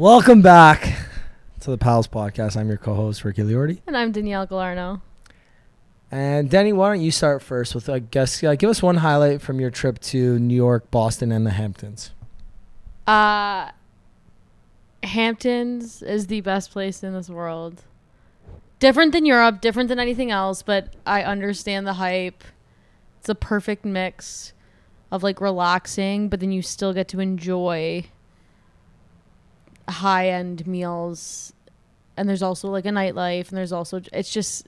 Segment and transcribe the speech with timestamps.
[0.00, 0.96] Welcome back
[1.60, 2.56] to the Pals Podcast.
[2.56, 5.02] I'm your co-host Ricky Liordi, And I'm Danielle Galarno.
[6.10, 6.72] and Denny.
[6.72, 9.68] Why don't you start first with, I guess, uh, give us one highlight from your
[9.68, 12.12] trip to New York, Boston, and the Hamptons.
[13.06, 13.72] Uh,
[15.02, 17.82] Hamptons is the best place in this world.
[18.78, 22.42] Different than Europe, different than anything else, but I understand the hype.
[23.18, 24.54] It's a perfect mix
[25.12, 28.06] of like relaxing, but then you still get to enjoy
[29.90, 31.52] high end meals.
[32.16, 34.66] And there's also like a nightlife, and there's also, it's just,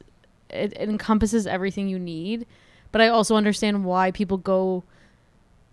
[0.49, 2.47] it, it encompasses everything you need.
[2.93, 4.85] But I also understand why people go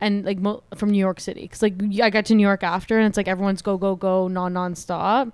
[0.01, 2.97] and like mo- from New York City because like I got to New York after
[2.97, 5.29] and it's like everyone's go go go non non stop,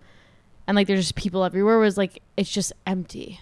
[0.66, 1.78] and like there's just people everywhere.
[1.78, 3.40] Was like it's just empty,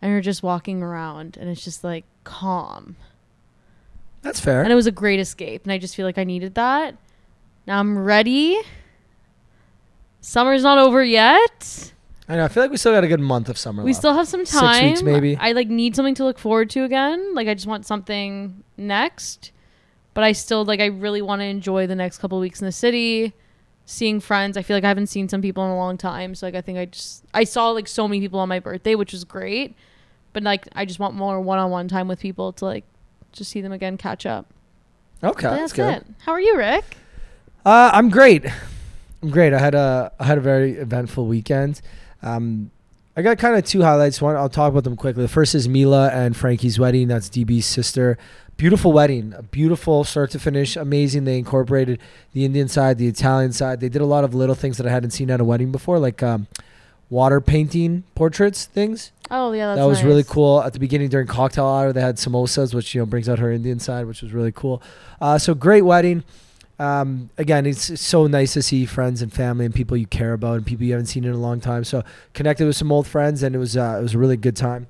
[0.00, 2.96] and you're just walking around and it's just like calm,
[4.22, 4.62] That's fair.
[4.64, 5.62] and it was a great escape.
[5.62, 6.96] And I just feel like I needed that.
[7.68, 8.60] Now I'm ready.
[10.22, 11.92] Summer's not over yet.
[12.28, 12.44] I know.
[12.44, 13.82] I feel like we still got a good month of summer.
[13.82, 13.98] We left.
[13.98, 14.96] still have some time.
[14.96, 15.36] Six weeks, maybe.
[15.36, 17.34] I like need something to look forward to again.
[17.34, 19.50] Like I just want something next.
[20.14, 22.72] But I still like I really want to enjoy the next couple weeks in the
[22.72, 23.32] city,
[23.84, 24.56] seeing friends.
[24.56, 26.36] I feel like I haven't seen some people in a long time.
[26.36, 28.94] So like I think I just I saw like so many people on my birthday,
[28.94, 29.74] which was great.
[30.32, 32.84] But like I just want more one-on-one time with people to like
[33.32, 34.54] just see them again, catch up.
[35.24, 35.94] okay, that's, that's good.
[35.94, 36.06] it.
[36.20, 36.96] How are you, Rick?
[37.66, 38.46] Uh, I'm great.
[39.22, 39.52] I'm great.
[39.52, 41.80] I had a I had a very eventful weekend.
[42.22, 42.70] Um,
[43.16, 44.20] I got kind of two highlights.
[44.20, 45.22] One, I'll talk about them quickly.
[45.22, 47.08] The first is Mila and Frankie's wedding.
[47.08, 48.18] That's DB's sister.
[48.56, 51.24] Beautiful wedding, a beautiful start to finish, amazing.
[51.24, 51.98] They incorporated
[52.32, 53.80] the Indian side, the Italian side.
[53.80, 55.98] They did a lot of little things that I hadn't seen at a wedding before,
[55.98, 56.46] like um,
[57.10, 59.10] water painting portraits things.
[59.30, 60.62] Oh yeah, that's that was really cool.
[60.62, 63.50] At the beginning during cocktail hour, they had samosas, which you know brings out her
[63.50, 64.82] Indian side, which was really cool.
[65.20, 66.22] Uh, so great wedding.
[66.82, 70.56] Um, again, it's, so nice to see friends and family and people you care about
[70.56, 71.84] and people you haven't seen in a long time.
[71.84, 72.02] So
[72.34, 74.88] connected with some old friends, and it was uh, it was a really good time.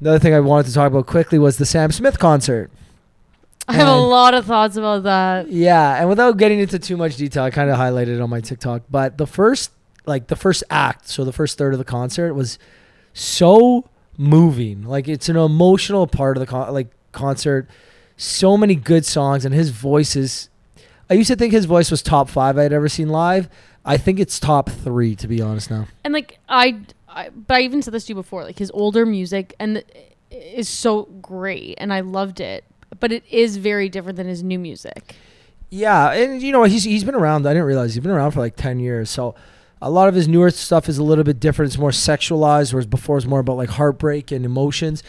[0.00, 2.70] Another thing I wanted to talk about quickly was the Sam Smith concert.
[3.68, 5.50] I have a lot of thoughts about that.
[5.50, 8.40] Yeah, and without getting into too much detail, I kind of highlighted it on my
[8.40, 8.82] TikTok.
[8.90, 9.70] But the first,
[10.06, 12.58] like the first act, so the first third of the concert was
[13.12, 14.82] so moving.
[14.82, 17.68] Like it's an emotional part of the con- like concert.
[18.16, 20.48] So many good songs, and his voice is.
[21.10, 23.48] I used to think his voice was top five I'd ever seen live.
[23.84, 25.70] I think it's top three, to be honest.
[25.70, 28.70] Now, and like I, I but I even said this to you before like his
[28.72, 29.84] older music and
[30.30, 32.64] is so great and I loved it
[32.98, 35.14] but it is very different than his new music
[35.70, 37.46] Yeah, and you know he's he's been around.
[37.46, 39.10] I didn't realize he's been around for like ten years.
[39.10, 39.34] So
[39.82, 41.70] a lot of his newer stuff is a little bit different.
[41.70, 45.02] It's more sexualized, whereas before it's more about like heartbreak and emotions.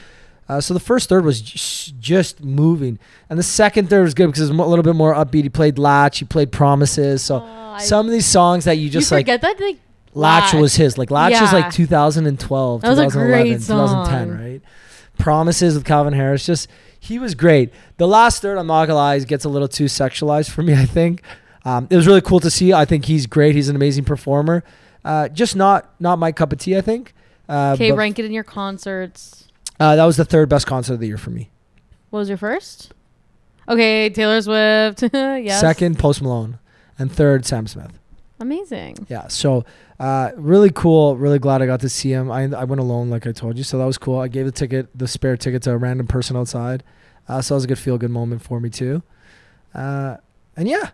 [0.48, 4.42] Uh, so the first third was just, moving, and the second third was good because
[4.42, 5.44] it was a little bit more upbeat.
[5.44, 7.24] He played Latch, he played Promises.
[7.24, 9.78] So Oh, I- some of these songs that you just you like forget that like
[10.14, 10.98] Latch was his.
[10.98, 14.62] Like Latch was like 2012, That was a 2011, great 2010, right?
[15.18, 16.46] Promises with Calvin Harris.
[16.46, 16.70] Just
[17.00, 17.72] he was great.
[17.98, 20.74] The last third, I'm not gonna lie, gets a little too sexualized for me.
[20.74, 21.22] I think
[21.66, 22.72] um, it was really cool to see.
[22.72, 23.56] I think he's great.
[23.56, 24.64] He's an amazing performer.
[25.04, 26.78] Uh, just not not my cup of tea.
[26.78, 27.14] I think.
[27.48, 29.45] Uh, okay but, rank it in your concerts
[29.80, 31.50] uh, that was the third best concert of the year for me.
[32.09, 32.94] what was your first
[33.68, 36.59] okay Taylor Swift yes Second, Post Malone,
[36.97, 38.00] and third, Sam Smith.
[38.40, 39.66] amazing Yeah, so
[40.00, 41.16] uh, really cool.
[41.16, 42.30] Really glad I got to see him.
[42.30, 44.19] I, I went alone, like I told you, so that was cool.
[44.19, 46.84] I gave the ticket, the spare ticket, to a random person outside,
[47.30, 49.03] uh, so that was a good feel good moment for me too.
[49.74, 50.18] Uh,
[50.58, 50.90] and yeah,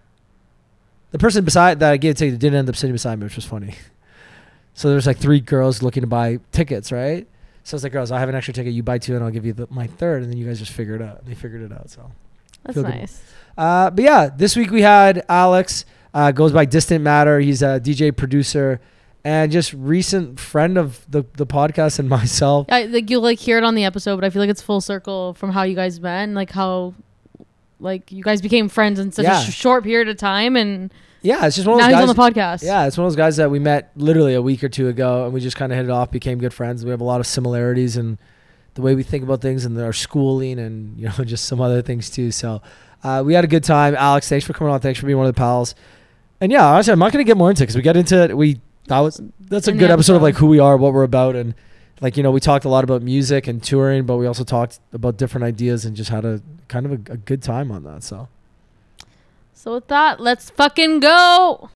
[1.12, 3.36] the person beside that I gave the ticket didn't end up sitting beside me, which
[3.36, 3.76] was funny.
[4.74, 7.28] So there's like three girls looking to buy tickets, right?
[7.64, 8.74] So I was like, girls, I have an extra ticket.
[8.74, 10.72] You buy two, and I'll give you the, my third, and then you guys just
[10.72, 11.26] figure it out.
[11.26, 11.90] They figured it out.
[11.90, 12.12] So
[12.64, 13.22] that's Feel nice
[13.58, 15.84] uh, but yeah, this week we had Alex,
[16.14, 17.40] uh, goes by Distant Matter.
[17.40, 18.80] He's a DJ producer
[19.26, 22.68] and just recent friend of the, the podcast and myself.
[22.70, 24.80] I, like you'll like hear it on the episode but I feel like it's full
[24.82, 26.96] circle from how you guys met and like how
[27.80, 29.42] like you guys became friends in such Yeah.
[29.42, 32.16] a sh- short period of time and Yeah, it's just one of now those he's
[32.16, 32.18] guys.
[32.18, 34.64] on the podcast yeah, it's one of those guys that we met literally a week
[34.64, 36.84] or two ago and we just kind of hit it off, became good friends.
[36.84, 38.18] We have a lot of similarities in
[38.74, 41.82] the way we think about things and our schooling and, you know, just some other
[41.82, 42.32] things too.
[42.32, 42.62] So
[43.04, 43.96] uh, we had a good time.
[43.96, 44.80] Alex, thanks for coming on.
[44.80, 45.76] Thanks for being one of the pals.
[46.40, 48.24] And yeah, honestly, I'm not going to get more into it because we get into
[48.24, 48.36] it.
[48.36, 51.04] We, that was, that's a In good episode of like who we are, what we're
[51.04, 51.54] about, and
[52.02, 54.80] like you know we talked a lot about music and touring, but we also talked
[54.92, 58.04] about different ideas and just had a kind of a, a good time on that.
[58.04, 58.28] So
[59.62, 61.70] So with that, let's fucking go.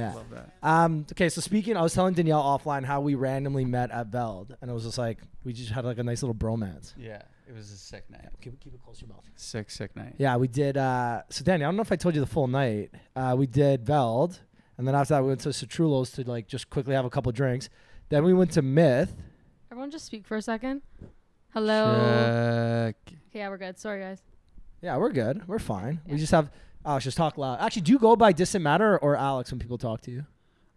[0.00, 0.14] Yeah.
[0.14, 0.50] Love that.
[0.62, 4.56] Um, okay, so speaking, I was telling Danielle offline how we randomly met at Veld,
[4.60, 6.94] and it was just like we just had like a nice little bromance.
[6.96, 8.26] Yeah, it was a sick night.
[8.40, 9.24] Keep, keep it close to your mouth.
[9.36, 10.14] Sick, sick night.
[10.18, 10.76] Yeah, we did.
[10.76, 12.90] Uh, so Danny, I don't know if I told you the full night.
[13.14, 14.40] Uh, we did Veld,
[14.78, 17.30] and then after that we went to Citrullo's to like just quickly have a couple
[17.32, 17.68] drinks.
[18.08, 19.14] Then we went to Myth.
[19.70, 20.82] Everyone just speak for a second.
[21.52, 22.86] Hello.
[22.86, 22.96] Check.
[23.06, 23.78] Okay, yeah, we're good.
[23.78, 24.22] Sorry, guys.
[24.82, 25.46] Yeah, we're good.
[25.46, 26.00] We're fine.
[26.06, 26.50] We just have.
[26.84, 27.60] Alex, just talk loud.
[27.60, 30.24] Actually, do you go by Distant Matter or Alex when people talk to you?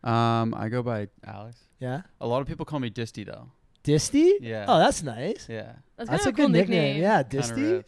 [0.10, 1.58] Um, I go by Alex.
[1.80, 3.52] Yeah, A lot of people call me Disty though.
[3.84, 4.34] Disty.
[4.42, 4.66] Yeah.
[4.68, 5.48] Oh, that's nice.
[5.50, 5.74] Yeah.
[5.98, 7.02] That's, That's kinda a good cool nickname.
[7.02, 7.84] Yeah, Disty.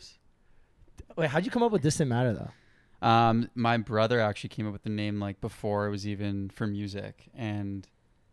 [1.15, 3.07] Wait, how'd you come up with Distant Matter though?
[3.07, 6.67] Um, my brother actually came up with the name like before it was even for
[6.67, 7.87] music, and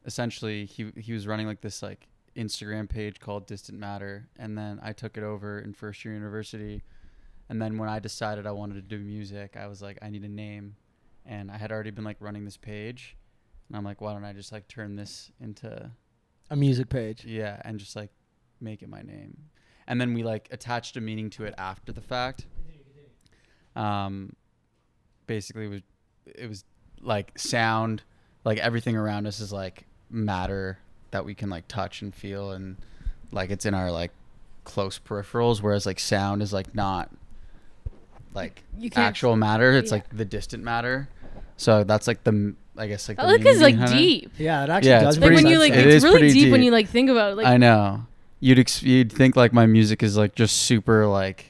[0.05, 4.81] essentially he he was running like this like Instagram page called Distant Matter, and then
[4.83, 6.83] I took it over in first year university,
[7.53, 10.25] and then when I decided I wanted to do music, I was like I need
[10.25, 10.75] a name,
[11.27, 13.15] and I had already been like running this page,
[13.69, 15.91] and I'm like why don't I just like turn this into
[16.49, 17.27] A music page.
[17.27, 18.09] yeah, and just like
[18.59, 19.37] make it my name.
[19.87, 22.47] And then we like attached a meaning to it after the fact.
[23.77, 24.35] Um
[25.27, 25.83] basically it was
[26.25, 26.65] it was
[27.03, 28.03] like sound,
[28.47, 30.79] like everything around us is like matter
[31.11, 32.79] that we can like touch and feel and
[33.31, 34.13] like it's in our like
[34.65, 37.11] close peripherals whereas like sound is like not
[38.35, 39.97] like You can't- actual matter, it's yeah.
[39.97, 41.09] like the distant matter.
[41.57, 44.33] So that's like the I guess like That the look is like deep.
[44.39, 45.17] Yeah, it actually Yeah, does.
[45.17, 45.87] it's Like make when you like, sense.
[45.87, 47.35] It it's really pretty deep, when you like think about it.
[47.37, 48.07] Like I know.
[48.41, 51.47] You'd ex- you'd think like my music is like just super like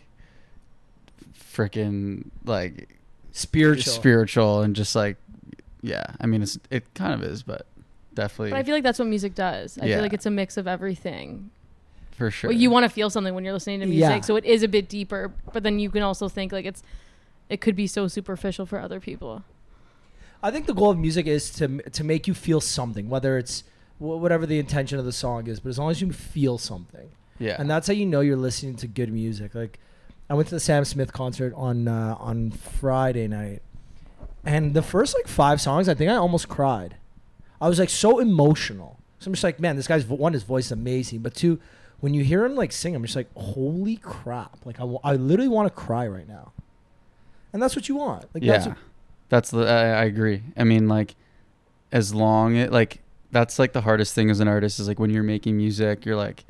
[1.55, 2.89] freaking like
[3.33, 3.93] spiritual.
[3.93, 5.17] spiritual and just like
[5.83, 6.05] yeah.
[6.21, 7.67] I mean it's it kind of is, but
[8.15, 9.79] definitely But I feel like that's what music does.
[9.81, 9.97] I Yeah.
[9.97, 11.51] feel like it's a mix of everything.
[12.27, 12.51] For sure.
[12.51, 14.21] Well, you want to feel something when you're listening to music, Yeah.
[14.21, 15.33] so it is a bit deeper.
[15.53, 16.83] But then you can also think like it's,
[17.49, 19.43] it could be so superficial for other people.
[20.43, 23.65] I think the goal of music is to to make you feel something, whether it's
[23.99, 27.11] wh- whatever the intention of the song is, but as long as you feel something,
[27.39, 27.57] yeah.
[27.59, 29.55] and that's how you know you're listening to good music.
[29.55, 29.79] Like,
[30.29, 33.63] I went to the Sam Smith concert on uh, on Friday night,
[34.45, 36.97] and the first like five songs, I think I almost cried.
[37.61, 38.99] I was like so emotional.
[39.21, 41.61] So I'm just like, man, this guy's one, his voice is amazing, but two,
[42.03, 44.67] when you hear him like sing, I'm just like, holy crap!
[44.67, 46.53] Like I, w- I literally want to cry right now,
[47.53, 48.27] and that's what you want.
[48.35, 48.53] Like, yeah.
[48.55, 48.77] that's what,
[49.29, 50.43] That's the I, I agree.
[50.57, 51.15] I mean like
[51.93, 55.11] as long it like that's like the hardest thing as an artist is like when
[55.11, 56.45] you're making music, you're like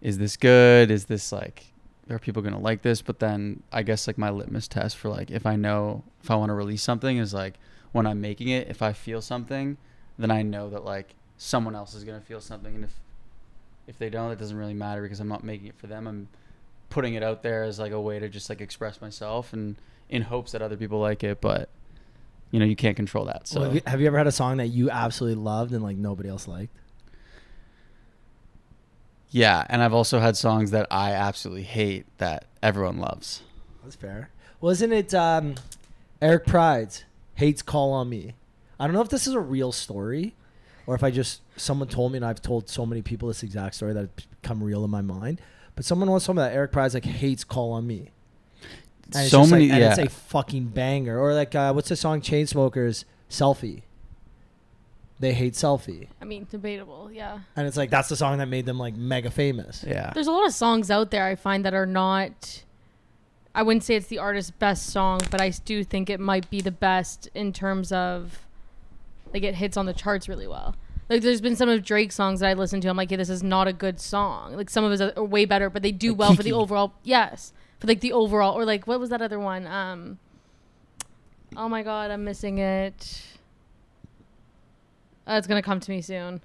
[0.00, 0.90] is this good?
[0.90, 1.66] Is this like
[2.08, 3.02] are people to like this?
[3.02, 6.36] But then I guess like my litmus test for like if I know if I
[6.36, 7.58] want to release something is like
[7.92, 9.76] when I'm making it, if I feel something,
[10.18, 12.98] then I know that like someone else is to feel something and if
[13.86, 16.06] if they don't, it doesn't really matter because I'm not making it for them.
[16.06, 16.28] I'm
[16.90, 19.76] putting it out there as like a way to just like express myself and
[20.08, 21.68] in hopes that other people like it, but
[22.50, 23.48] you know, you can't control that.
[23.48, 25.82] So Well, have, you, have you ever had a song that you absolutely loved and
[25.82, 26.76] like nobody else liked?
[29.30, 33.42] yeah, and I've also had songs that I absolutely hate that everyone loves.
[33.82, 34.30] That's fair.
[34.60, 35.56] Wasn't it um,
[36.22, 37.02] Eric Prydz
[37.34, 38.34] hates "Call on Me"?
[38.78, 40.34] I don't know if this is a real story,
[40.86, 43.74] or if I just someone told me and I've told so many people this exact
[43.74, 45.40] story that it's become real in my mind.
[45.76, 48.10] But someone wants told me that Eric Prydz like hates "Call on Me."
[49.12, 51.18] And it's so just, like- many, and yeah, it's a fucking banger.
[51.18, 53.82] Or like, uh, what's the song Chainsmokers "Selfie"?
[55.20, 57.38] They hate "Selfie," I mean, debatable, yeah.
[57.56, 59.84] and it's like that's the song that made them like mega famous.
[59.86, 62.62] yeah, There's a lot of songs out there I find that are not.
[63.54, 66.60] I wouldn't say it's the artist's best song, but I do think it might be
[66.60, 68.40] the best in terms of,
[69.32, 70.74] like, it hits on the charts really well.
[71.08, 72.88] Like, there's been some of Drake's songs that I listen to.
[72.88, 74.56] I'm like, hey, this is not a good song.
[74.56, 76.94] Like, some of his are way better, but they do Like well for the overall.
[77.02, 79.66] Yes, for like the overall, or like what was that other one?
[79.66, 80.18] Um.
[81.56, 83.22] Oh my God, I'm missing it.
[85.26, 86.40] Uh, it's gonna come to me soon.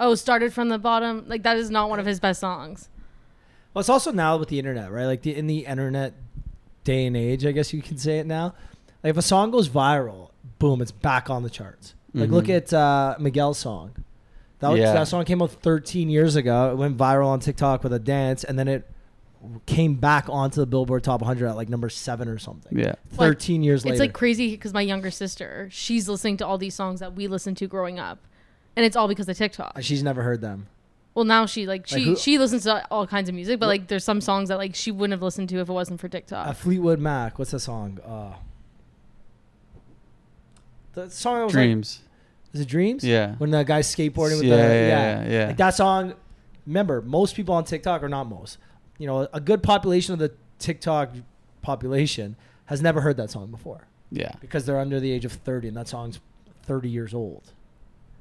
[0.00, 1.24] Oh, started from the bottom.
[1.26, 2.88] Like that is not one of his best songs.
[3.72, 5.06] Well, it's also now with the internet, right?
[5.06, 6.14] Like the in the internet
[6.84, 8.54] day and age, I guess you can say it now.
[9.02, 11.94] Like if a song goes viral, boom, it's back on the charts.
[12.14, 12.56] Like look Mhm.
[12.56, 13.92] at uh, Miguel's song.
[14.60, 14.92] That was, Yeah.
[14.92, 16.70] that song came out 13 years ago.
[16.72, 18.90] It went viral on TikTok with a dance, and then it
[19.66, 22.76] came back onto the Billboard Top 100 at like number seven or something.
[22.76, 23.92] yeah, 13 years later.
[23.94, 27.28] It's like crazy because my younger sister, she's listening to all these songs that we
[27.28, 28.18] listened to growing up,
[28.74, 29.78] and it's all because of TikTok.
[29.80, 30.66] She's never heard them.
[31.14, 33.72] Well, now she like she who- she listens to all kinds of music, but What-
[33.74, 36.08] like there's some songs that like she wouldn't have listened to if it wasn't for
[36.08, 36.46] TikTok.
[36.48, 37.38] Uh, Fleetwood Mac.
[37.38, 37.98] What's the song?
[38.04, 38.32] Uh,
[41.04, 42.00] the song that was like, dreams.
[42.52, 43.04] is it Dreams?
[43.04, 45.46] Yeah, When the guy's skateboarding with Yeah, the yeah, yeah, yeah, yeah.
[45.48, 46.14] Like that song.
[46.66, 48.58] Remember, most people on TikTok are not most.
[48.98, 51.10] you know, a good population of the TikTok
[51.62, 52.36] population
[52.66, 54.32] has never heard that song before Yeah.
[54.40, 56.20] because they're under the age of 30 and that song's
[56.64, 57.52] 30 years old,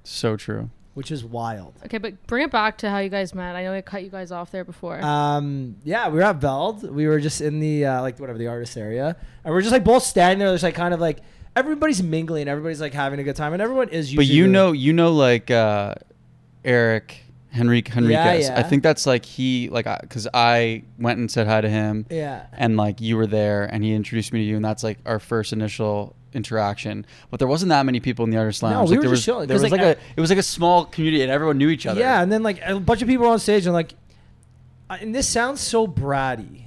[0.03, 0.69] So true.
[0.93, 1.74] which is wild.
[1.86, 3.55] Okay, but bring it back to how you guys met.
[3.55, 5.01] I know I cut you guys off there before.
[5.03, 6.89] Um, yeah, we were at Veld.
[6.89, 9.84] We were just in the uh, like whatever the artist area, and we're just like
[9.84, 10.50] both standing there.
[10.50, 11.19] There's like kind of like
[11.58, 14.14] everybody's mingling, everybody's like having a good time, and everyone is.
[14.14, 15.96] But you know, you know, like uh,
[16.64, 17.18] Eric
[17.58, 18.48] Henrique Henriquez.
[18.50, 18.60] yeah.
[18.60, 22.46] I think that's like he like because I went and said hi to him, yeah,
[22.54, 25.20] and like you were there, and he introduced me to you, and that's like our
[25.20, 27.06] first initial interaction.
[27.32, 29.12] But there wasn't that many people in the artist No, we like, were there just
[29.12, 31.32] was, chilling, There was like, like, I- a it was like a small community, and
[31.32, 32.00] everyone knew each other.
[32.00, 33.94] yeah, and then like a bunch of people were on stage, and like,
[34.90, 36.64] and this sounds so bratty,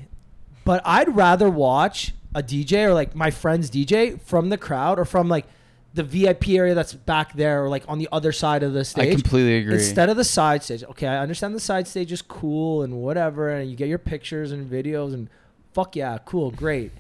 [0.65, 5.05] but I'd rather watch a DJ or like my friend's DJ from the crowd or
[5.05, 5.47] from like
[5.95, 9.09] the VIP area that's back there or like on the other side of the stage.
[9.09, 9.75] I completely agree.
[9.75, 13.49] Instead of the side stage, okay, I understand the side stage is cool and whatever,
[13.51, 15.29] and you get your pictures and videos and
[15.73, 16.93] fuck yeah, cool, great.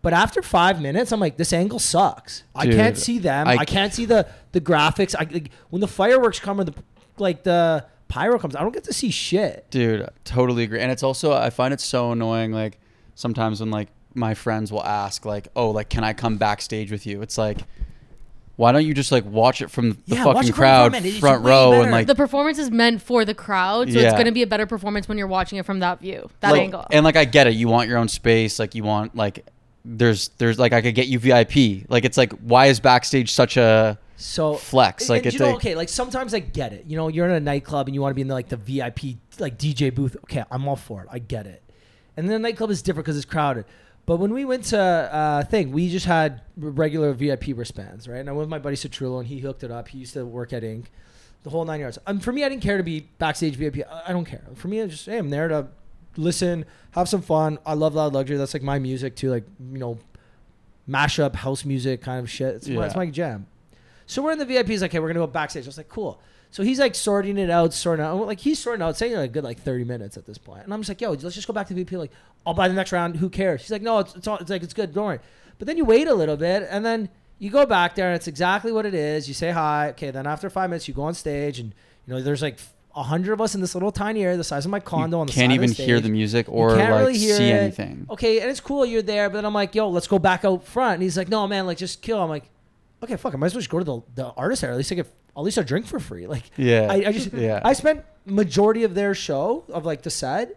[0.00, 2.44] But after five minutes, I'm like, this angle sucks.
[2.54, 3.48] I can't see them.
[3.48, 5.14] I, I- can't see the the graphics.
[5.18, 6.74] I like, when the fireworks come or the
[7.18, 9.66] like the pyro comes, I don't get to see shit.
[9.70, 10.80] Dude, totally agree.
[10.80, 12.78] And it's also I find it so annoying like
[13.14, 17.06] sometimes when like my friends will ask like, "Oh, like can I come backstage with
[17.06, 17.58] you?" It's like
[18.56, 21.72] why don't you just like watch it from the Yeah, fucking crowd front, front row
[21.72, 21.82] better.
[21.82, 24.46] and like the performance is meant for the crowd, so it's going to be a
[24.46, 26.86] better performance when you're watching it from that view, that like- angle.
[26.90, 29.46] And like I get it, you want your own space, like you want like
[29.84, 31.84] there's there's like I could get you VIP.
[31.90, 35.10] Like it's like why is backstage such a So flex?
[35.10, 36.86] Like and it's you know, like, okay, like sometimes I get it.
[36.86, 38.56] You know, you're in a nightclub and you want to be in the, like the
[38.56, 40.16] VIP like DJ booth.
[40.24, 41.08] Okay, I'm all for it.
[41.12, 41.62] I get it.
[42.16, 43.66] And then the nightclub is different because it's crowded.
[44.06, 48.18] But when we went to uh, thing, we just had regular VIP wristbands, right?
[48.18, 49.88] And I went with my buddy Citrullo, and he hooked it up.
[49.88, 50.86] He used to work at Inc.
[51.42, 51.98] The whole nine yards.
[52.06, 53.78] Um, for me, I didn't care to be backstage VIP.
[53.88, 54.42] I I don't care.
[54.54, 55.68] For me, I just hey, I'm there to
[56.16, 57.58] listen, have some fun.
[57.66, 58.36] I love Loud Luxury.
[58.36, 59.30] That's like my music too.
[59.30, 59.98] Like you know,
[60.88, 62.56] mashup house music kind of shit.
[62.56, 63.46] It's, my, it's my jam.
[64.06, 64.68] So we're in the VIP.
[64.68, 65.64] He's like, okay, we're gonna go backstage.
[65.64, 66.20] I was like, cool.
[66.56, 68.26] So he's like sorting it out, sorting out.
[68.26, 70.64] Like he's sorting out, saying like a good like thirty minutes at this point.
[70.64, 71.98] And I'm just like, yo, let's just go back to the VIP.
[71.98, 72.12] Like,
[72.46, 73.14] I'll buy the next round.
[73.16, 73.60] Who cares?
[73.60, 74.94] He's like, no, it's it's, all, it's like it's good.
[74.94, 75.18] Don't worry.
[75.58, 78.26] But then you wait a little bit, and then you go back there, and it's
[78.26, 79.28] exactly what it is.
[79.28, 79.90] You say hi.
[79.90, 80.10] Okay.
[80.10, 81.74] Then after five minutes, you go on stage, and
[82.06, 82.58] you know there's like
[82.94, 85.18] a hundred of us in this little tiny area, the size of my condo.
[85.18, 87.52] you on the can't even the hear the music or like really see it.
[87.52, 88.06] anything.
[88.08, 90.64] Okay, and it's cool you're there, but then I'm like, yo, let's go back out
[90.64, 90.94] front.
[90.94, 92.18] And he's like, no, man, like just kill.
[92.22, 92.48] I'm like,
[93.02, 94.72] okay, fuck, I might as well just go to the, the artist area.
[94.72, 96.26] At least I get at least a drink for free.
[96.26, 96.86] Like, Yeah.
[96.90, 97.60] I, I just Yeah.
[97.64, 100.56] I spent majority of their show of like the set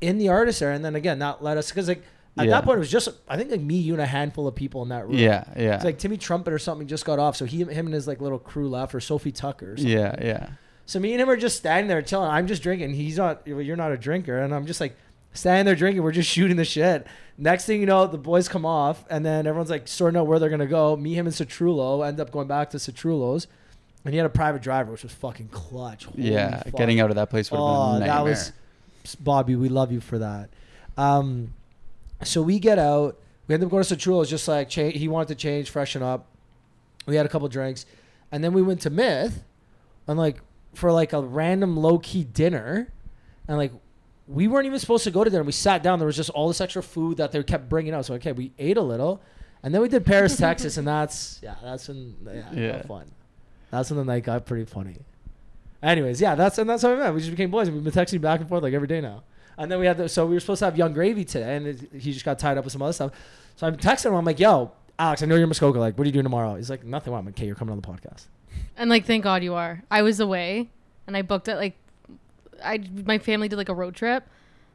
[0.00, 2.02] in the artist area, and then again, not let us because like
[2.38, 2.52] at Yeah.
[2.52, 4.82] that point it was just I think like me, you, and a handful of people
[4.82, 5.16] in that room.
[5.18, 5.74] Yeah, yeah.
[5.74, 8.20] It's like Timmy Trumpet or something just got off, so he, him and his like
[8.20, 9.72] little crew left, or Sophie Tucker.
[9.72, 10.50] Or yeah, yeah.
[10.86, 12.30] So me and him are just standing there chilling.
[12.30, 12.94] I'm just drinking.
[12.94, 13.46] He's not.
[13.46, 14.96] You're not a drinker, and I'm just like
[15.32, 16.02] standing there drinking.
[16.02, 17.06] We're just shooting the shit.
[17.38, 20.38] Next thing you know, the boys come off, and then everyone's like sorting out where
[20.38, 20.96] they're gonna go.
[20.96, 23.46] Me, him, and Citrullo end up going back to Citrullo's,
[24.04, 26.04] and he had a private driver, which was fucking clutch.
[26.06, 26.76] Holy yeah, fuck.
[26.76, 28.52] getting out of that place would have Oh, been a that was
[29.20, 29.56] Bobby.
[29.56, 30.50] We love you for that.
[30.96, 31.54] Um,
[32.22, 33.18] so we get out.
[33.48, 36.26] We end up going to Citrullo's, just like he wanted to change, freshen up.
[37.06, 37.86] We had a couple drinks,
[38.30, 39.42] and then we went to Myth,
[40.06, 40.40] and like
[40.74, 42.92] for like a random low key dinner,
[43.48, 43.72] and like
[44.28, 45.42] we weren't even supposed to go to dinner.
[45.42, 45.98] We sat down.
[45.98, 48.04] There was just all this extra food that they kept bringing out.
[48.06, 49.20] So okay, we ate a little,
[49.64, 52.82] and then we did Paris, Texas, and that's yeah, that's when yeah, Yeah.
[52.82, 53.10] fun.
[53.70, 54.96] That's when the night got pretty funny.
[55.82, 57.14] Anyways, yeah, that's and that's how we met.
[57.14, 59.22] We just became boys, and we've been texting back and forth like every day now.
[59.56, 61.66] And then we had the, so we were supposed to have Yung Gravy today, and
[61.66, 63.12] it, he just got tied up with some other stuff.
[63.56, 64.14] So I'm texting him.
[64.14, 65.78] I'm like, "Yo, Alex, I know you're in Muskoka.
[65.78, 67.14] Like, what are you doing tomorrow?" He's like, "Nothing.
[67.14, 68.26] I'm like, okay, you're coming on the podcast."
[68.76, 69.82] And like, thank God you are.
[69.90, 70.70] I was away,
[71.06, 71.56] and I booked it.
[71.56, 71.76] Like,
[72.64, 74.24] I my family did like a road trip,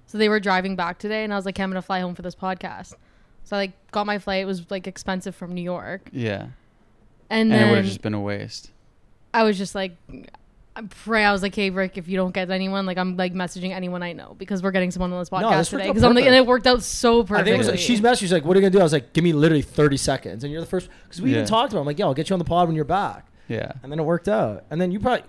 [0.07, 2.21] so they were driving back today, and I was like, I'm gonna fly home for
[2.21, 2.93] this podcast.
[3.43, 4.41] So I like got my flight.
[4.41, 6.47] It was like expensive from New York, yeah.
[7.29, 8.71] and, And, it would have just been a waste.
[9.35, 9.95] I was just like,
[10.77, 11.23] I pray.
[11.23, 14.03] I was like, hey Rick, if you don't get anyone, like I'm like messaging anyone
[14.03, 15.83] I know because we're getting someone on this No, podcast this worked today.
[15.83, 16.27] out Because I'm like, perfect.
[16.27, 17.51] and it worked out so I perfectly.
[17.53, 18.19] think it was, she's messaged.
[18.19, 20.43] She's like, "What are you gonna do?" I was like, "Give me literally 30 seconds."
[20.43, 21.37] And you're the first because we Yeah.
[21.37, 21.79] even talked about.
[21.79, 21.81] It.
[21.81, 23.71] I'm like, "Yo, I'll get you on the pod when you're back." Yeah.
[23.83, 24.65] And then it worked out.
[24.69, 25.23] And then you probably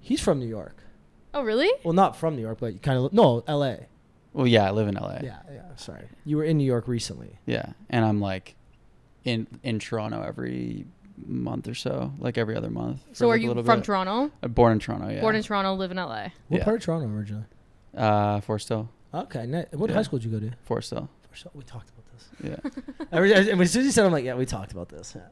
[0.00, 0.76] he's from New York.
[1.32, 1.70] oh really?
[1.84, 3.86] Well, not from New York, but you kind of no L.A.
[4.32, 5.20] Well, yeah, I live in LA.
[5.22, 5.62] Yeah, yeah.
[5.76, 7.38] Sorry, you were in New York recently.
[7.46, 8.54] Yeah, and I'm like
[9.24, 10.86] in in Toronto every
[11.26, 13.04] month or so, like every other month.
[13.12, 13.84] So are like, you from bit.
[13.84, 14.30] Toronto?
[14.42, 15.20] Uh, born in Toronto, yeah.
[15.20, 16.28] Born in Toronto, live in LA.
[16.48, 16.64] What Yeah.
[16.64, 17.44] part of Toronto originally?
[17.96, 19.96] uh Forest Hill, Okay, ni- what Yeah.
[19.96, 20.52] high school did you go to?
[20.64, 21.08] Forest Hill.
[21.30, 22.28] First, we talked about this.
[22.42, 23.04] Yeah.
[23.12, 25.14] Every, and as soon as you said, I'm like, yeah, we talked about this.
[25.14, 25.22] Yeah.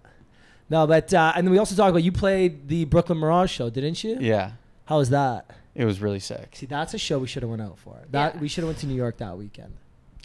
[0.70, 3.68] No, but uh, and then we also talked about you played the Brooklyn Mirage show,
[3.70, 4.18] didn't you?
[4.20, 4.52] yeah.
[4.84, 5.50] How was that?
[5.74, 6.50] it was really sick.
[6.54, 7.96] See, that's a show we should have went out for.
[8.10, 8.40] That Yeah.
[8.40, 9.72] we should have went to New York that weekend.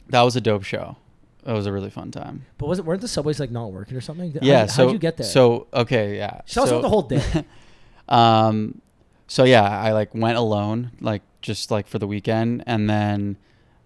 [0.09, 0.97] That was a dope show.
[1.45, 2.45] It was a really fun time.
[2.57, 4.31] But was it weren't the subways like not working or something?
[4.33, 4.63] How'd yeah.
[4.63, 5.25] you- so how'd you get there?
[5.25, 6.41] So okay, yeah.
[6.47, 7.45] Tell us so, about the whole day.
[8.09, 8.81] um,
[9.27, 13.37] so yeah, I like went alone, like just like for the weekend, and then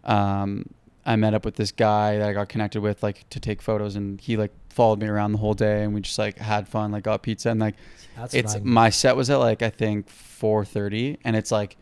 [0.03, 0.69] um,
[1.05, 3.95] I met up with this guy that I got connected with, like to take photos,
[3.95, 6.91] and he like followed me around the whole day, and we just like had fun,
[6.91, 7.75] like got pizza, and like
[8.15, 11.77] That's it's my set was at like I think four thirty, and it's like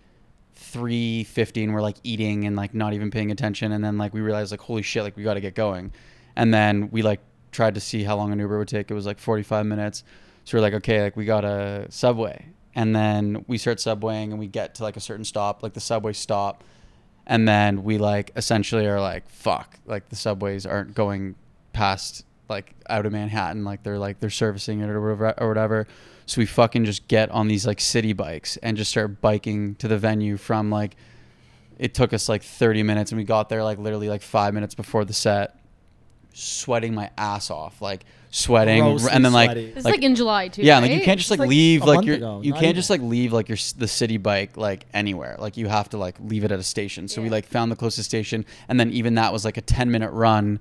[0.59, 1.71] three fifteen.
[1.71, 4.59] We're like eating and like not even paying attention, and then like we realized like
[4.59, 5.91] holy shit, like we got to get going,
[6.35, 8.91] and then we like tried to see how long an Uber would take.
[8.91, 10.03] It was like forty five minutes,
[10.43, 14.39] so we're like okay, like we got a subway, and then we start subwaying, and
[14.39, 16.63] we get to like a certain stop, like the subway stop,
[17.25, 21.35] and then we like essentially are like fuck, like the subways aren't going
[21.73, 25.15] past like out of Manhattan, like they're like they're servicing it or
[25.47, 25.87] whatever.
[26.29, 29.87] So we fucking just get on these like city bikes and just start biking to
[29.87, 30.95] the venue from like
[31.79, 34.75] it took us like 30 minutes and we got there like literally like 5 minutes
[34.75, 35.59] before the set
[36.31, 39.65] sweating my ass off like sweating Grossly and then like sweaty.
[39.75, 40.61] It's like- like, in July too.
[40.61, 42.91] yeah, and, like you can't just like, like leave like your ago, you can't just
[42.91, 45.35] like leave like your the city bike like anywhere.
[45.39, 47.07] Like you have to like leave it at a station.
[47.07, 49.89] So we like found the closest station, and then even that was like a ten
[49.89, 50.59] minute run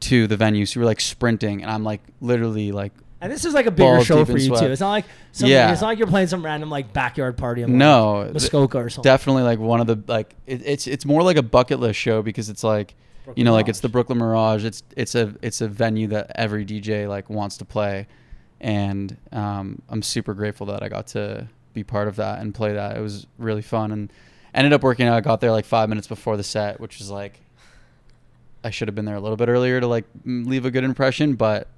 [0.00, 0.66] to the venue.
[0.66, 3.70] So we were like sprinting, and I'm like literally like and this is like a
[3.70, 4.60] bigger balls show deep for in you sweat.
[4.60, 4.70] too.
[4.70, 5.72] It's not like some, Yeah.
[5.72, 7.62] It's not like you're playing some random like backyard party.
[7.62, 9.08] In, like, no, th- Muskoka or something.
[9.08, 12.22] definitely like one of the like it, it's it's more like a bucket list show
[12.22, 12.94] because it's like
[13.36, 14.64] you know like it's the Brooklyn Mirage.
[14.64, 18.06] It's it's a it's a venue that every DJ like wants to play,
[18.60, 22.72] and um, I'm super grateful that I got to be part of that and play
[22.72, 22.96] that.
[22.96, 24.12] It was really fun and
[24.54, 25.14] ended up working out.
[25.16, 27.40] I got there like five minutes before the set, which is like
[28.64, 30.84] I should have been there a little bit earlier to like m- leave a good
[30.84, 31.68] impression, but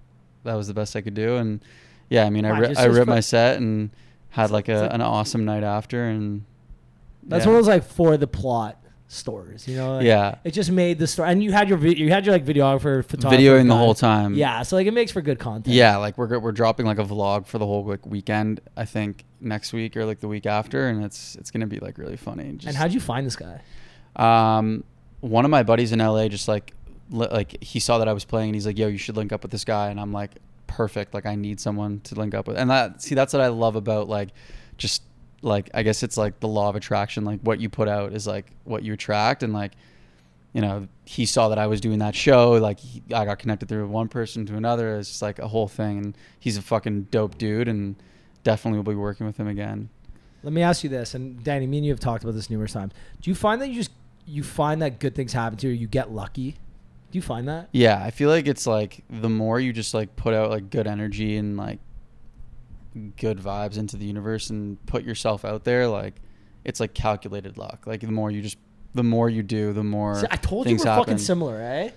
[0.45, 1.37] that was the best I could do.
[1.37, 1.61] And
[2.09, 3.91] yeah, I mean, I, ri- I ripped my set and
[4.31, 6.45] had like a, like- an awesome night after and
[7.25, 7.51] That's yeah.
[7.51, 9.69] one of those like for the plot stories.
[9.69, 9.97] You know.
[9.97, 12.35] Like, yeah It just made the story, and you had your vi- you had your
[12.35, 15.75] like videographer, photographer, videoing the whole time Yeah, so like it makes for good content.
[15.75, 19.25] yeah like we're we're dropping like a vlog for the whole like weekend i think
[19.41, 22.53] next week or like the week after and it's it's gonna be like really funny
[22.55, 23.61] just, And how'd you find this guy?
[24.17, 24.83] um
[25.21, 26.82] one of my buddies in la just like li-
[27.13, 29.43] like he saw that i was playing and he's like yo you should link up
[29.43, 29.91] with this guy.
[29.91, 30.33] And i'm like
[30.67, 31.15] perfect.
[31.15, 32.57] Like i need someone to link up with.
[32.57, 34.31] And that see that's what i love about like
[34.79, 35.03] just
[35.43, 37.25] like i guess it's like the law of attraction.
[37.25, 39.43] Like what you put out is like what you attract.
[39.43, 39.73] And like
[40.53, 42.53] you know he saw that i was doing that show.
[42.53, 44.97] Like he, i got connected through one person to another.
[44.99, 45.99] It's just like a whole thing.
[45.99, 47.97] And he's a fucking dope dude and
[48.45, 49.89] definitely will be working with him again.
[50.43, 52.73] Let me ask you this, and Danny, me and you have talked about this numerous
[52.73, 52.93] times.
[53.21, 53.93] Do you find that you just
[54.27, 55.75] you find that good things happen to you?
[55.75, 56.57] You get lucky.
[57.13, 57.69] Do you find that?
[57.73, 60.87] Yeah, I feel like it's like the more you just like put out like good
[60.87, 61.79] energy and like
[63.19, 66.15] good vibes into the universe and put yourself out there, like
[66.65, 67.87] it's like calculated luck.
[67.87, 68.57] Like the more you just
[68.95, 71.05] the more you do, the more See, I told you we're happen.
[71.05, 71.93] fucking similar, right?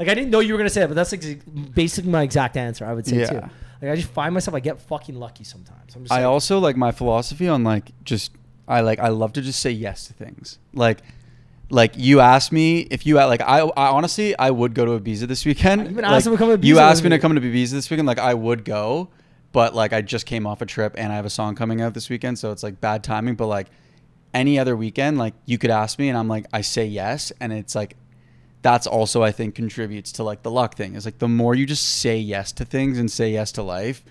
[0.00, 2.56] Like I didn't know you were gonna say that, but that's like basically my exact
[2.56, 2.84] answer.
[2.84, 3.34] I would say too.
[3.34, 3.48] Yeah.
[3.80, 5.94] Like I just find myself I get fucking lucky sometimes.
[5.94, 8.32] I'm just I like, also like my philosophy on like just
[8.66, 10.58] I like I love to just say yes to things.
[10.74, 10.98] Like
[11.70, 15.26] like you asked me if you like I, I honestly I would go to Ibiza
[15.26, 15.82] this weekend.
[15.82, 16.64] You've been like, asking to come to Ibiza.
[16.64, 17.16] You asked me me.
[17.16, 18.06] to come to Ibiza this weekend.
[18.06, 19.08] Like I would go,
[19.52, 21.94] but like I just came off a trip and I have a song coming out
[21.94, 23.34] this weekend, so it's like bad timing.
[23.34, 23.68] But like
[24.32, 27.52] any other weekend, like you could ask me and I'm like I say yes, and
[27.52, 27.96] it's like
[28.62, 30.94] that's also I think contributes to like the luck thing.
[30.94, 34.04] Is like the more you just say yes to things and say yes to life,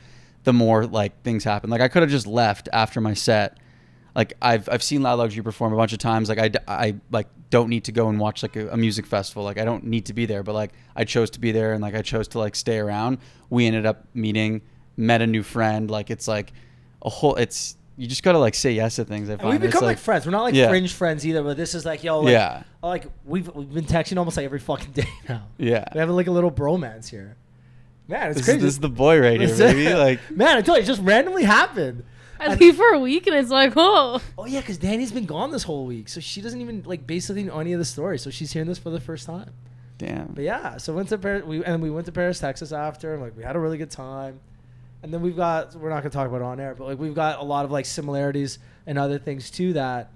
[0.43, 1.71] the more like things happen.
[1.71, 3.57] Like I could have just left after my set.
[4.15, 6.29] Like I've I've seen Loud Luxury perform a bunch of times.
[6.29, 9.43] Like I I like don't need to go and watch like a, a music festival.
[9.43, 11.81] Like I don't need to be there, but like I chose to be there and
[11.81, 13.19] like I chose to like stay around.
[13.49, 14.61] We ended up meeting,
[14.97, 15.89] met a new friend.
[15.89, 16.51] Like it's like
[17.01, 17.35] a whole.
[17.35, 19.29] It's you just gotta like say yes to things.
[19.29, 20.25] I and find we've It's, become like, friends.
[20.25, 20.67] We're not like Yeah.
[20.69, 22.63] fringe friends either, but this is like yo, like, Yeah.
[22.83, 25.47] Oh, like we've we've been texting almost like every fucking day now.
[25.57, 25.85] Yeah.
[25.93, 27.37] We have like a little bromance here.
[28.09, 28.57] Man, it's This, crazy.
[28.59, 29.93] is- this is the boy right here, baby.
[29.93, 32.03] Like man, I told you, it just randomly happened.
[32.39, 35.51] I leave for a week and it's like, oh, Oh yeah, because Danny's been gone
[35.51, 38.17] this whole week, so she doesn't even like basically know any of the story.
[38.19, 39.51] So she's hearing this for the first time.
[39.97, 40.27] damn.
[40.27, 43.21] But yeah, so went to Paris, we and we went to Paris, Texas after, and
[43.23, 44.39] like we had a really good time.
[45.03, 47.13] And then we've got we're not gonna talk about it on air, but like we've
[47.15, 50.11] got a lot of like similarities and other things to that.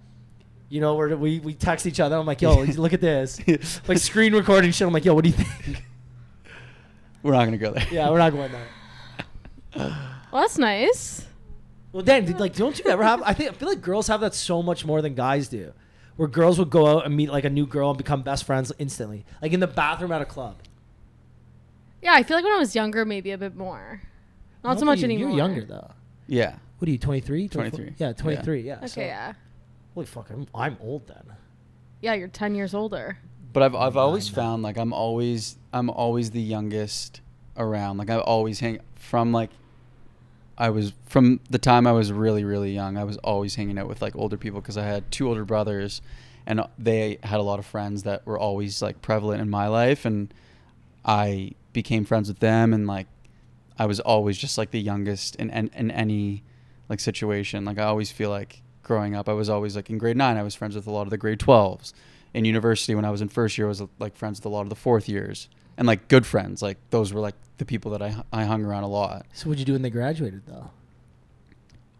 [0.69, 2.15] You know, where we we text each other.
[2.15, 3.39] I'm like, yo, look at this,
[3.87, 4.87] like screen recording shit.
[4.87, 5.83] I'm like, yo, what do you think?
[7.23, 7.85] We're not gonna go there.
[7.91, 8.67] yeah, we're not going there.
[10.31, 11.25] well, that's nice.
[11.91, 13.21] Well, Dan, did, like, don't you ever have?
[13.23, 15.73] I think I feel like girls have that so much more than guys do,
[16.15, 18.71] where girls would go out and meet like a new girl and become best friends
[18.79, 20.55] instantly, like in the bathroom at a club.
[22.01, 24.01] Yeah, I feel like when I was younger, maybe a bit more.
[24.63, 25.29] Not so much you- anymore.
[25.29, 25.91] You're younger though.
[26.27, 26.55] Yeah.
[26.79, 26.97] What are you?
[26.97, 27.47] 23?
[27.47, 28.61] 23, Yeah, 23.
[28.61, 28.77] Yeah.
[28.77, 29.33] Okay, so- yeah.
[29.93, 31.35] Holy fuck, I'm, I'm old then.
[32.01, 33.17] Yeah, you're 10 years older.
[33.53, 37.19] But I've I've always found like I'm always I'm always the youngest
[37.57, 37.97] around.
[37.97, 39.49] Like I always hang from like
[40.61, 42.95] I was from the time I was really really young.
[42.95, 46.03] I was always hanging out with like older people because I had two older brothers,
[46.45, 50.05] and they had a lot of friends that were always like prevalent in my life,
[50.05, 50.31] and
[51.03, 53.07] I became friends with them, and like
[53.79, 56.43] I was always just like the youngest in in, in any
[56.89, 57.65] like situation.
[57.65, 60.43] Like I always feel like growing up, I was always like in grade nine, I
[60.43, 61.91] was friends with a lot of the grade twelves.
[62.35, 64.61] In university, when I was in first year, I was like friends with a lot
[64.61, 66.61] of the fourth years, and like good friends.
[66.61, 69.25] Like those were like the people that I I hung around a lot.
[69.33, 70.71] So what'd you do when they graduated though?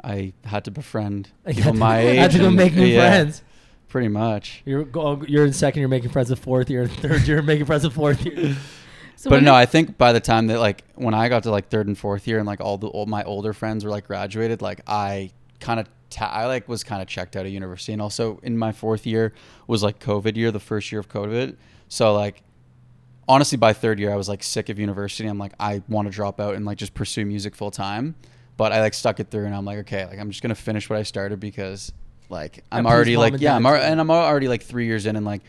[0.04, 2.18] I had to befriend Like, people had to- my age.
[2.20, 3.44] Had to go and- make new yeah, friends.
[3.88, 4.62] Pretty much.
[4.66, 5.82] You're go, you're in second.
[5.82, 6.88] You're making friends with fourth year.
[6.88, 8.56] Third year, making friends with fourth year.
[9.18, 11.70] So but no, I think by the time that like when I got to like
[11.70, 14.64] third and fourth year and like all the all my older friends were like graduated,
[14.64, 18.02] like I kind of ta- I like was kind of checked out of university, and
[18.02, 19.32] also in my fourth year
[19.68, 21.56] was like COVID year, the first year of COVID.
[21.88, 22.42] So like
[23.28, 25.28] honestly, by third year, I was like sick of university.
[25.28, 28.16] I'm like I want to drop out and like just pursue music full time.
[28.58, 30.90] But I like stuck it through, and I'm like, okay, like I'm just gonna finish
[30.90, 31.92] what I started because
[32.30, 33.82] like I'm please already like yeah, I'm al- too.
[33.82, 35.42] and I'm already like three years in, and like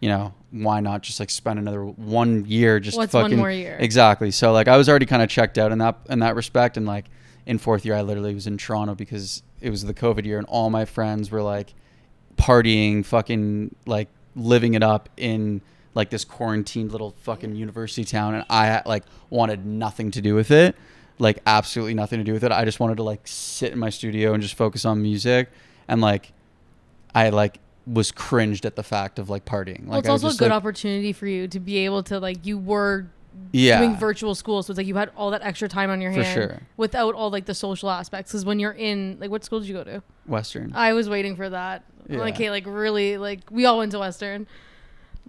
[0.00, 3.50] you know why not just like spend another one year just What's one fucking more
[3.50, 3.76] year?
[3.78, 4.30] exactly.
[4.30, 6.86] So like I was already kind of checked out in that in that respect, and
[6.86, 7.06] like
[7.44, 10.46] in fourth year, I literally was in Toronto because it was the COVID year, and
[10.48, 11.72] all my friends were like
[12.36, 15.60] partying, fucking like living it up in
[15.96, 20.50] like this quarantined little fucking university town, and I like wanted nothing to do with
[20.50, 20.76] it,
[21.18, 22.52] like absolutely nothing to do with it.
[22.52, 25.50] I just wanted to like sit in my studio and just focus on music,
[25.88, 26.32] and like
[27.14, 29.82] I like was cringed at the fact of like partying.
[29.82, 32.02] Like well, it's I was also a good like, opportunity for you to be able
[32.04, 33.06] to like you were
[33.52, 36.12] yeah, doing virtual school, so it's like you had all that extra time on your
[36.12, 36.62] For hand sure.
[36.76, 38.32] without all like the social aspects.
[38.32, 40.02] Because when you're in like what school did you go to?
[40.26, 40.72] Western.
[40.74, 41.84] I was waiting for that.
[42.10, 42.46] I'm like, Yeah.
[42.46, 44.46] hey, like really, like we all went to Western,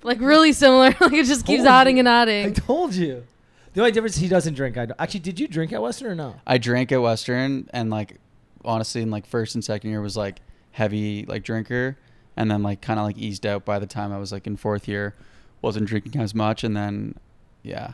[0.04, 0.96] like really similar.
[1.02, 2.02] like it just keeps Told adding you.
[2.02, 2.54] and I adding.
[2.54, 3.26] told you.
[3.74, 4.78] The only difference is he doesn't drink.
[4.78, 5.00] I don't.
[5.00, 6.36] Actually, did you drink at Western or no?
[6.48, 8.18] I drank at Western and like
[8.66, 10.40] honestly in like first and second year was like
[10.72, 11.98] heavy like drinker
[12.36, 14.58] and then like kind of like eased out by the time I was like in
[14.58, 15.16] fourth year
[15.62, 17.16] wasn't drinking as much and then
[17.64, 17.94] yeah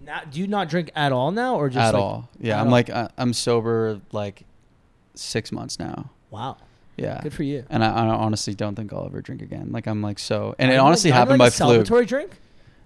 [0.00, 2.60] Now, do you not drink at all now, or just at like- all yeah at
[2.60, 2.72] I'm all?
[2.72, 4.44] like uh, I'm sober like
[5.14, 6.56] 6 months now Wow,
[6.98, 7.64] yeah good for you.
[7.70, 10.70] and I, I honestly don't think I'll ever drink again like I'm like so and
[10.70, 12.32] it honestly like, happened even by like a fluke drink.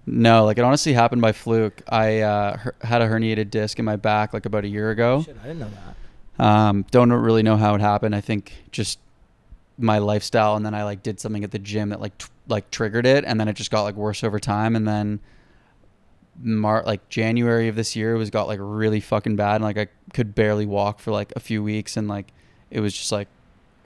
[0.05, 3.85] no like it honestly happened by fluke I uh, her- had a herniated disc in
[3.85, 6.43] my back like about a year ago Shit, I didn't know that.
[6.43, 8.15] Um, don't really know how it happened.
[8.15, 8.97] I think just
[9.77, 12.71] my lifestyle, and then I like did something at the gym that like t- like
[12.71, 15.19] triggered it, and then it just got like worse over time, and then
[16.41, 19.77] Mar like January of this year it was got like really fucking bad, and like
[19.77, 22.33] I could barely walk for like a few weeks, and like
[22.71, 23.27] it was just like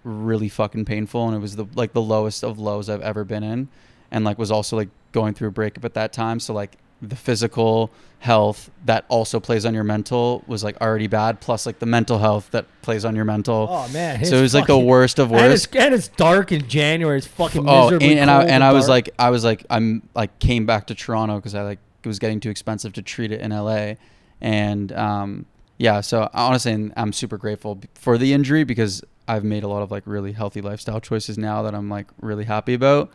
[0.08, 3.44] really fucking painful, and it was the like the lowest of lows I've ever been
[3.44, 3.68] in,
[4.12, 7.16] and like was also like going through a breakup at that time, so like the
[7.16, 11.86] physical health that also plays on your mental was like already bad plus like the
[11.86, 15.20] mental health that plays on your mental Oh man, so it was like the worst
[15.20, 17.20] of And worst it's, and it's dark in January.
[17.20, 20.02] It's fucking oh and, and i cold and i was like i was like i'm
[20.16, 23.32] like came back to toronto because i like it was getting too expensive to treat
[23.32, 23.94] it in la
[24.42, 25.46] and um
[25.78, 29.92] yeah so honestly i'm super grateful for the injury because i've made a lot of
[29.92, 33.12] like really healthy lifestyle choices now that i'm like really happy about.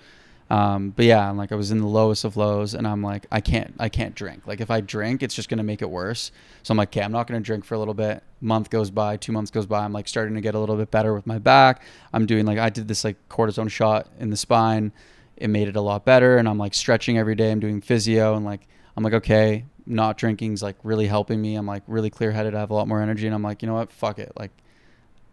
[0.50, 3.26] Um but yeah i'm like i was in the lowest of lows and i'm like
[3.32, 4.46] i can't i can't drink.
[4.46, 6.30] Like if i drink it's just to make it worse.
[6.62, 8.22] So i'm like okay i'm not to drink for a little bit.
[8.40, 10.90] Month goes by two months goes by i'm like starting to get a little bit
[10.90, 11.82] better with my back.
[12.12, 14.92] I'm doing like i did this like cortisone shot in the spine.
[15.36, 17.50] It made it a lot better and i'm like stretching every day.
[17.50, 21.56] I'm doing physio and like i'm like okay not drinking's like really helping me.
[21.56, 23.68] I'm like really clear headed i have a lot more energy and i'm like you
[23.68, 23.90] know what?
[23.90, 24.32] Fuck it.
[24.36, 24.50] Like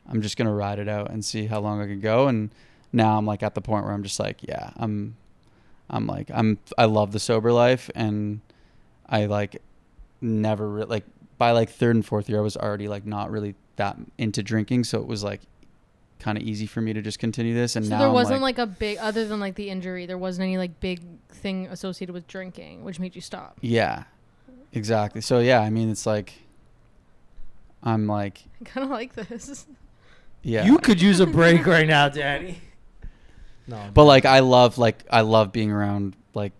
[0.10, 2.50] i'm just gonna ride it out and see how long i can go and
[2.92, 5.16] now i'm like at the point where i'm just like yeah i'm
[5.90, 8.42] i'm like i'm i love the sober life and
[9.08, 9.62] i like
[10.22, 11.06] never re- like
[11.38, 14.84] by like third and fourth year i was already like not really that into drinking
[14.84, 15.42] so it was like
[16.20, 18.50] kind of easy for me to just continue this and so now there wasn't like
[18.58, 20.06] like, a big other than like the injury.
[20.06, 23.58] There wasn't any like big thing associated with drinking, which made you stop.
[23.62, 24.04] Yeah,
[24.74, 25.22] exactly.
[25.22, 26.34] So yeah, I mean, it's like
[27.84, 29.66] I'm like I kind of like this.
[30.42, 32.62] yeah, you could use a break right now, Danny.
[33.68, 36.54] No, but like I love like I love being around like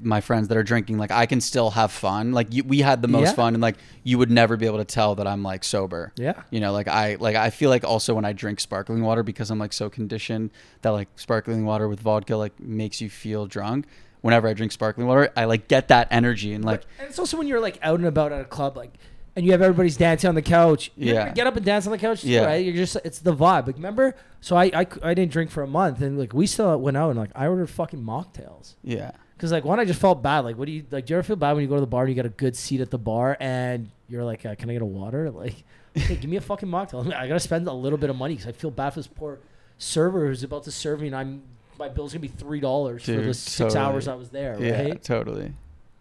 [0.00, 0.96] my friends that are drinking.
[0.96, 2.32] Like I can still have fun.
[2.32, 3.34] Like you, we had the most Yeah.
[3.34, 6.12] fun, and like you would never be able to tell that I'm like sober.
[6.16, 9.22] yeah, You know, like I like I feel like also when I drink sparkling water
[9.22, 13.44] because I'm like so conditioned that like sparkling water with vodka like makes you feel
[13.46, 13.84] drunk.
[14.22, 17.36] Whenever I drink sparkling water, I like get that energy and like and it's also
[17.36, 18.94] when you're like out and about at a club, like
[19.36, 20.90] and you have everybody's dancing on the couch.
[20.96, 21.32] You Yeah.
[21.32, 22.22] get up and dance on the couch.
[22.22, 22.46] too, Yeah.
[22.46, 22.64] right.
[22.64, 23.66] You're just it's the vibe.
[23.66, 26.76] Like remember, so I, I I didn't drink for a month, and like we still
[26.78, 28.74] went out and like I ordered fucking mocktails.
[28.82, 29.12] Yeah.
[29.38, 30.40] Cause like one, I just felt bad.
[30.40, 31.04] Like, what do you like?
[31.06, 32.30] Do you ever feel bad when you go to the bar and you get a
[32.30, 35.62] good seat at the bar and you're like, uh, "Can I get a water?" Like,
[35.94, 37.12] hey, give me a fucking mocktail.
[37.14, 39.38] I gotta spend a little bit of money because I feel bad for this poor
[39.76, 41.42] server who's about to serve me, and I'm
[41.78, 43.78] my bill's gonna be three dollars for Dude, the six totally.
[43.78, 44.56] hours I was there.
[44.58, 44.82] Yeah.
[44.84, 45.02] Right?
[45.02, 45.52] Totally.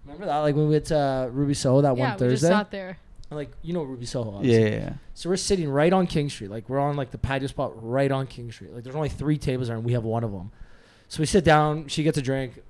[0.06, 0.38] Remember that?
[0.38, 2.48] Like when we went to uh, Ruby Soho that yeah, one we just Thursday.
[2.48, 2.98] sat there.
[3.36, 4.32] Like you know Ruby Soho.
[4.32, 4.63] Yeah, obviously.
[4.63, 4.93] yeah, yeah.
[5.13, 6.50] So we're sitting right on King Street.
[6.50, 8.74] Like we're on like the patio spot right on King Street.
[8.74, 10.52] Like there's only three tables there, and we have one of them.
[11.08, 11.88] So we sit down.
[11.88, 12.62] She gets a drink.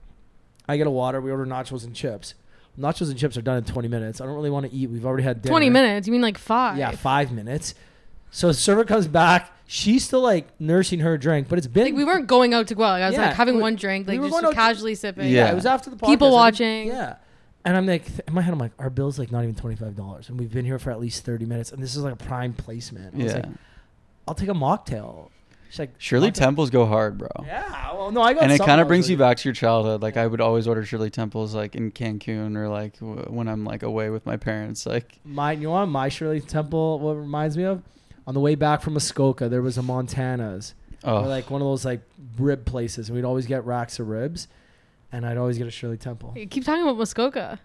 [0.67, 1.21] I get a water.
[1.21, 2.33] We order nachos and chips.
[2.77, 4.19] Nachos and chips are done in 20 minutes.
[4.19, 4.89] I don't really want to eat.
[4.89, 5.51] We've already had dinner.
[5.51, 6.07] Twenty minutes.
[6.07, 6.77] You mean like five?
[6.77, 7.73] Yeah, five minutes.
[8.31, 9.51] So the server comes back.
[9.67, 11.85] She's still like nursing her drink, but it's been.
[11.85, 12.91] Like we weren't going out to go out.
[12.93, 14.55] Like, I was Yeah, like having we- one drink, like were just going out to-
[14.55, 15.27] casually sipping.
[15.29, 15.51] Yeah, Yeah.
[15.51, 16.07] it was after the podcast.
[16.07, 16.87] People I think- watching.
[16.87, 17.15] Yeah.
[17.65, 19.95] And I'm like, in my head, I'm like, our bill's like not even twenty five
[19.95, 22.17] dollars, and we've been here for at least thirty minutes, and this is like a
[22.23, 23.15] prime placement.
[23.15, 23.39] I was Yeah.
[23.39, 23.45] like,
[24.27, 25.29] I'll take a mocktail.
[25.69, 27.27] She's like, Shirley "Mocktail?" Temples go hard, bro.
[27.43, 28.43] Yeah, well, no, I got.
[28.43, 30.01] and it kind of brings you back to your childhood.
[30.03, 33.65] Like I would always order Shirley Temples like in Cancun or like w- when I'm
[33.65, 34.85] like away with my parents.
[34.85, 35.87] Like My, you know what?
[35.87, 36.99] My Shirley Temple.
[36.99, 37.81] What it reminds me of?
[38.27, 41.65] On the way back from Muskoka, there was a Montana's, oh, or like one of
[41.67, 42.01] those like
[42.37, 44.47] rib places, and we'd always get racks of ribs,
[45.11, 46.33] and I'd always get a Shirley Temple.
[46.35, 47.59] You keep talking about Muskoka.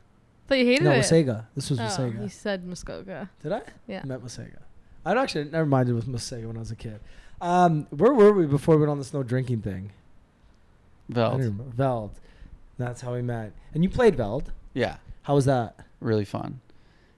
[0.49, 1.01] Thought you hated No, it.
[1.01, 1.47] Wasaga.
[1.55, 2.23] This was Oh, Wasaga.
[2.23, 3.31] you said Muskoka.
[3.43, 3.63] Did I?
[3.87, 4.01] Yeah.
[4.03, 4.59] I met Wasaga.
[5.07, 7.01] I'd actually never minded with Wasaga when I was a kid.
[7.41, 9.93] Um, where were we before we went on this no drinking thing?
[11.09, 11.41] Veld.
[11.43, 12.11] Veld.
[12.79, 13.53] That's how we met.
[13.75, 14.53] And you played Veld.
[14.75, 15.77] Yeah, How was that?
[16.01, 16.61] really fun.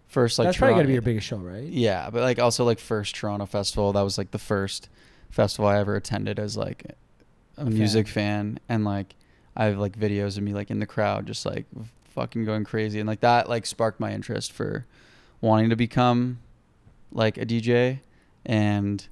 [0.08, 1.64] First like That's probably got to Toronto- be your biggest show, right?
[1.64, 3.92] Yeah, but like also like first Toronto festival.
[3.92, 4.88] That was like the first
[5.30, 6.84] festival I ever attended as like
[7.56, 8.58] a, A music fan.
[8.68, 9.14] and like
[9.56, 11.66] I have like videos of me like in the crowd just like
[12.14, 14.86] fucking going crazy and like that like sparked my interest for
[15.40, 16.38] wanting to become
[17.10, 18.00] like a DJ
[18.44, 19.06] and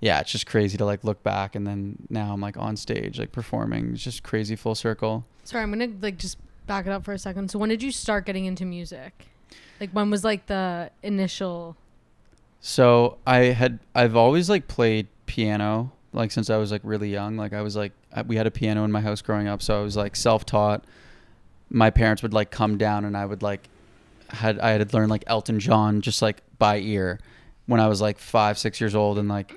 [0.00, 3.18] yeah, it's just crazy to like look back and then now I'm like on stage
[3.18, 3.92] like performing.
[3.92, 5.26] It's just crazy full circle.
[5.44, 7.50] Sorry, I'm gonna like just back it up for a second.
[7.50, 9.26] So when did you start getting into music?
[9.78, 11.76] Like when was like the initial?
[12.60, 17.36] So I had I've always like played piano like since I was like really young.
[17.36, 19.78] Like I was like I- we had a piano in my house growing up, so
[19.78, 20.84] I was like self-taught.
[21.70, 23.68] My parents would like come down and I would like
[24.28, 27.20] had I had learned like Elton John just like by ear
[27.66, 29.54] when I was like 5 6 years old and like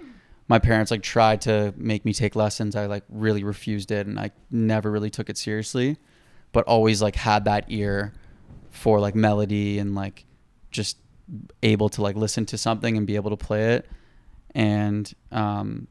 [0.48, 2.76] my parents like tried to make me take lessons.
[2.76, 5.98] I like really refused it and I never really took it seriously,
[6.52, 8.13] but always like had that ear
[8.70, 10.26] for like melody and like
[10.70, 10.98] just
[11.63, 13.89] able to like listen to something and be able to play it.
[14.54, 15.88] And um,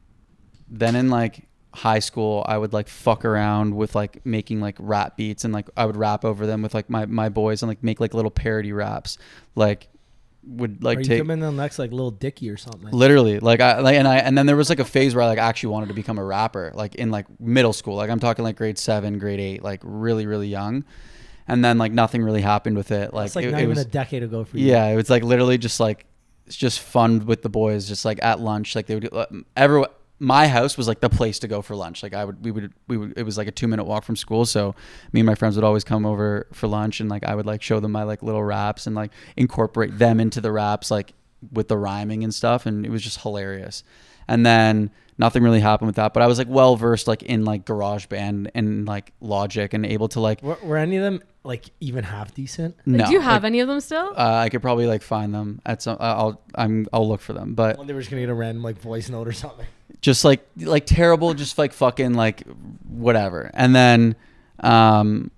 [0.67, 5.17] then in like high school, I would like fuck around with like making like rap
[5.17, 7.83] beats and like I would rap over them with like my, my boys and like
[7.83, 9.17] make like little parody raps.
[9.55, 9.89] Like
[10.45, 12.91] would like Or you take come in the next like Lil Dicky or something.
[12.91, 15.27] literally like I like and I and then there was like a phase where I
[15.27, 18.43] like actually wanted to become a rapper like in like middle school like I'm talking
[18.43, 20.83] like grade seven grade eight like really really young
[21.47, 23.85] and then like nothing really happened with it like, like it, not it even was
[23.85, 24.67] a decade ago for you.
[24.67, 26.05] yeah it was like literally just like
[26.45, 29.85] it's just fun with the boys just like at lunch like they would uh, every
[30.19, 32.73] my house was like the place to go for lunch like I would we would
[32.87, 34.75] we would it was like a two minute walk from school so
[35.11, 37.61] me and my friends would always come over for lunch and like I would like
[37.61, 41.13] show them my like little raps and like incorporate them into the raps like
[41.51, 43.83] with the rhyming and stuff and it was just hilarious
[44.27, 47.43] and then nothing really happened with that but I was like well versed like in
[47.43, 51.65] like GarageBand and like logic and able to like Were, were any of them like
[51.81, 52.77] even half decent?
[52.85, 54.13] Like, no do you have like, any of them still?
[54.15, 55.97] uh, I could probably like find them at some.
[55.99, 58.33] uh, I'll I'm I'll look for them, but One they were just gonna get a
[58.33, 59.65] random like voice note or something.
[60.03, 62.43] Just like like terrible, just like fucking like
[62.87, 63.49] whatever.
[63.53, 64.15] And then,
[64.59, 65.31] um,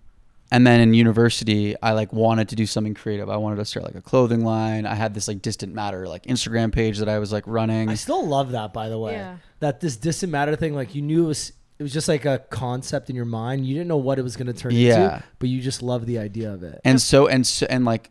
[0.52, 3.30] and then in university, I like wanted to do something creative.
[3.30, 4.86] I wanted to start like a clothing line.
[4.88, 7.90] I had this like distant matter like Instagram page that I was like running.
[7.90, 9.14] I still love that, by the way.
[9.14, 9.38] Yeah.
[9.60, 12.40] That this distant matter thing, like you knew it was, it was just like a
[12.50, 13.66] concept in your mind.
[13.68, 14.96] You didn't know what it was going to turn Yeah.
[15.16, 16.82] into, but you just love the idea of it.
[16.84, 18.10] and so and so, and like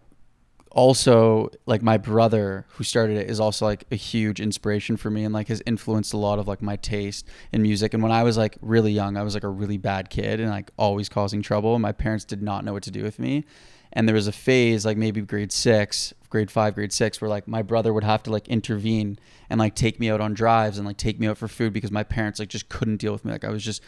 [0.75, 5.25] also like my brother who started it is also like a huge inspiration for me
[5.25, 7.95] and like has influenced a lot of like my taste in music.
[7.95, 10.51] And when i was like really young i was like a really bad kid and
[10.51, 11.79] like always causing trouble.
[11.79, 13.45] My parents did not know what to do with me.
[13.93, 17.47] And there was a phase like maybe grade six grade five grade six where like
[17.47, 20.87] my brother would have to like intervene and like take me out on drives and
[20.87, 23.31] like take me out for food because my parents like just couldn't deal with me.
[23.31, 23.81] Like i was just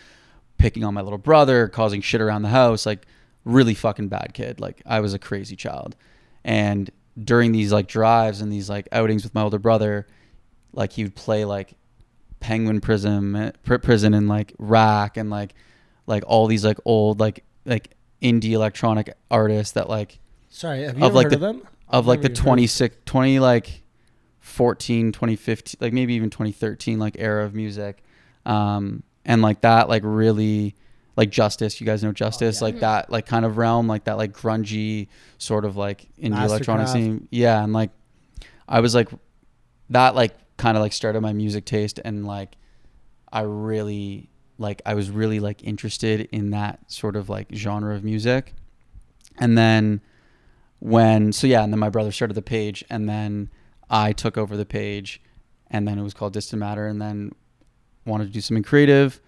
[0.57, 3.07] picking on my little brother causing shit around the house like
[3.45, 4.61] really fucking bad kid.
[4.61, 5.97] Like i was a crazy child
[6.47, 6.91] and
[7.23, 10.07] during these like drives and these like outings with my older brother
[10.73, 11.75] like he would play like
[12.41, 15.55] Penguin Prison Pr- prison and like RAC and like
[16.07, 21.05] like all these like old like like indie electronic artists that like Sorry, have you
[21.05, 21.69] Of, ever like, heard the- of them?
[21.89, 23.83] of like the Never even heard of 26 20 like
[24.41, 28.03] 14 2015 like maybe even 2013 like era of music
[28.45, 30.75] um and like that like really
[31.17, 32.65] like justice you guys know oh, justice yeah.
[32.65, 36.89] like that like kind of realm like that like grungy sort of like indie electronic
[36.89, 37.27] scene.
[37.31, 37.91] Yeah and like
[38.69, 39.09] i was like
[39.91, 42.57] that like kind of like started my music taste and like
[43.33, 48.05] i really like i was really like interested in that sort of like genre of
[48.05, 48.55] music.
[49.39, 50.01] And then
[50.79, 53.51] when so yeah and then my brother started the page and then
[53.89, 55.23] i took over the page
[55.71, 57.33] and then it was called distant matter and then
[58.05, 59.21] wanted to do something creative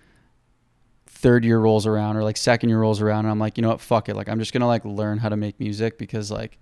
[1.08, 3.70] third year rolls around or like second year rolls around and i'm like you know
[3.70, 3.80] what?
[3.80, 4.16] Fuck it.
[4.16, 6.58] Like i'm just gonna like learn how to make music because like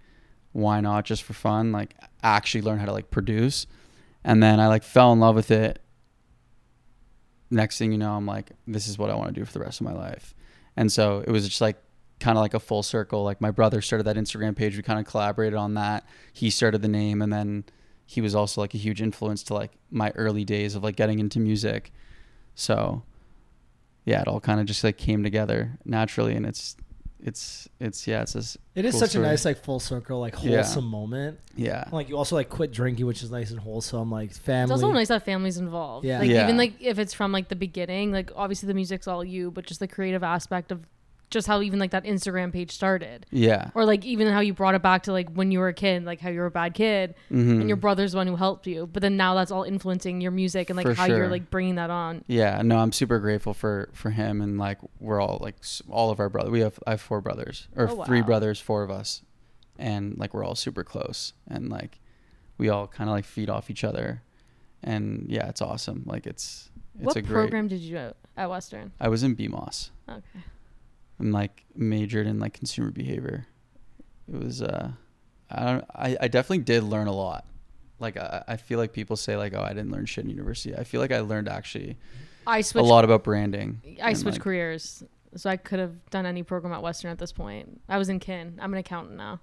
[0.52, 1.72] why not just for fun?
[1.72, 3.66] Like actually learn how to like produce.
[4.24, 5.80] And then i like fell in love with it.
[7.50, 9.61] Next thing you know i'm like this is what i want to do for the
[9.61, 10.35] rest of my life.
[10.76, 11.76] And so it was just like
[12.18, 13.24] kind of like a full circle.
[13.24, 14.76] Like my brother started that instagram page.
[14.76, 16.06] We kind of collaborated on that.
[16.32, 17.64] He started the name and then
[18.06, 21.18] he was also like a huge influence to like my early days of like getting
[21.18, 21.92] into music.
[22.54, 23.02] So
[24.07, 26.77] yeah it all kind of just like came together naturally and it's
[27.23, 29.25] it's it's yeah it's this It is cool such story.
[29.25, 30.57] a nice like full circle like Yeah.
[30.62, 31.40] wholesome moment.
[31.57, 34.11] yeah Like you also like quit drinking, which is nice and wholesome.
[34.12, 34.64] Like family.
[34.75, 36.05] It's also nice that families involved.
[36.07, 36.21] Yeah.
[36.21, 36.45] Like Yeah.
[36.45, 39.64] even like if it's from like the beginning, like obviously the music's all you, but
[39.66, 40.81] just the creative aspect of
[41.29, 43.27] just how even like that Instagram page started.
[43.33, 45.75] yeah Or like even how you brought it back to like when you were a
[45.75, 47.61] kid, like how you were a bad kid Mhm.
[47.61, 48.87] and your brother's the one who helped you.
[48.87, 51.17] But then now that's all influencing your music and like For how sure.
[51.17, 52.23] you're like bringing that on.
[52.29, 55.57] Yeah, no, I'm super grateful for for him and like we're all like
[55.91, 56.51] all of our brothers.
[56.53, 58.27] We have I have four brothers or Oh, three wow.
[58.29, 59.23] brothers, four of us,
[59.79, 61.99] and like we're all super close and like
[62.57, 64.23] we all kind of like feed off each other,
[64.83, 66.05] and yeah, it's awesome.
[66.07, 67.33] Like it's it's what a great.
[67.33, 68.93] program did you do at Western?
[69.01, 69.91] I was in BMOS.
[70.09, 70.21] Okay.
[71.18, 73.46] I'm like majored in like consumer behavior.
[74.33, 74.90] It was uh,
[75.50, 77.46] I don't I I definitely did learn a lot.
[77.98, 80.74] Like I I feel like people say like oh I didn't learn shit in university.
[80.74, 81.96] I feel like I learned actually
[82.46, 83.81] I a switched a lot about branding.
[84.02, 85.02] I switched like, careers.
[85.37, 87.81] So I could have done any program at Western at this point.
[87.88, 88.59] I was in kin.
[88.61, 89.40] I'm an accountant now.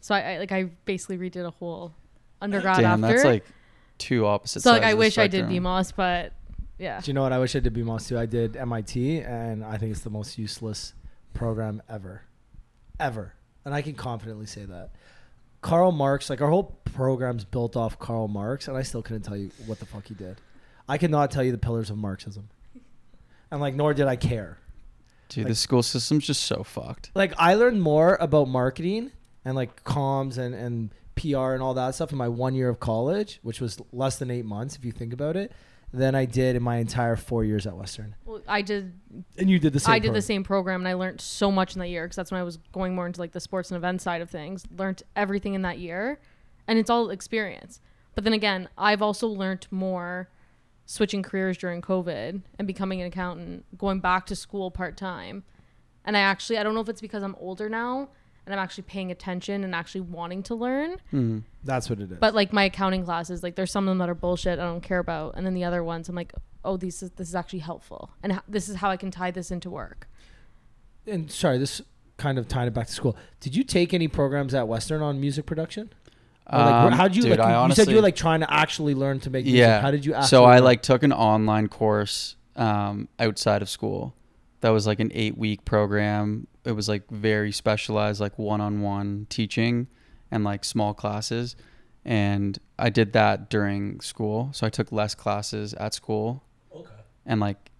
[0.00, 1.92] So I, I like I basically redid a whole
[2.40, 3.16] undergrad Damn, after.
[3.16, 3.44] that's like
[3.98, 4.62] two opposite.
[4.62, 5.64] so like I of wish I did spectrum.
[5.64, 6.32] BMOS, but
[6.78, 7.00] yeah.
[7.00, 8.18] Do you know what I wish I did BMOS too?
[8.18, 10.94] I did MIT, and I think it's the most useless
[11.36, 12.22] program ever,
[12.98, 14.90] ever, and I can confidently say that.
[15.60, 19.36] Karl Marx, like our whole program's built off Karl Marx, and I still couldn't tell
[19.36, 20.40] you what the fuck he did.
[20.88, 22.48] I could not tell you the pillars of Marxism,
[23.50, 24.58] and like nor did I care.
[25.28, 27.10] Dude, Like- the school system's just so fucked.
[27.14, 29.10] Like I learned more about marketing
[29.44, 32.78] and like comms and and PR and all that stuff in my one year of
[32.78, 35.50] college, which was less than eight months if you think about it,
[35.92, 38.14] than I did in my entire four years at Western.
[38.24, 38.92] Well, I did
[39.38, 39.94] And you did the same.
[39.94, 42.30] I did the same program and I learned so much in that year because that's
[42.30, 44.64] when I was going more into like the sports and events side of things.
[44.76, 46.20] Learned everything in that year,
[46.66, 47.80] and it's all experience.
[48.14, 50.28] But then again, I've also learned more
[50.86, 55.44] switching careers during COVID and becoming an accountant, going back to school part time.
[56.04, 58.08] And I actually I don't know if it's because I'm older now
[58.46, 60.96] and I'm actually paying attention and actually wanting to learn.
[61.12, 61.42] Mhm.
[61.64, 62.18] That's what it is.
[62.18, 64.82] But like my accounting classes, like there's some of them that are bullshit I don't
[64.82, 66.32] care about, and then the other ones I'm like,
[66.64, 69.30] oh, these is, this is actually helpful, and h- this is how I can tie
[69.30, 70.08] this into work.
[71.06, 71.82] and sorry, this
[72.16, 73.16] kind of tied it back to school.
[73.40, 75.92] Did you take any programs at Western on music production?
[76.52, 77.40] Or like, Um, how did you dude, like?
[77.40, 79.58] I you said you were like trying to actually learn to make music.
[79.58, 79.80] yeah.
[79.80, 80.14] How did you?
[80.14, 80.64] Actually so I learn?
[80.64, 84.14] like took an online course um, outside of school.
[84.60, 86.46] That was like an eight week program.
[86.64, 89.86] It was like very specialized, like one on one teaching
[90.30, 91.56] and like small classes.
[92.04, 94.50] And I did that during school.
[94.52, 96.44] So I took less classes at school.
[96.74, 96.88] Okay.
[97.24, 97.70] And like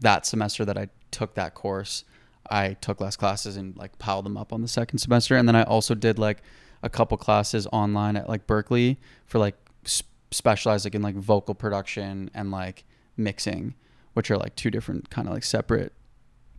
[0.00, 2.04] that semester that I took that course,
[2.50, 5.36] I took less classes and like piled them up on the second semester.
[5.36, 6.42] And then I also did like
[6.82, 11.54] a couple classes online at like Berkeley for like s- specialized like in like vocal
[11.54, 12.84] production and like
[13.16, 13.74] mixing,
[14.14, 15.92] which are like two different kind of like separate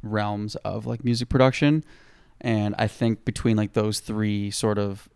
[0.02, 1.84] realms of like music production.
[2.40, 5.10] And I think between like those three sort of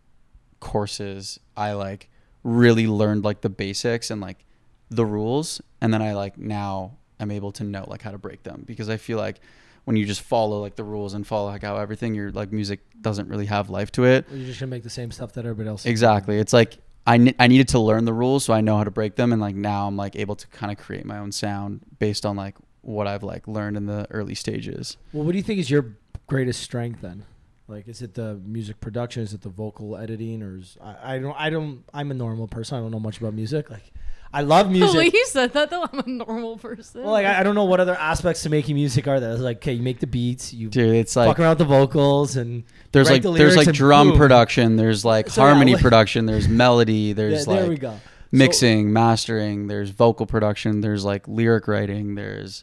[0.58, 2.10] courses, I like
[2.42, 4.44] really learned like the basics and like
[4.88, 5.60] the rules.
[5.80, 8.88] And then I like now I'm able to know like how to break them because
[8.88, 9.40] I feel like
[9.84, 12.80] when you just follow like the rules and follow like how everything your like music
[13.00, 14.26] doesn't really have life to it.
[14.30, 15.82] You're just gonna make the same stuff that everybody else.
[15.84, 15.90] doing.
[15.90, 16.38] Exactly.
[16.38, 18.90] It's like I, ne- I needed to learn the rules so I know how to
[18.90, 21.80] break them and like now I'm like able to kind of create my own sound
[21.98, 24.96] based on like what I've like learned in the early stages.
[25.12, 25.96] Well, what do you think is your
[26.26, 27.24] greatest strength then?
[27.68, 29.22] Like, is it the music production?
[29.22, 30.42] Is it the vocal editing?
[30.42, 32.78] Or is I, I don't I don't I'm a normal person.
[32.78, 33.70] I don't know much about music.
[33.70, 33.92] Like,
[34.32, 35.12] I love The way music.
[35.14, 37.02] you said that though, I'm a normal person.
[37.02, 39.32] well, like I, I don't know what other aspects to making music are there.
[39.32, 41.64] It's like, okay, you make the beats, you Dude, it's like fuck around with the
[41.64, 42.62] vocals, and
[42.92, 44.18] there's write like the there's lyrics like and drum boom.
[44.18, 47.80] production, there's like So, yeah, harmony like- production, there's melody, there's Yeah, there we like
[47.80, 47.90] go.
[47.92, 52.62] So- mixing, mastering, there's vocal production, there's like lyric writing, there's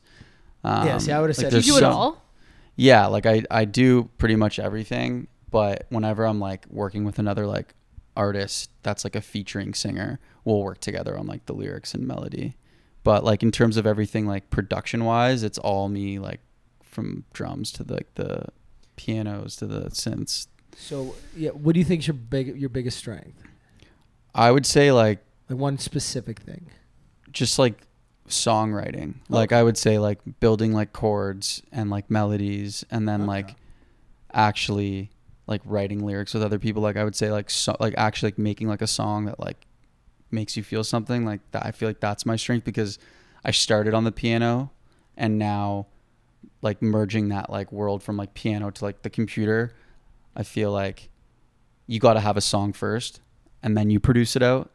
[0.63, 2.24] um, Yeah, see, I would've like, said- you there's do it so- all.
[2.78, 7.45] Yeah, like I I do pretty much everything, but whenever I'm like working with another
[7.47, 7.74] like
[8.18, 12.55] artist that's like a featuring singer, we'll work together on like the lyrics and melody.
[13.03, 16.41] But like in terms of everything like production wise, it's all me like
[16.84, 18.47] from drums to like the
[18.97, 20.47] pianos to the synths.
[20.76, 23.41] So yeah, what do you think is your big your biggest strength?
[24.36, 26.70] I would say like Like one specific thing.
[27.32, 27.82] just like
[28.28, 29.15] songwriting.
[29.30, 33.28] Oh, like I would say like building like chords and like melodies and then Okay.
[33.28, 33.55] like
[34.34, 35.09] actually
[35.48, 36.82] like writing lyrics with other people.
[36.82, 39.66] Like I would say like so, like actually like making like a song that like
[40.30, 41.66] makes you feel something like that.
[41.66, 43.00] I feel like that's my strength because
[43.43, 44.72] I started on the piano
[45.16, 45.88] and now
[46.62, 49.74] like merging that like world from like piano to like the computer.
[50.36, 51.10] I feel like
[51.88, 53.22] you got to have a song first
[53.64, 54.70] and then you produce it out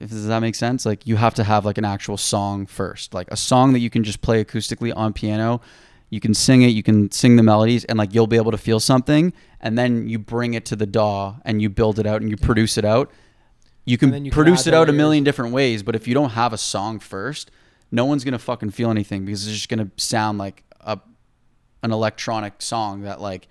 [0.00, 3.14] if does that make sense like you have to have like an actual song first
[3.14, 5.60] like a song that you can just play acoustically on piano
[6.10, 8.58] you can sing it you can sing the melodies and like you'll be able to
[8.58, 12.20] feel something and then you bring it to the daw and you build it out
[12.20, 13.10] and you produce it out.
[13.84, 16.30] You can you produce add it out a million different ways but if you don't
[16.30, 17.50] have a song first
[17.90, 20.98] no one's gonna fucking feel anything because it's just gonna sound like a
[21.82, 23.48] an electronic song that like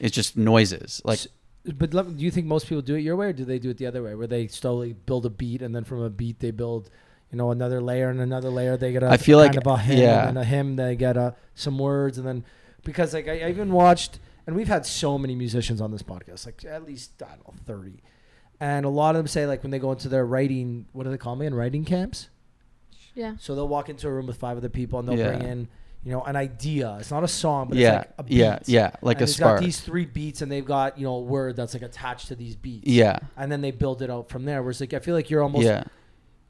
[0.00, 1.20] it's just noises like
[1.64, 3.76] But do you think most people do it your way, or do they do it
[3.76, 6.52] the other way, where they slowly build a beat and then from a beat they
[6.52, 6.90] build,
[7.36, 8.78] you know, another layer and another layer?
[8.78, 10.26] They get a I feel kind like- of a hymn yeah.
[10.28, 10.76] and then a hymn.
[10.76, 12.44] They get a some words and then
[12.82, 16.46] because like I, I even watched and we've had so many musicians on this podcast,
[16.46, 18.02] like at least I don't know thirty,
[18.58, 21.10] and a lot of them say like when they go into their writing, what do
[21.10, 22.30] they call me in writing camps?
[23.14, 23.34] Yeah.
[23.38, 25.28] So they'll walk into a room with five other people and they'll Yeah.
[25.36, 25.68] bring in,
[26.04, 26.96] you know, an idea.
[27.00, 28.36] It's not a song, but yeah it's like a beat.
[28.36, 31.04] yeah yeah like and a it's spark got these three beats and they've got you
[31.04, 34.10] know a word that's like attached to these beats yeah and then they build it
[34.10, 35.84] out from there whereas like i feel like you're almost yeah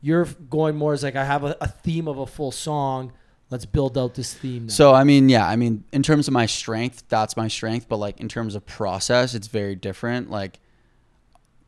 [0.06, 0.24] you're
[0.56, 3.12] going more as like i have a, a theme of a full song
[3.50, 4.72] let's build out this theme now.
[4.72, 7.88] So I mean, yeah, I mean, in terms of my strength, that's my strength.
[7.88, 10.30] But like in terms of process, it's very different.
[10.30, 10.58] Like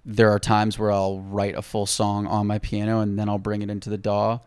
[0.04, 3.38] there are times where I'll write a full song on my piano and then I'll
[3.38, 4.40] bring it into the DAW,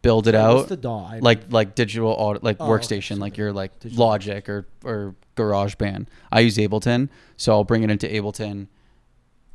[0.00, 1.04] build it What's out, the DAW?
[1.04, 4.04] I- like like digital audio, like Oh, okay, workstation, like your like digital.
[4.06, 6.06] Logic or or GarageBand.
[6.30, 8.66] I use Ableton, so I'll bring it into Ableton,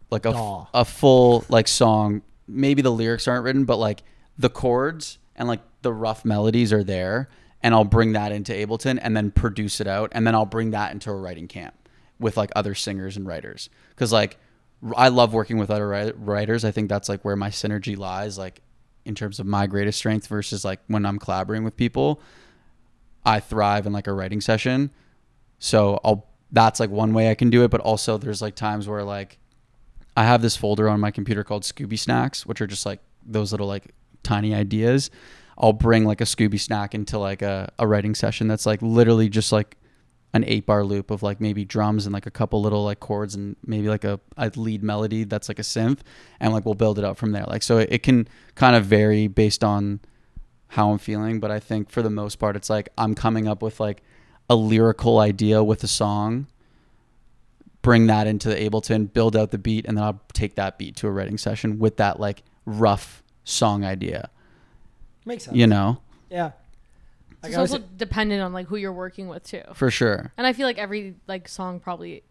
[0.10, 2.22] like a, f- a full like song.
[2.48, 4.04] Maybe the lyrics aren't written, but like
[4.38, 7.30] the chords and like the rough melodies are there,
[7.62, 10.72] and I'll bring that into Ableton and then produce it out, and then I'll bring
[10.72, 11.76] that into a writing camp
[12.20, 14.38] with like other singers and writers, because like
[14.96, 16.64] I love working with other writers.
[16.64, 18.62] I think that's like where my synergy lies, like
[19.06, 22.22] in terms of my greatest strength versus like when I'm collaborating with people.
[23.26, 24.92] I thrive in like a writing session.
[25.60, 28.88] So I'll that's like one way I can do it, but also there's like times
[28.88, 29.38] where like
[30.18, 33.52] I have this folder on my computer called Scooby Snacks, which are just like those
[33.52, 33.94] little like
[34.24, 35.12] tiny ideas.
[35.60, 39.30] I'll bring like a Scooby snack into like a, a writing session that's like literally
[39.30, 39.78] just like
[40.34, 43.36] an eight bar loop of like maybe drums and like a couple little like chords
[43.36, 46.00] and maybe like a, a lead melody that's like a synth
[46.40, 47.46] and like we'll build it up from there.
[47.46, 50.00] Like so it, it can kind of vary based on
[50.70, 53.62] how I'm feeling, but I think for the most part it's like I'm coming up
[53.62, 54.02] with like
[54.50, 56.48] a lyrical idea with a song,
[57.88, 60.96] bring that into the Ableton, build out the beat, and then I'll take that beat
[60.98, 64.30] to a writing session with that like rough song idea.
[65.26, 66.52] makes sense You know, yeah
[67.42, 69.62] Like, it's I was- also dependent on like who you're working with too.
[69.74, 70.32] for sure.
[70.38, 72.22] And I feel like every like song probably ha-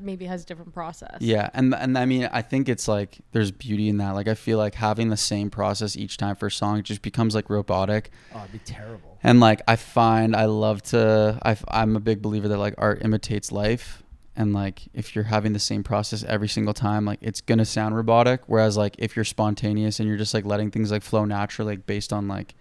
[0.00, 1.18] maybe has a different process.
[1.20, 4.12] Yeah, and and I mean, I think it's like there's beauty in that.
[4.12, 7.34] Like I feel like having the same process each time for a song just becomes
[7.34, 8.10] like robotic.
[8.34, 12.22] oh it'd be terrible And like I find I love to I I'm a big
[12.22, 14.02] believer that like art imitates life
[14.36, 17.64] and like if you're having the same process every single time like it's going to
[17.64, 21.24] sound robotic whereas like if you're spontaneous and you're just like letting things like flow
[21.24, 22.54] naturally like based on like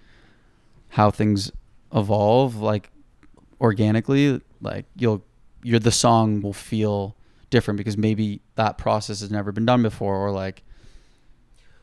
[0.90, 1.52] how things
[1.94, 2.90] evolve like
[3.60, 5.24] organically like you'll
[5.66, 7.16] you're the song will feel
[7.50, 10.64] different because maybe that process has never been done before or like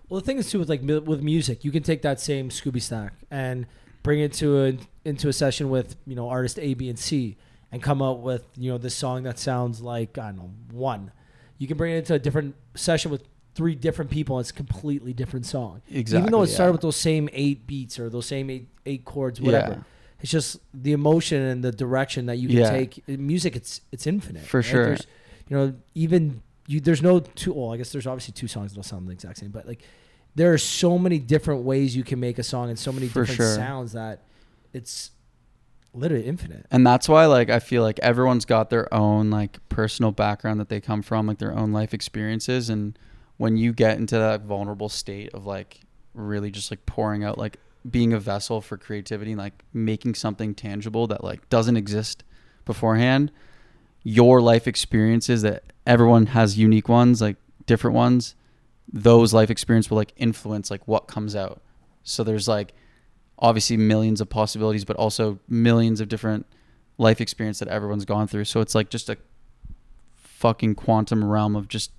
[0.08, 2.80] Well, the thing is too with like with music, you can take that same Scooby
[2.80, 3.66] Snack and
[4.04, 7.36] bring it to a into a session with you know artist A, B, and C,
[7.72, 11.10] and come out with you know this song that sounds like I don't know one.
[11.58, 13.24] You can bring it into a different session with
[13.54, 15.82] three different people, and it's a completely different song.
[15.90, 16.72] exactly Even though it started yeah.
[16.72, 19.72] with those same eight beats or those same eight eight chords, whatever.
[19.72, 19.82] Yeah.
[20.22, 22.70] It's just the emotion and the direction that you can Yeah.
[22.70, 23.02] take.
[23.06, 24.42] In music, it's it's infinite.
[24.44, 24.86] For sure.
[24.86, 25.06] There's,
[25.48, 26.80] you know, even you.
[26.80, 27.52] There's no two.
[27.52, 29.82] Well, I guess there's obviously two songs that'll sound the exact same, but like
[30.34, 33.20] there are so many different ways you can make a song and so many For
[33.26, 33.54] different sure.
[33.56, 34.22] sounds that
[34.72, 35.10] it's
[35.94, 36.64] literally infinite.
[36.70, 40.70] and that's why like i feel like everyone's got their own like personal background that
[40.70, 42.98] they come from like their own life experiences and
[43.36, 45.80] when you get into that vulnerable state of like
[46.14, 47.58] really just like pouring out like
[47.90, 52.22] being a vessel for creativity and like making something tangible that like doesn't exist
[52.64, 53.32] beforehand
[54.04, 58.34] your life experiences that everyone has unique ones like different ones
[58.92, 61.62] those life experience will like influence like what comes out.
[62.02, 62.74] So there's like
[63.38, 66.46] obviously millions of possibilities but also millions of different
[66.98, 68.44] life experience that everyone's gone through.
[68.44, 69.16] So it's like just a
[70.16, 71.90] fucking quantum realm of just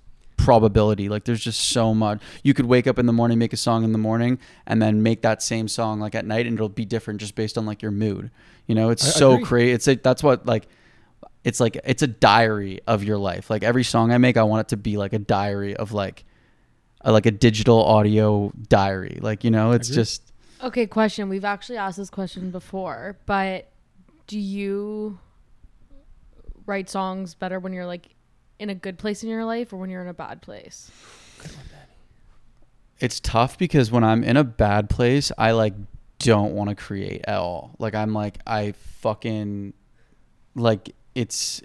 [0.44, 1.08] probability.
[1.08, 2.20] Like there's just so much.
[2.42, 5.02] You could wake up in the morning make a song in the morning and then
[5.02, 7.82] make that same song like at night and it'll be different just based on like
[7.82, 8.30] your mood.
[8.66, 9.44] You know it's I so agree.
[9.44, 10.66] crazy it's a, that's what like
[11.42, 13.50] it's like it's a diary of your life.
[13.50, 16.24] Like every song i make i want it to be like a diary of like
[17.00, 19.18] a, like a digital audio diary.
[19.20, 20.32] Like you know it's just
[20.62, 21.28] Okay, question.
[21.28, 23.68] We've actually asked this question before, but
[24.26, 25.18] do you
[26.64, 28.08] write songs better when you're like
[28.58, 30.90] in a good place in your life or when you're in a bad place?
[33.00, 35.74] it's tough because when I'm in a bad place, I like
[36.18, 37.74] don't want to create at all.
[37.78, 39.74] Like I'm like I fucking
[40.54, 41.62] like it's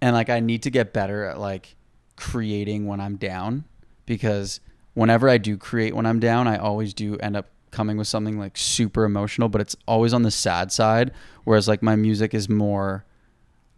[0.00, 1.76] and like I need to get better at like
[2.16, 3.64] creating when I'm down
[4.04, 4.60] because
[4.94, 8.38] whenever I do create when I'm down, I always do end up coming with something
[8.38, 11.12] like super emotional, but it's always on the sad side
[11.44, 13.04] whereas like my music is more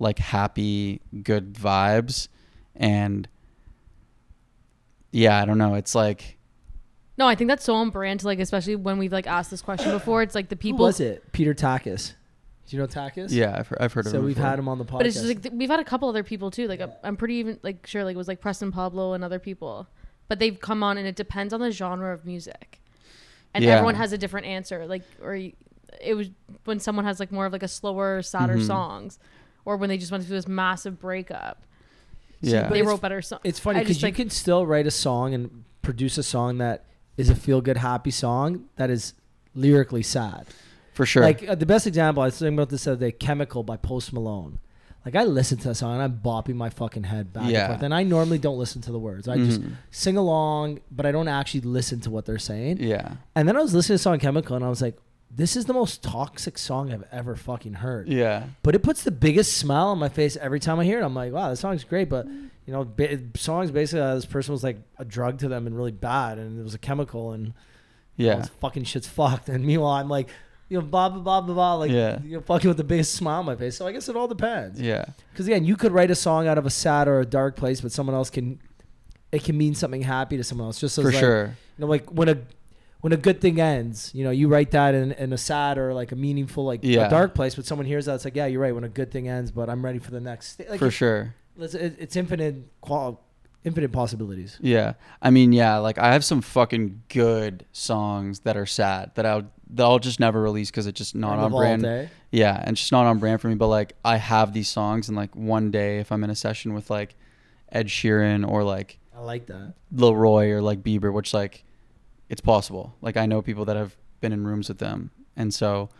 [0.00, 2.26] like happy, good vibes
[2.74, 3.28] and
[5.12, 5.74] yeah, I don't know.
[5.74, 6.38] It's like
[7.18, 9.90] No, I think that's so on brand like, especially when we've like asked this question
[9.90, 10.22] before.
[10.22, 10.86] It's like the Who people.
[10.86, 11.32] was it?
[11.32, 12.14] Peter Takis.
[12.66, 13.32] Do you know Takis?
[13.32, 14.48] Yeah, I've heard, I've heard of So him So we've before.
[14.50, 14.98] had him on the podcast.
[14.98, 16.68] But it's just like th- we've had a couple other people too.
[16.68, 19.88] Like I'm pretty even like sure like it was like Preston Pablo and other people,
[20.28, 22.80] but they've come on and it depends on the genre of music,
[23.54, 23.72] and Yeah.
[23.72, 24.86] everyone has a different answer.
[24.86, 25.34] Like or
[26.00, 26.30] it was
[26.64, 28.66] when someone has like more of like a slower, sadder Mhm.
[28.68, 29.18] songs,
[29.70, 31.62] or when they just went through this massive breakup.
[32.40, 32.62] yeah.
[32.62, 33.42] but they wrote better songs.
[33.44, 36.84] It's funny because you like- can still write a song and produce a song that
[37.16, 39.14] is a feel good, happy song that is
[39.54, 40.46] lyrically sad.
[40.92, 41.22] for sure.
[41.22, 43.76] Like uh, the best example, I was thinking about this the other day, "Chemical" by
[43.76, 44.58] Post Malone.
[45.06, 47.60] Like I listen to that song and I'm bopping my fucking head back Yeah.
[47.60, 49.28] and forth, and I normally don't listen to the words.
[49.28, 49.72] I just Mhm.
[49.90, 52.78] sing along, but I don't actually listen to what they're saying.
[52.82, 53.14] yeah.
[53.34, 54.96] And then I was listening to the song "Chemical" and I was like,
[55.34, 58.44] "This is the most toxic song I've ever fucking heard." Yeah.
[58.62, 61.04] But it puts the biggest smile on my face every time I hear it.
[61.04, 62.08] I'm like, wow, this song's great.
[62.08, 65.66] But, you know, ba- songs basically, uh, this person was like a drug to them
[65.66, 66.38] and really bad.
[66.38, 67.54] And it was a chemical and all
[68.16, 68.36] Yeah.
[68.36, 69.48] this fucking shit's fucked.
[69.48, 70.28] And meanwhile, I'm like,
[70.68, 71.74] you know, blah, blah, blah, blah, blah.
[71.74, 72.18] Like, Yeah.
[72.24, 73.76] you're fucking with the biggest smile on my face.
[73.76, 74.80] So I guess it all depends.
[74.80, 75.04] Yeah.
[75.32, 77.80] Because, again, you could write a song out of a sad or a dark place,
[77.80, 78.60] but someone else can,
[79.32, 80.78] it can mean something happy to someone else.
[80.78, 81.44] Just as For like, sure.
[81.46, 82.36] you know, like when a,
[83.00, 85.94] when a good thing ends, you know, you write that in, in a sad or
[85.94, 87.06] like a meaningful, like Yeah.
[87.06, 88.74] a dark place, but someone hears that, it's like, yeah, you're right.
[88.74, 90.52] When a good thing ends, but I'm ready for the next.
[90.52, 91.34] sta- Like, For it- sure.
[91.58, 93.20] It's, it's infinite, qual-
[93.64, 94.58] infinite possibilities.
[94.62, 94.94] Yeah.
[95.20, 99.44] I mean, yeah, like I have some fucking good songs that are sad that I'll
[99.72, 102.08] that I'll just never release because it's just not on brand.
[102.32, 103.54] Yeah, and just not on brand for me.
[103.54, 106.72] But like I have these songs, and like one day if I'm in a session
[106.74, 107.14] with like
[107.70, 109.74] Ed Sheeran or like I like that.
[109.94, 111.62] Laroi or like Bieber, which like
[112.30, 112.96] it's possible.
[113.02, 115.90] Like I know people that have been in rooms with them, and so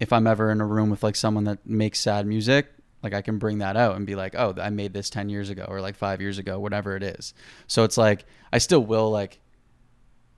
[0.00, 2.68] if I'm ever in a room with like someone that makes sad music,
[3.02, 5.50] like I can bring that out and be like, oh, I made this ten years
[5.50, 7.34] ago or like five years ago, whatever it is.
[7.66, 9.40] So it's like I still will like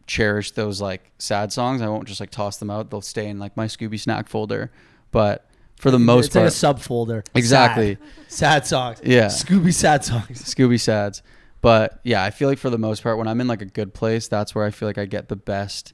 [0.07, 1.83] cherish those like sad songs.
[1.83, 2.91] I won't just like toss them out.
[2.91, 4.73] They'll stay in like my Scooby snack folder.
[5.13, 5.47] But
[5.77, 7.27] for the most it's part, like a subfolder.
[7.35, 7.97] Exactly.
[8.29, 9.01] Sad, sad songs.
[9.05, 9.27] Yeah.
[9.27, 10.43] Scooby sad songs.
[10.43, 11.23] Scooby Sads.
[11.61, 13.93] But yeah, I feel like for the most part, when I'm in like a good
[13.93, 15.93] place, that's where I feel like I get the best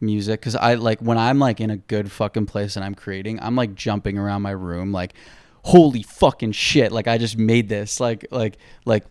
[0.00, 0.42] music.
[0.42, 3.56] Cause I like when I'm like in a good fucking place and I'm creating, I'm
[3.56, 5.14] like jumping around my room, like,
[5.62, 6.92] holy fucking shit.
[6.92, 9.04] Like I just made this, like, like, like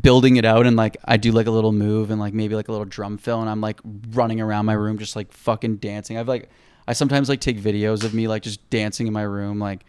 [0.00, 2.68] building it out and like I do like a little move and like maybe like
[2.68, 6.18] a little drum fill and I'm like running around my room just like fucking dancing.
[6.18, 6.50] I've like
[6.86, 9.84] I sometimes like take videos of me like just dancing in my room like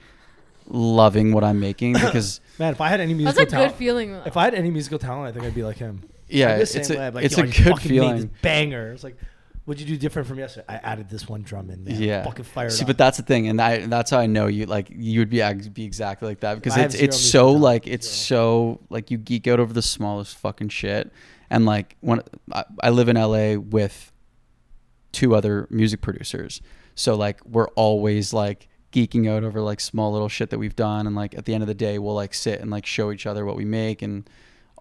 [0.67, 3.77] loving what I'm making because Man, if I had any musical That's musical a good
[3.77, 4.11] feeling.
[4.13, 4.23] Though.
[4.25, 6.01] if I had any musical talent, I think I'd be like him.
[6.29, 7.07] yeah, I'm the it's same a, way.
[7.07, 8.31] I'm like, it's "Yo, a I good fucking made this feeling.
[8.41, 8.91] banger.
[8.93, 9.17] It's like,
[9.65, 10.65] what'd you do different from yesterday?
[10.69, 11.95] I added this one drum in there.
[11.95, 12.23] Yeah.
[12.23, 12.87] Fucking fired See, up.
[12.87, 15.41] but that's the thing, and I, that's how I know you like you would be
[15.41, 17.61] ex- be exactly like that because I have it's zero it's musical so talent.
[17.63, 21.11] like it's so like you geek out over the smallest fucking shit,
[21.49, 24.11] and like when I, I live in LA with
[25.11, 26.61] two other music producers,
[26.95, 31.05] so like we're always like geeking out over like small little shit that we've done,
[31.05, 33.25] and like at the end of the day we'll like sit and like show each
[33.25, 34.29] other what we make, and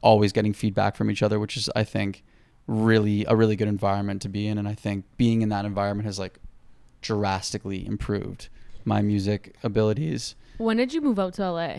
[0.02, 2.22] always getting feedback from each other, which is I think
[2.66, 6.06] really a really good environment to be in and I think being in that environment
[6.06, 6.38] has like
[7.00, 8.48] drastically improved
[8.84, 10.34] my music abilities.
[10.58, 11.78] When did you move out to LA?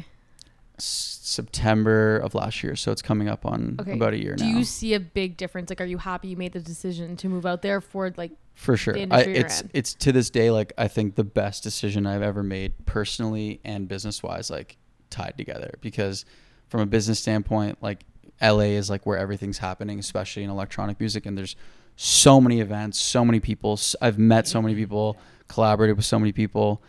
[0.78, 3.94] September of last year, so it's coming up on Okay.
[3.94, 4.52] about a year Do now.
[4.52, 5.70] Do you see a big difference?
[5.70, 8.32] Like, are you happy you made the decision to move out there for like?
[8.56, 8.94] For sure.
[8.94, 9.70] the I, it's in.
[9.74, 13.88] it's to this day like I think the best decision I've ever made personally and
[13.88, 14.78] business wise like
[15.10, 16.24] tied together because
[16.68, 18.04] from a business standpoint like
[18.40, 21.56] LA is like where everything's happening especially in electronic music and there's
[21.96, 23.80] so many events, so many people.
[24.02, 25.18] I've met so many people,
[25.48, 26.82] collaborated with so many people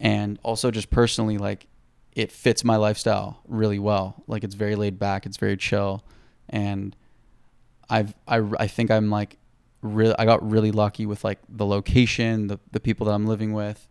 [0.00, 1.66] and also just personally like
[2.14, 4.22] it fits my lifestyle really well.
[4.26, 6.04] Like it's very laid back, it's very chill
[6.48, 6.94] and
[7.88, 9.36] I've I, I think I'm like
[9.82, 13.52] really I got really lucky with like the location, the the people that I'm living
[13.52, 13.88] with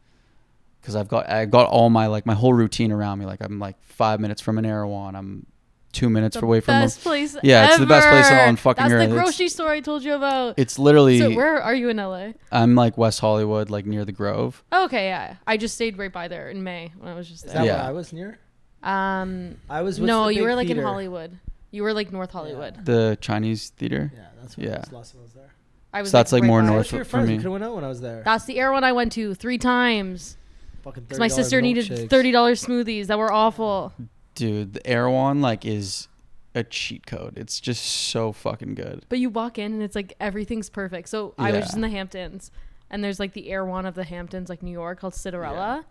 [0.82, 3.60] cuz I've got I got all my like my whole routine around me like I'm
[3.60, 5.16] like 5 minutes from an Erewhon.
[5.16, 5.46] I'm
[5.94, 7.38] 2 minutes The away from a, best place.
[7.44, 8.42] Yeah, it's the best place ever.
[8.42, 9.00] on fucking That's earth.
[9.10, 10.56] the It's- grocery store I told you about.
[10.58, 12.34] it's literally So where are you in LA?
[12.52, 14.64] I'm like West Hollywood like near the Grove.
[14.72, 15.36] Oh, okay, yeah.
[15.48, 17.62] I just stayed right by there in May when I was just Is there.
[17.62, 17.78] that Yeah.
[17.78, 18.40] what I was near?
[18.84, 20.00] Um, I was.
[20.00, 20.82] No, the you were like in?
[20.82, 21.38] Hollywood.
[21.72, 22.86] You were like North Hollywood.
[22.86, 24.12] The Chinese theater.
[24.16, 24.76] Yeah, that's what Yeah.
[24.76, 25.54] I was last time I was there.
[25.94, 26.12] I was.
[26.12, 27.28] So that's, like, right more by north for friends?
[27.28, 27.34] me.
[27.34, 28.24] We could have went out when I was there.
[28.26, 30.38] That's the Erewhon I went to three times
[30.84, 32.10] Fucking because my sister needed milkshakes.
[32.10, 33.94] thirty dollars smoothies that were awful.
[34.36, 36.08] Dude, the Erewhon like is
[36.56, 37.38] a cheat code.
[37.38, 39.06] It's just so fucking good.
[39.10, 41.10] But you walk in and it's like everything's perfect.
[41.10, 42.52] So I was just in the Hamptons,
[42.90, 45.84] and there's like the One of the Hamptons, like New York, called Citarella.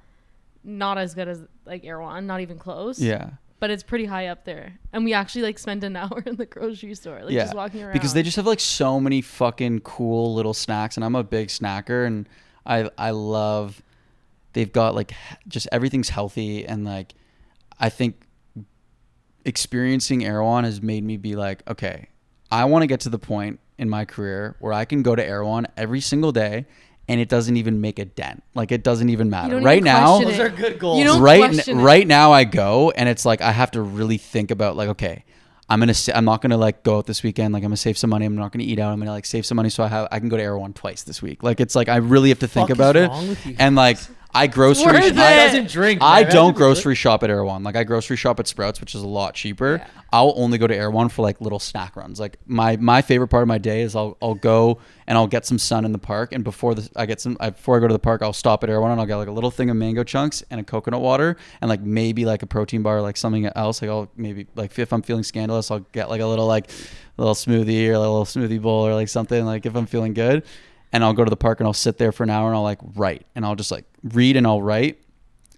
[0.65, 3.01] Not as good as like One, not even close.
[3.01, 3.31] Yeah.
[3.59, 4.79] But it's pretty high up there.
[4.93, 7.45] And we actually like spent an hour in the grocery store, like yeah.
[7.45, 7.93] just walking around.
[7.93, 11.49] Because they just have like so many fucking cool little snacks and I'm a big
[11.49, 12.29] snacker and
[12.67, 13.83] I I love
[14.53, 15.13] they've got like
[15.49, 17.15] just everything's healthy and like
[17.79, 18.27] I think
[19.45, 22.09] experiencing Erewhon has made me be like, okay,
[22.51, 25.25] I want to get to the point in my career where I can go to
[25.25, 26.67] Erewhon every single day
[27.09, 28.43] and it doesn't even make a dent.
[28.55, 29.55] Like it doesn't even matter.
[29.55, 30.99] don't Right even now, question Those are good goals.
[30.99, 31.81] You don't right n- it.
[31.83, 35.25] right now I go and it's like I have to really think about like okay
[35.69, 37.97] I'm gonna sa- I'm not gonna like go out this weekend like I'm gonna save
[37.99, 39.89] some money I'm not gonna eat out I'm gonna like save some money so I
[39.89, 42.39] have I can go to Erewhon twice this week like it's like I really have
[42.41, 43.99] to think about it wrong with you and like
[44.35, 45.19] I grocery worth sh- it.
[45.19, 46.01] I, doesn't drink.
[46.03, 46.33] I man.
[46.33, 49.35] don't grocery shop at Erewhon like I grocery shop at Sprouts which is a lot
[49.35, 49.87] cheaper Yeah.
[50.15, 53.43] I'll only go to Erewhon for like little snack runs like my my favorite part
[53.43, 56.33] of my day is I'll I'll go and I'll get some sun in the park
[56.33, 58.63] and before the I get some I, before I go to the park I'll stop
[58.65, 61.01] at Erewhon and I'll get like a little thing of mango chunks and a coconut
[61.01, 64.47] water and like maybe like a protein bar or like something else like I'll maybe
[64.55, 67.93] like if I'm feeling scandalous I'll get like a little like a little smoothie or
[67.95, 70.45] a little smoothie bowl or like something like if I'm feeling good
[70.93, 72.63] and I'll go to the park and I'll sit there for an hour and I'll
[72.63, 73.27] like write.
[73.35, 74.99] And I'll just like read and I'll write.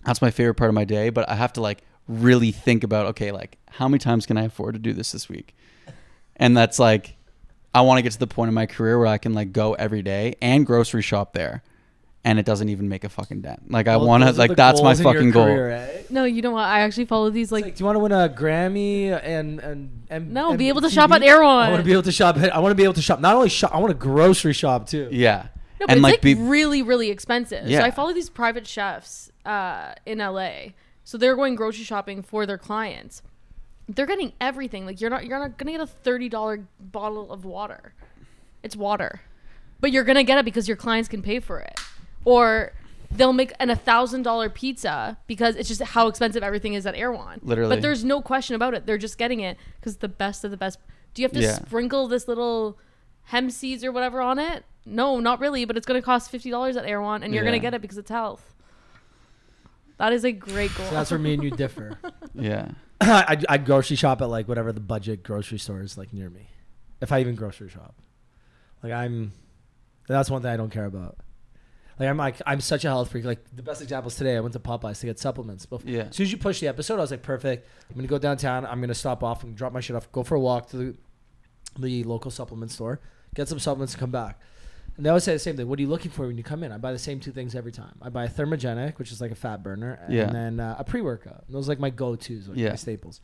[0.04, 3.06] That's my favorite part of my day but i have to like really think about
[3.06, 5.54] okay like how many times can i afford to do this this week?
[6.36, 7.16] And that's like
[7.72, 9.74] i want to get to the point in my career where i can like go
[9.74, 11.62] every day and grocery shop there
[12.24, 14.38] and it doesn't even make a fucking dent like i Well, want to those are
[14.38, 16.02] like the that's my goals in your fucking goal career, eh?
[16.10, 16.64] No, you know what?
[16.64, 19.58] I actually follow these It's like, like, do you want to win a Grammy and
[19.60, 20.92] and, and No, be able to TV?
[20.92, 21.66] shop at Erewhon.
[21.66, 22.36] I want to be able to shop.
[22.36, 23.20] I want to be able to shop.
[23.20, 23.74] Not only shop.
[23.74, 25.08] I want to grocery shop too.
[25.10, 25.48] yeah
[25.80, 27.66] No, but and it's like, like, be really, really expensive.
[27.66, 27.80] Yeah.
[27.80, 30.72] So I follow these private chefs uh, in LA.
[31.04, 33.20] So they're going grocery shopping for their clients.
[33.88, 34.86] They're getting everything.
[34.86, 37.92] Like you're not you're not gonna get a thirty dollar bottle of water.
[38.62, 39.20] It's water,
[39.80, 41.78] but you're gonna get it because your clients can pay for it,
[42.24, 42.72] or
[43.10, 46.94] they'll make an a thousand dollar pizza because it's just how expensive everything is at
[46.94, 47.40] Erewhon.
[47.42, 47.76] Literally.
[47.76, 48.86] but there's no question about it.
[48.86, 50.78] They're just getting it because the best of the best.
[51.14, 51.54] Do you have to Yeah.
[51.54, 52.76] sprinkle this little
[53.24, 54.64] hemp seeds or whatever on it?
[54.86, 57.54] No, not really, but it's going to cost fifty dollars at Erewhon, and you're going
[57.54, 58.52] to get it because it's health.
[59.98, 60.86] That is a great goal.
[60.86, 61.98] So that's where me and you differ.
[62.34, 66.28] yeah I I grocery shop at like whatever the budget grocery store is like near
[66.30, 66.48] me,
[67.00, 67.94] if I even grocery shop.
[68.82, 69.32] Like I'm,
[70.08, 71.16] that's one thing I don't care about.
[71.98, 73.24] Like I'm like I'm such a health freak.
[73.24, 74.36] Like the best example is today.
[74.36, 75.64] I went to Popeyes to get supplements.
[75.66, 76.02] Bef- Yeah.
[76.02, 77.68] As soon as you push the episode, I was like, perfect.
[77.90, 78.66] I'm gonna go downtown.
[78.66, 80.10] I'm gonna stop off and drop my shit off.
[80.12, 80.94] Go for a walk to the,
[81.78, 83.00] the local supplement store,
[83.34, 84.40] get some supplements, and come back.
[84.96, 85.68] And they always say the same thing.
[85.68, 86.70] What are you looking for when you come in?
[86.70, 87.96] I buy the same two things every time.
[88.00, 90.26] I buy a thermogenic, which is like a fat burner, and Yeah.
[90.30, 91.44] then uh, a pre workout.
[91.48, 92.70] Those are like my go tos, like Yeah.
[92.70, 93.20] my staples.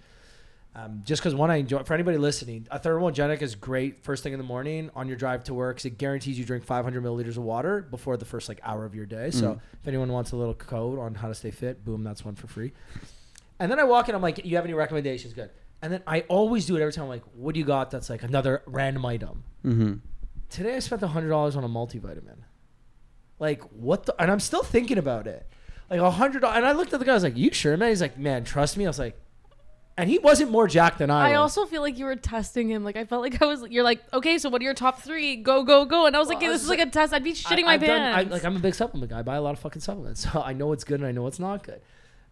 [0.74, 1.82] Um, just because one I enjoy.
[1.82, 5.42] For anybody listening, a thermogenic is great first thing in the morning on your drive
[5.44, 5.78] to work.
[5.78, 8.94] 'cause it guarantees you drink 500 milliliters of water before the first like hour of
[8.94, 9.30] your day.
[9.32, 9.60] So Mm.
[9.82, 12.46] if anyone wants a little code on how to stay fit, boom, that's one for
[12.46, 12.72] free.
[13.58, 15.34] And then I walk in, I'm like, you have any recommendations?
[15.34, 15.50] Good.
[15.82, 17.04] And then I always do it every time.
[17.04, 17.90] I'm like, what do you got?
[17.90, 19.42] That's like another random item.
[19.64, 19.94] mm-hmm
[20.50, 22.38] Today I spent hundred dollars on a multivitamin.
[23.38, 24.06] Like what?
[24.06, 25.46] the And I'm still thinking about it.
[25.88, 26.44] Like a hundred.
[26.44, 27.12] And I looked at the guy.
[27.12, 29.16] I was like, "You sure, man?" He's like, "Man, trust me." I was like,
[30.00, 31.56] and he wasn't more jacked than I, I was.
[31.56, 32.82] also feel like you were testing him.
[32.84, 33.64] Like I felt like I was.
[33.70, 35.36] You're like, okay, so what are your top three?
[35.36, 36.06] Go, go, go.
[36.06, 37.12] And I was like, Well, yeah, I this is like a test.
[37.12, 38.32] I'd be I- shitting my I've done- I, pants.
[38.32, 39.20] like I'm a big supplement guy.
[39.20, 41.22] I buy a lot of fucking supplements, so I know what's good and I know
[41.22, 41.80] what's not good.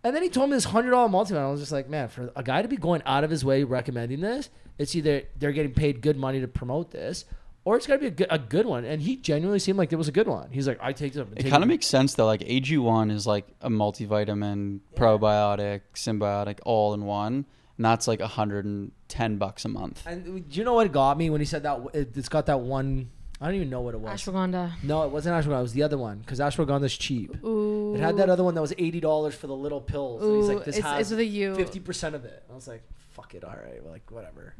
[0.04, 1.38] And then he told me this hundred dollar multivitamin.
[1.38, 3.64] I was just like, man, for a guy to be going out of his way
[3.64, 4.48] recommending this,
[4.78, 7.24] it's either they're getting paid good money to promote this,
[7.64, 8.84] or it's got to be a good, a good one.
[8.84, 10.50] And he genuinely seemed like it was a good one.
[10.52, 11.32] He's like, I take them.
[11.36, 12.26] It kind of makes sense though.
[12.26, 17.44] Like AG1 is like a multivitamin, probiotic, symbiotic, all in one,
[17.78, 20.02] and that's like 110 bucks a month.
[20.06, 21.80] And do you know what got me when he said that?
[21.94, 23.10] It- It's got that one.
[23.40, 24.20] I don't even know what it was.
[24.20, 24.72] Ashwagandha.
[24.82, 25.60] No, it wasn't ashwagandha.
[25.60, 27.42] It was the other one because ashwagandha's cheap.
[27.44, 27.94] Ooh.
[27.94, 30.22] It had that other one that was eighty dollars for the little pills.
[30.22, 31.54] and he's Ooh, like, this it's, has it's with a U.
[31.54, 32.42] fifty percent of it.
[32.50, 34.54] I was like, fuck it, all right, like whatever.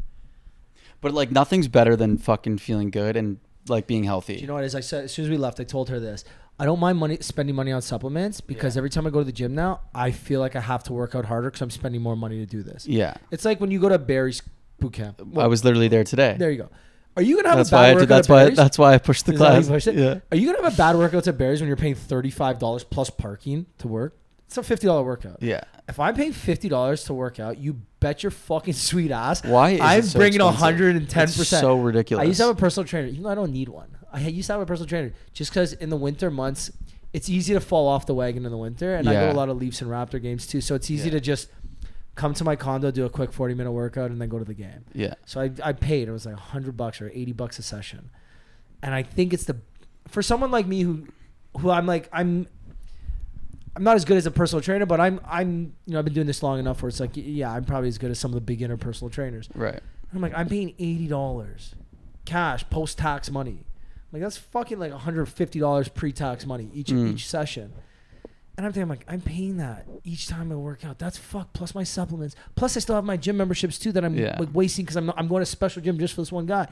[1.01, 3.39] But like nothing's better than fucking feeling good and
[3.69, 4.37] like being healthy.
[4.37, 4.75] Do you know what it is?
[4.77, 6.25] I said as soon as we left, I told her this.
[6.61, 8.81] I don't mind money spending money on supplements because Yeah.
[8.81, 11.15] every time I go to the gym now, I feel like I have to work
[11.15, 12.87] out harder because I'm spending more money to do this.
[12.87, 13.15] yeah.
[13.31, 14.43] It's like when you go to Barry's
[14.81, 15.21] boot camp.
[15.37, 16.37] I was literally there today.
[16.39, 16.51] there.
[16.51, 16.69] You go.
[17.17, 18.57] Are you gonna have that's a bad why I workout did, that's at why Barry's?
[18.57, 19.71] that's why I pushed the Is that how you class.
[19.71, 19.95] pushed it?
[19.97, 20.21] Yeah.
[20.31, 22.85] Are you gonna have a bad workout at Barry's when you're paying thirty five dollars
[22.85, 24.17] plus parking to work?
[24.47, 25.39] It's a fifty dollar workout.
[25.43, 25.61] Yeah.
[25.89, 29.45] If I'm paying fifty dollars to work out, you bet your fucking sweet ass.
[29.45, 30.61] Why is I'm it so bringing expensive?
[30.61, 31.61] hundred and ten It's percent.
[31.61, 32.23] so ridiculous.
[32.23, 33.89] I used to have a personal trainer, even though I don't need one.
[34.13, 36.71] I used to have a personal trainer just because in the winter months,
[37.13, 39.33] it's easy to fall off the wagon in the winter, and I go Yeah.
[39.33, 40.61] a lot of Leafs and Raptor games too.
[40.61, 41.15] So it's easy Yeah.
[41.17, 41.49] to just
[42.15, 44.55] come to my condo, do a quick forty minute workout, and then go to the
[44.55, 44.85] game.
[44.95, 45.15] yeah.
[45.25, 46.09] So I, I paid.
[46.09, 48.11] It was like hundred bucks or eighty bucks a session,
[48.83, 49.57] and I think it's the
[50.09, 51.07] for someone like me who
[51.59, 52.47] who I'm like I'm
[53.77, 56.15] I'm not as good as a personal trainer, but I'm I'm you know I've been
[56.15, 58.35] doing this long enough where it's like yeah I'm probably as good as some of
[58.35, 59.49] the beginner personal trainers.
[59.55, 59.81] Right.
[60.13, 61.75] I'm like I'm paying eighty dollars
[62.25, 63.65] cash post tax money,
[64.13, 67.13] like that's fucking like hundred fifty dollars pre tax money each Mm.
[67.13, 67.73] each session.
[68.57, 70.99] And I'm thinking, like, I'm paying that each time I work out.
[70.99, 72.35] That's fuck plus my supplements.
[72.57, 74.35] Plus, I still have my gym memberships too that I'm Yeah.
[74.37, 76.67] like wasting because I'm not, I'm going to special gym just for this one guy.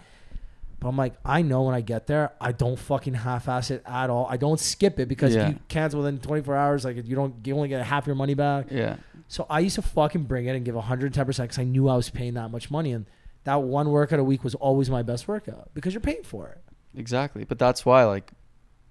[0.81, 4.11] But I'm like, I know when I get there, I don't fucking half-ass it at
[4.11, 4.27] all.
[4.29, 5.51] I don't skip it because Yeah.
[5.51, 8.67] you cancel within 24 hours, like you don't, you only get half your money back.
[8.73, 8.97] Yeah.
[9.29, 11.95] So I used to fucking bring it and give 110 percent because I knew I
[11.97, 13.07] was paying that much money, and
[13.45, 16.59] that one workout a week was always my best workout because you're paying for it.
[16.97, 17.45] Exactly.
[17.45, 18.31] But that's why like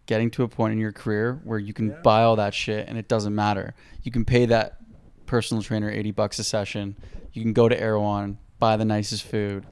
[0.06, 2.02] getting to a point in your career where you can Yeah.
[2.04, 3.74] buy all that shit and it doesn't matter.
[4.04, 4.78] You can pay that
[5.26, 6.96] personal trainer 80 bucks a session.
[7.34, 9.66] You can go to Erewhon, buy the nicest food.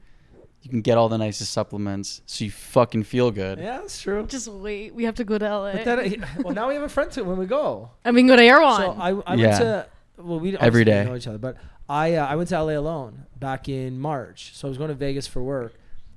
[0.62, 3.58] You can get all the nicest supplements so you fucking feel good.
[3.58, 4.24] Yeah, that's true.
[4.26, 4.94] Just wait.
[4.94, 5.72] We have to go to LA.
[5.74, 7.90] But then, well, now we have a friend to when we go.
[8.04, 8.80] and we can go to Erewhon.
[8.96, 9.46] So I, I Yeah.
[9.48, 11.04] went to well we Every obviously day.
[11.04, 11.56] know each other, but
[11.88, 14.52] I uh, I went to LA alone back in March.
[14.54, 15.74] So I was going to Vegas for work,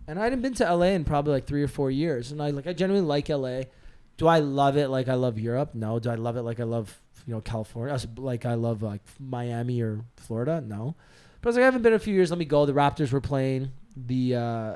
[0.08, 2.32] and I hadn't been to LA in probably like three or four years.
[2.32, 3.64] And I like I genuinely like LA.
[4.18, 5.76] Do I love it like I love Europe?
[5.76, 6.00] No.
[6.00, 7.98] Do I love it like I love you know California?
[8.16, 10.62] Like I love like Miami or Florida?
[10.62, 10.96] No.
[11.42, 12.30] But I was like I haven't been in a few years.
[12.32, 12.66] Let me go.
[12.66, 14.76] The Raptors were playing the uh,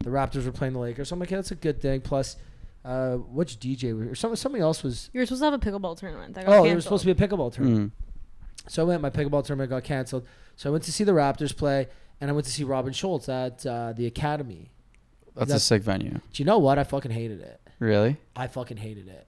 [0.00, 1.08] the Raptors were playing the Lakers.
[1.08, 2.00] So I'm like, yeah, that's a good thing.
[2.00, 2.36] Plus.
[2.84, 5.58] Uh, which DJ were- or some, somebody else was you were supposed to have a
[5.58, 6.34] pickleball tournament.
[6.34, 7.92] That got Oh, there was supposed to be a pickleball tournament.
[7.92, 8.70] Mm.
[8.70, 9.02] So I went.
[9.02, 10.24] My pickleball tournament got canceled.
[10.54, 11.88] So I went to see the Raptors play,
[12.20, 14.70] and I went to see Robin Schulz at uh, the Academy.
[15.34, 16.10] That's That- a sick venue.
[16.12, 16.78] Do you know what?
[16.78, 17.60] I fucking hated it.
[17.78, 18.16] Really?
[18.34, 19.26] I fucking hated it.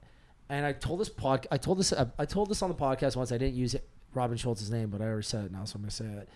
[0.48, 1.46] And I told this pod.
[1.50, 1.92] I told this.
[1.92, 3.30] uh, I told this on the podcast once.
[3.32, 5.82] I didn't use it, Robin Schulz's name, but I already said it now, so I'm
[5.82, 6.28] gonna say it.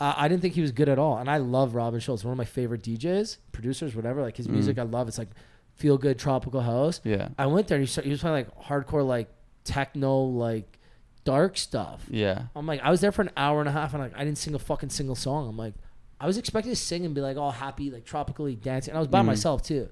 [0.00, 2.24] Uh, I didn't think he was good at all, and I love Robin Schulz.
[2.24, 4.22] One of my favorite DJs, producers, whatever.
[4.22, 4.52] Like his Mm.
[4.52, 5.08] music, I love.
[5.08, 5.28] It's like
[5.74, 7.00] feel good tropical house.
[7.04, 7.28] Yeah.
[7.38, 7.76] I went there.
[7.76, 9.28] And he, started, he was playing like hardcore, like
[9.64, 10.78] techno, like
[11.24, 12.04] dark stuff.
[12.08, 12.44] Yeah.
[12.56, 14.38] I'm like, I was there for an hour and a half, and like, I didn't
[14.38, 15.46] sing a fucking single song.
[15.48, 15.74] I'm like,
[16.20, 18.90] I was expecting to sing and be like all happy, like tropically dancing.
[18.92, 19.26] And I was by Mhm.
[19.26, 19.88] myself too.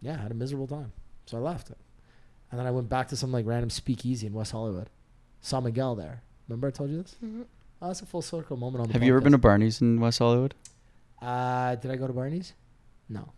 [0.00, 0.92] Yeah, I had a miserable time,
[1.26, 1.70] so I left.
[2.50, 4.90] And then I went back to some like random speakeasy in West Hollywood.
[5.40, 6.22] Saw Miguel there.
[6.48, 7.16] Remember I told you this?
[7.22, 7.44] Mhm.
[7.82, 10.00] Oh, that's a full circle moment on the Have you ever been to Barney's in
[10.00, 10.54] West Hollywood?
[11.20, 12.52] Uh, did I go to Barney's?
[13.08, 13.32] No.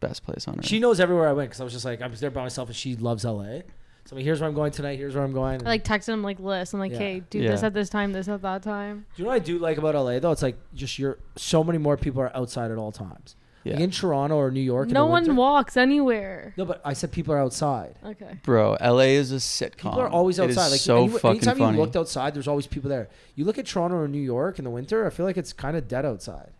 [0.00, 0.66] Best place on earth.
[0.66, 2.68] She knows everywhere I went because I was just like I was there by myself,
[2.68, 3.62] and she loves LA.
[4.06, 4.98] So I'm like, here's where I'm going tonight.
[4.98, 5.62] Here's where I'm going.
[5.66, 6.72] I like texted him like list.
[6.74, 6.98] I'm like, Yeah.
[6.98, 7.66] hey, do this Yeah.
[7.66, 9.04] at this time, this at that time.
[9.16, 10.30] Do you know what I do like about LA though?
[10.32, 13.34] It's like just you're so many more people are outside at all times.
[13.64, 13.72] yeah.
[13.74, 14.86] Like in Toronto or New York.
[14.88, 16.54] in No the one winter- walks anywhere.
[16.56, 17.96] No, but I said people are outside.
[18.04, 18.38] Okay.
[18.44, 19.76] Bro, LA is a sitcom.
[19.90, 20.66] People are always It outside.
[20.66, 21.76] is like so any- fucking anytime funny.
[21.76, 23.08] you looked outside, there's always people there.
[23.34, 25.76] You look at Toronto or New York in the winter, I feel like it's kind
[25.76, 26.52] of dead outside.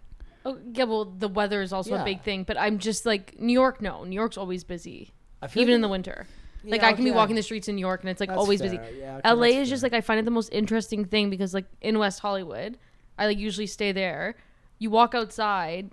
[0.45, 2.03] Oh yeah, well the weather is also Yeah.
[2.03, 3.81] a big thing, but I'm just like New York.
[3.81, 6.27] No, New York's always busy, I feel even like in the winter.
[6.67, 8.39] Like Yeah, I can be walking the streets in New York and it's like that's
[8.39, 8.71] always fair.
[8.71, 8.99] busy.
[8.99, 11.55] Yeah, okay, LA that's is just like I find it the most interesting thing because
[11.55, 12.79] like in West Hollywood,
[13.19, 14.37] I like usually stay there.
[14.79, 15.91] You walk outside,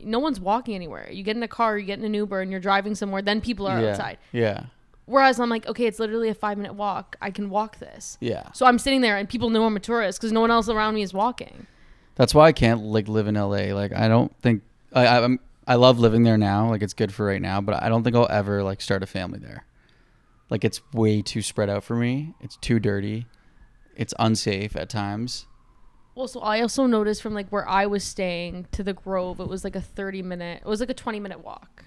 [0.00, 1.10] no one's walking anywhere.
[1.10, 3.22] You get in a car, you get in an Uber, and you're driving somewhere.
[3.22, 3.90] Then people are yeah.
[3.90, 4.18] outside.
[4.32, 4.66] Yeah.
[5.06, 7.16] Whereas I'm like, okay, it's literally a five minute walk.
[7.20, 8.16] I can walk this.
[8.20, 8.50] Yeah.
[8.52, 10.94] So I'm sitting there and people know I'm a tourist because no one else around
[10.94, 11.66] me is walking.
[12.14, 13.74] That's why I can't like live in LA.
[13.74, 16.70] Like I don't think I I'm I love living there now.
[16.70, 19.06] Like it's good for right now, but I don't think I'll ever like start a
[19.06, 19.64] family there.
[20.54, 22.32] Like it's way too spread out for me.
[22.40, 23.26] It's too dirty.
[23.96, 25.46] It's unsafe at times.
[26.14, 29.48] Well, so I also noticed from like where I was staying to the Grove, it
[29.48, 31.82] was like a 30 minute, it was like a 20 minute walk,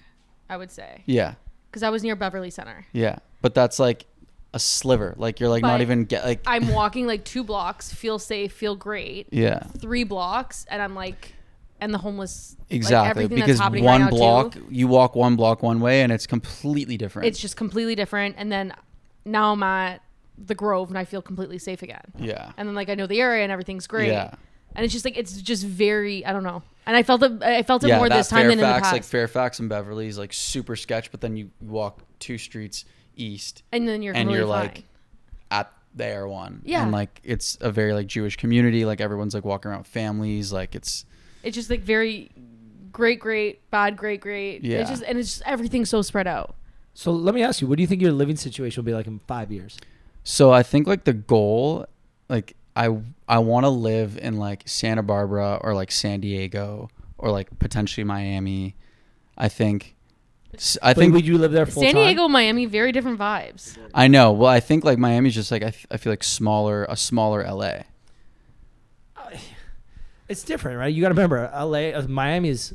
[0.50, 1.02] I would say.
[1.06, 1.36] Yeah.
[1.70, 2.84] Because I was near Beverly Center.
[2.92, 3.20] Yeah.
[3.40, 4.04] But that's like
[4.52, 5.14] a sliver.
[5.16, 8.76] Like you're like not even get like I'm walking like two blocks, feel safe, feel
[8.76, 9.28] great.
[9.30, 9.60] Yeah.
[9.78, 11.32] Three blocks, and I'm like,
[11.80, 12.56] and the homeless.
[12.70, 13.26] Exactly.
[13.26, 16.96] that's because one right block too, you walk one block one way and it's completely
[16.96, 17.28] different.
[17.28, 18.36] it's just completely different.
[18.38, 18.74] And then
[19.24, 20.02] now I'm at
[20.36, 22.12] the Grove, and I feel completely safe again.
[22.18, 22.52] yeah.
[22.56, 24.08] And then like I know the area, and everything's great.
[24.08, 24.34] Yeah.
[24.76, 26.62] And it's just like it's just very I don't know.
[26.86, 27.42] And I felt it.
[27.42, 28.92] I felt it yeah, more this time than in the Fairfax, past.
[28.92, 32.84] like Fairfax and Beverly is like super sketch, but then you walk two streets
[33.16, 34.84] east and then you're and you're like
[35.50, 36.62] at the Erewhon.
[36.64, 36.82] Yeah.
[36.82, 38.84] And like it's a very like Jewish community.
[38.84, 40.52] Like everyone's like walking around with families.
[40.52, 41.04] Like it's
[41.42, 42.30] it's just like very
[42.92, 44.62] great, great, bad, great, great.
[44.64, 44.78] Yeah.
[44.78, 46.54] It's just and it's just everything's so spread out.
[46.94, 49.06] So let me ask you, what do you think your living situation will be like
[49.06, 49.78] in five years?
[50.24, 51.86] so I think like the goal,
[52.28, 57.30] like I I want to live in like Santa Barbara or like San Diego or
[57.30, 58.74] like potentially Miami.
[59.36, 59.94] I think.
[60.82, 62.04] I But think would you live there full San time?
[62.04, 63.78] Diego, Miami, very different vibes.
[63.94, 64.32] I know.
[64.32, 67.82] Well, I think like Miami's just like I I feel like smaller, a smaller LA.
[70.28, 70.92] It's different, right?
[70.92, 72.74] You got to remember, LA, uh, Miami is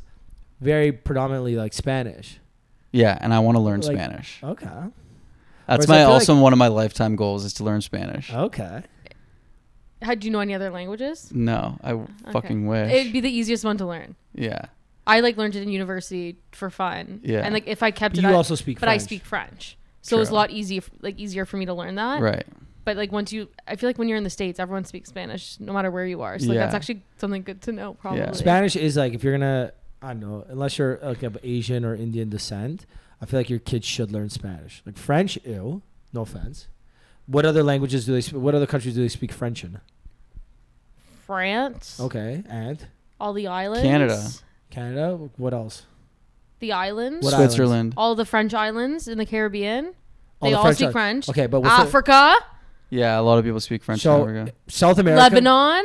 [0.59, 2.39] very predominantly like Spanish.
[2.91, 4.39] Yeah, and I want to learn Like- Spanish.
[4.43, 4.65] Okay.
[4.65, 7.81] That's Whereas I my feel also like- one of my lifetime goals is to learn
[7.81, 8.33] Spanish.
[8.33, 8.83] Okay.
[10.01, 11.31] How do you know any other languages?
[11.33, 12.31] No, I w- Okay.
[12.33, 12.91] fucking wish.
[12.91, 14.15] It'd be the easiest one to learn.
[14.35, 14.65] yeah,
[15.07, 17.21] I like learned it in university for fun.
[17.23, 17.39] Yeah.
[17.45, 19.03] And like if I kept But it, you I- also speak French but I French.
[19.03, 20.35] speak French, so it was a True.
[20.37, 22.21] lot easier, like easier for me to learn that.
[22.21, 22.45] right.
[22.85, 25.57] But like once you, I feel like when you're in the states, everyone speaks Spanish,
[25.59, 26.37] no matter where you are.
[26.39, 27.93] So like, that's actually something good to know.
[27.93, 28.33] Probably.
[28.33, 29.71] Spanish is like if you're gonna,
[30.01, 32.85] I don't know, unless you're like of Asian or Indian descent,
[33.21, 34.81] I feel like your kids should learn Spanish.
[34.85, 35.81] Like French, ew,
[36.11, 36.67] no offense.
[37.25, 38.19] What other languages do they?
[38.19, 39.79] Sp- what other countries do they speak French in?
[41.25, 41.99] France.
[41.99, 42.85] Okay, and
[43.19, 43.83] All the islands.
[43.83, 44.27] Canada.
[44.69, 45.29] Canada.
[45.37, 45.83] What else?
[46.59, 47.23] The islands.
[47.23, 47.55] What islands?
[47.55, 47.93] Switzerland.
[47.97, 49.93] all the French islands in the Caribbean.
[50.41, 51.29] All They the all French speak isl- French.
[51.29, 52.35] Okay, but what's the- Africa,
[52.93, 54.55] Yeah, a lot of people speak French So- in Africa.
[54.67, 55.21] South America.
[55.23, 55.83] Lebanon,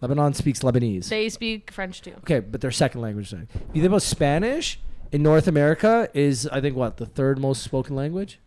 [0.00, 1.08] Lebanon speaks Lebanese.
[1.08, 2.12] they speak French too.
[2.20, 3.30] Okay, but their second language.
[3.30, 3.46] Then.
[3.54, 4.80] If you think about Spanish
[5.12, 8.40] in North America, is I think what the third most spoken language,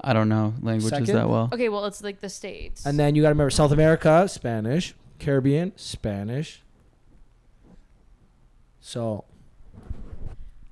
[0.00, 1.14] I don't know languages Second?
[1.14, 1.48] that well.
[1.52, 2.84] Okay, well it's like the states.
[2.84, 6.62] and then you got to remember South America, Spanish, Caribbean, Spanish.
[8.80, 9.24] So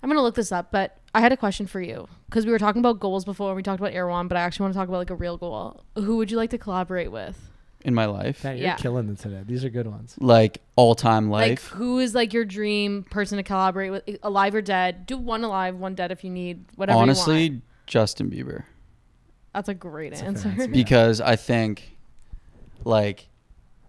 [0.02, 2.58] I'm gonna look this up, but I had a question for you because we were
[2.58, 3.48] talking about goals before.
[3.50, 5.36] and We talked about Erewhon, but I actually want to talk about like a real
[5.36, 5.84] goal.
[5.96, 7.38] Who would you like to collaborate with?
[7.84, 8.76] In my life, man, you're Yeah.
[8.76, 9.42] killing them today.
[9.44, 10.14] These are good ones.
[10.20, 11.66] like all time Like, life.
[11.68, 15.04] who is like your dream person to collaborate with, alive or dead?
[15.04, 16.64] Do one alive, one dead if you need.
[16.76, 16.94] Whatever.
[16.94, 17.10] you want.
[17.10, 18.62] Honestly, Justin Bieber.
[19.52, 20.42] that's a great That's a answer.
[20.44, 20.64] fair answer.
[20.66, 20.72] Yeah.
[20.72, 21.96] because I think
[22.84, 23.28] like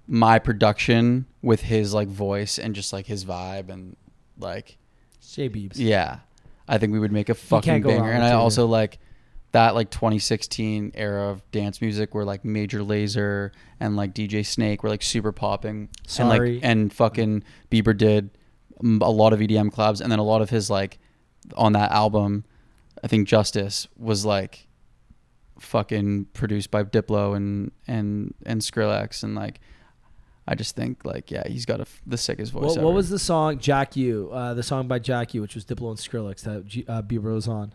[0.07, 3.95] my production with his like voice and just like his vibe and
[4.39, 4.77] like
[5.21, 5.73] J Beebs.
[5.75, 6.19] yeah,
[6.67, 8.11] I think we would make a fucking go wrong banger.
[8.11, 8.99] And with I also like
[9.51, 14.83] that like 2016 era of dance music where like Major Lazer and like DJ Snake
[14.83, 15.89] were like super popping.
[16.17, 18.31] And like and fucking Bieber did
[18.81, 20.01] a lot of EDM collabs.
[20.01, 20.99] And then a lot of his like
[21.55, 22.45] on that album
[23.03, 24.67] I think Justice was like
[25.59, 29.23] fucking produced by Diplo and and and Skrillex.
[29.23, 29.59] And like
[30.47, 32.85] I just think like yeah he's got a the sickest voice What, ever.
[32.85, 34.29] what was the song Jack Ü?
[34.31, 37.33] Uh, the song by Jack Ü, which was Diplo and Skrillex that G- uh, Bieber
[37.33, 37.73] was on.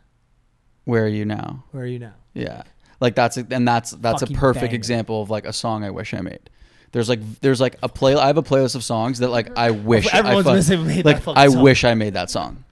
[0.84, 1.64] Where are you now?
[1.70, 2.14] Where are you now?
[2.34, 2.62] Yeah.
[3.00, 4.74] Like that's a, and that's that's Fucking a perfect banger.
[4.74, 6.50] example of like a song I wish I made.
[6.92, 9.70] There's like there's like a play I have a playlist of songs that like I
[9.70, 11.62] wish Everyone's I gonna fu- made like that I song.
[11.62, 12.64] wish I made that song.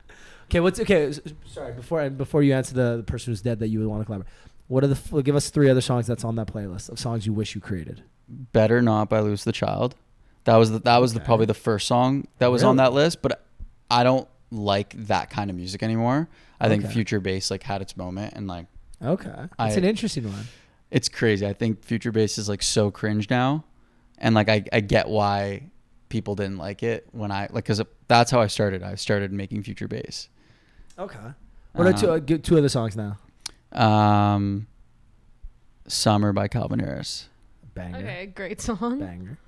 [0.50, 1.12] Okay, what's okay?
[1.46, 4.06] Sorry, before before you answer the, the person who's dead that you would want to
[4.06, 4.28] collaborate.
[4.68, 7.32] What are the give us three other songs that's on that playlist of songs you
[7.32, 8.02] wish you created?
[8.28, 9.94] Better Not by Louis the Child.
[10.44, 13.20] That was the, that was the probably the first song that was on that list,
[13.22, 13.44] but
[13.90, 16.28] I don't like that kind of music anymore.
[16.60, 18.66] I think Future Bass like had its moment and like
[19.02, 20.44] Okay, that's I- an interesting one.
[20.90, 21.46] it's crazy.
[21.46, 23.64] I think Future Bass is like so cringe now,
[24.18, 25.64] and like I, I get why
[26.08, 28.82] people didn't like it when I like because that's how I started.
[28.84, 30.28] I started making Future Bass.
[30.98, 31.18] Okay,
[31.72, 33.18] what are two Uh, uh, two other songs now?
[33.72, 34.66] Um,
[35.88, 37.28] Summer by Calvin Harris,
[37.76, 38.98] Banger, Okay, great song.
[38.98, 39.38] banger.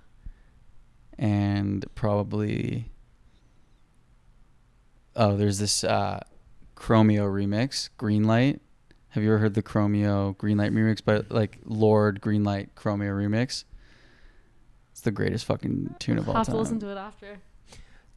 [1.18, 2.90] and probably
[5.16, 6.20] oh, there's this uh,
[6.76, 8.60] Chromeo remix, Greenlight.
[9.10, 13.64] Have you ever heard the Chromeo Greenlight remix by like Lorde Greenlight Chromeo remix?
[14.92, 16.54] It's the greatest fucking tune of all I'll have time.
[16.56, 17.38] to listen to it after.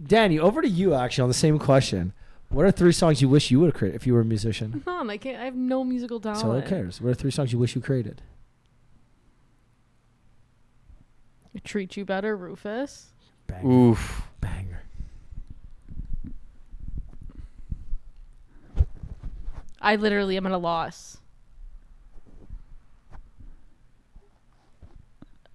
[0.04, 2.12] Danny, over to you actually on the same question.
[2.50, 4.82] What are three songs you wish you would have created if you were a musician?
[4.84, 5.40] Come on, I can't.
[5.40, 6.42] I have no musical talent.
[6.42, 7.00] So who cares?
[7.00, 8.22] What are three songs you wish you created?
[11.64, 13.12] Treat you better, Rufus.
[13.48, 13.68] Banger.
[13.70, 14.24] Oof.
[14.40, 14.84] Banger.
[19.82, 21.18] I literally am at a loss.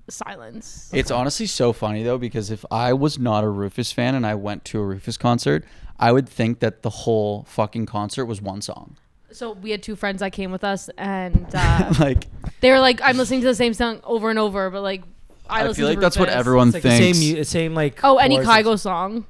[0.09, 0.91] Silence.
[0.95, 4.37] It's honestly so funny though because if I was not a Rufus fan and I
[4.37, 5.65] went to a Rufus concert,
[5.99, 8.97] I would think that the whole fucking concert was one song.
[9.33, 12.27] So we had two friends that came with us, and uh, like
[12.61, 15.03] they were like, "I'm listening to the same song over and over," but like,
[15.49, 17.19] I, I, listen feel like that's what everyone It's like the thinks.
[17.19, 18.01] same, mu- same like.
[18.05, 18.49] Oh, any chorus.
[18.49, 19.27] Kygo song.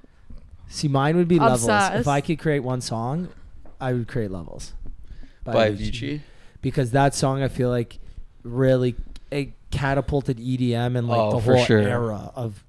[0.69, 1.69] See, mine would be levels.
[1.69, 3.29] If I could create one song,
[3.81, 4.73] I would create levels.
[5.45, 6.21] by Avicii.
[6.61, 7.99] because that song I feel like
[8.43, 8.97] really
[9.31, 11.81] it catapulted EDM and like Oh, the for whole sure.
[11.81, 12.65] era of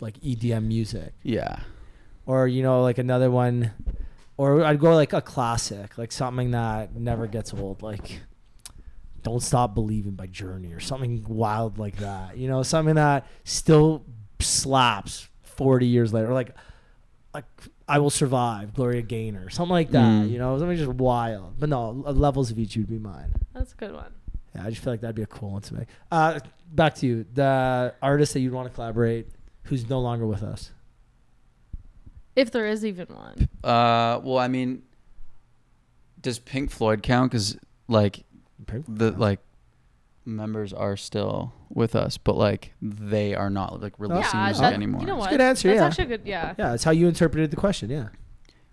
[0.00, 1.12] like EDM music.
[1.22, 1.60] Yeah.
[2.26, 3.70] Or you know like another one
[4.36, 8.20] or I'd go like a classic, like something that never gets old like
[9.22, 12.36] Don't Stop Believing by Journey or something wild like that.
[12.36, 14.04] You know, something that still
[14.38, 16.32] slaps 40 years later.
[16.32, 16.54] Like
[17.34, 17.44] like
[17.88, 20.04] I Will Survive, Gloria Gaynor, something like that.
[20.04, 20.30] Mm.
[20.30, 21.58] You know, something just wild.
[21.58, 23.32] But no, levels, Avicii would be mine.
[23.54, 24.12] That's a good one.
[24.54, 25.88] Yeah, I just feel like that'd be a cool one to make.
[26.10, 26.40] Uh,
[26.72, 29.28] back to you, the artist that you'd want to collaborate,
[29.64, 30.72] who's no longer with us.
[32.34, 33.48] If there is even one.
[33.62, 34.82] Uh, well, I mean,
[36.20, 37.30] does Pink Floyd count?
[37.30, 37.56] Because
[37.88, 38.24] like
[38.88, 39.40] the like
[40.24, 44.72] members are still with us, but like they are not like releasing yeah, music that,
[44.74, 45.00] anymore.
[45.00, 45.30] you know That's a what?
[45.30, 45.86] good answer, That's yeah.
[45.86, 46.28] actually a good.
[46.28, 46.54] Yeah.
[46.58, 47.90] Yeah, that's how you interpreted the question.
[47.90, 48.08] Yeah,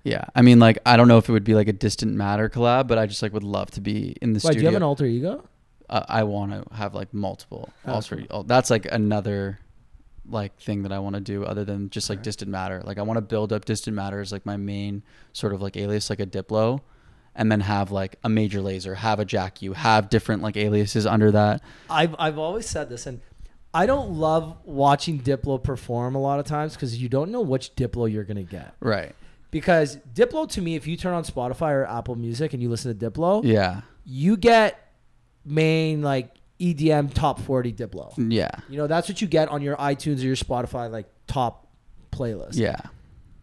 [0.04, 2.50] Yeah, I mean, like I don't know if it would be like a Distant Matter
[2.50, 4.54] collab, but I just like would love to be in the Why?
[4.54, 5.44] Do you have an alter ego?
[5.90, 7.70] uh, I want to have like multiple.
[7.86, 8.44] Oh, also, cool.
[8.44, 9.60] that's like another
[10.30, 12.82] like thing that I want to do other than just like Distant Matter.
[12.84, 15.78] Like I want to build up Distant Matter as like my main sort of like
[15.78, 16.82] alias, like a Diplo,
[17.38, 21.06] and then have like a Major Lazer, have a Jack Ü, have different like aliases
[21.06, 21.62] under that.
[21.90, 23.22] I've I've always said this, and
[23.74, 27.76] I don't love watching Diplo perform a lot of times because you don't know which
[27.76, 28.74] Diplo you're gonna get.
[28.80, 29.14] Right.
[29.52, 32.98] Because Diplo, to me, if you turn on Spotify or Apple Music and you listen
[32.98, 33.82] to Diplo, Yeah.
[34.04, 34.92] you get
[35.46, 38.14] main like EDM top forty Diplo.
[38.18, 38.50] Yeah.
[38.68, 41.68] You know, that's what you get on your iTunes or your Spotify like top
[42.12, 42.56] playlist.
[42.56, 42.78] Yeah.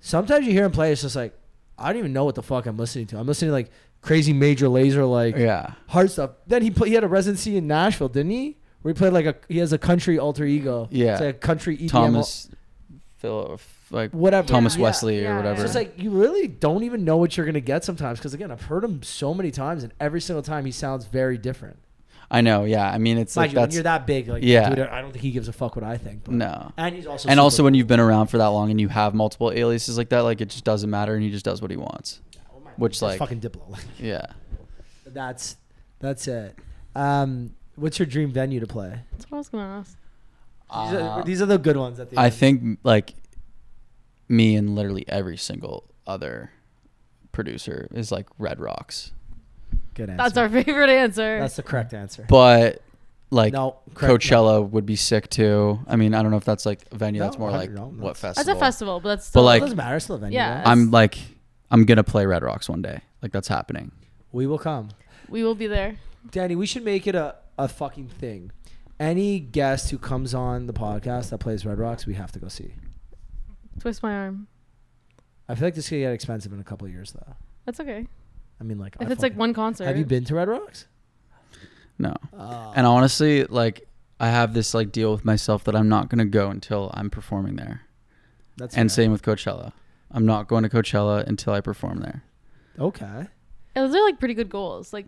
[0.01, 1.33] Sometimes you hear him play, it's just like
[1.79, 3.19] I don't even know what the fuck I'm listening to.
[3.19, 3.71] I'm listening to like
[4.01, 5.73] crazy Major Lazer like Yeah.
[5.89, 6.31] hard stuff.
[6.47, 8.57] Then he put he had a residency in Nashville, didn't he?
[8.83, 10.89] Where he played like a he has a country alter ego.
[10.91, 11.13] Yeah.
[11.13, 11.89] it's like a country EDM.
[11.91, 12.49] Thomas,
[13.17, 13.59] Phil,
[13.91, 14.47] like whatever.
[14.47, 14.83] Thomas Yeah.
[14.83, 15.65] Wesley Yeah, or whatever.
[15.65, 18.63] It's like you really don't even know what you're gonna get sometimes because again I've
[18.63, 21.79] heard him so many times and every single time he sounds very different.
[22.31, 22.65] I know.
[22.65, 22.91] Yeah.
[22.91, 24.71] I mean, it's Mind like you, when that's you're that big, like Yeah.
[24.71, 26.25] dude, I don't think he gives a fuck what I think.
[26.25, 26.73] But, no.
[26.77, 28.89] and he's also and super also when you've been around for that long and you
[28.89, 31.71] have multiple aliases like that, like it just doesn't matter and he just does what
[31.71, 32.21] he wants.
[32.77, 33.79] which, like- fucking Diplo.
[33.99, 34.27] Yeah.
[35.07, 35.57] that's
[36.01, 36.57] that's it.
[36.97, 39.01] Um, what's your dream venue to play?
[39.13, 39.97] That's what I was gonna ask.
[40.91, 42.35] These, are, Uh, these are the good ones at the I end.
[42.35, 43.15] think like
[44.29, 46.51] me and literally every single other
[47.33, 49.13] producer is like Red Rocks.
[49.95, 50.23] Good answer.
[50.23, 51.39] That's our favorite answer.
[51.41, 52.27] That's the correct answer.
[52.29, 52.83] But
[53.31, 55.81] like no, correct, Coachella would be sick too.
[55.87, 57.91] I mean, I don't know if that's like a venue No, that's more like no,
[57.91, 58.03] no.
[58.05, 58.45] what That's festival.
[58.55, 59.97] That's a festival, but that's But, still No, like- it doesn't matter.
[59.97, 60.37] It's still a venue.
[60.37, 60.63] Yeah.
[60.63, 60.71] though.
[60.71, 61.19] I'm like
[61.71, 63.01] I'm gonna play Red Rocks one day.
[63.23, 63.93] Like that's happening.
[64.33, 64.91] we will come.
[65.29, 65.97] we will be there.
[66.31, 68.51] Danny, we should make it a, a fucking thing.
[69.01, 72.49] Any guest who comes on the podcast that plays Red Rocks, we have to go
[72.49, 72.75] see.
[73.81, 74.47] Twist my arm.
[75.49, 77.35] I feel like this could get expensive in a couple of years, though.
[77.67, 78.07] That's okay.
[78.61, 79.85] I mean, like, If I it's like fucking- one concert.
[79.85, 80.87] Have you been to Red Rocks?
[81.99, 82.15] No.
[82.37, 83.87] Uh, And honestly, like
[84.21, 87.57] I have this like deal with myself that I'm not gonna go until I'm performing
[87.57, 87.83] there.
[88.57, 88.95] that's and fair.
[88.95, 89.73] same with Coachella.
[90.13, 92.23] I'm not going to Coachella until I perform there.
[92.79, 93.27] Okay.
[93.75, 94.93] Yeah, Those are like pretty good goals.
[94.93, 95.07] Like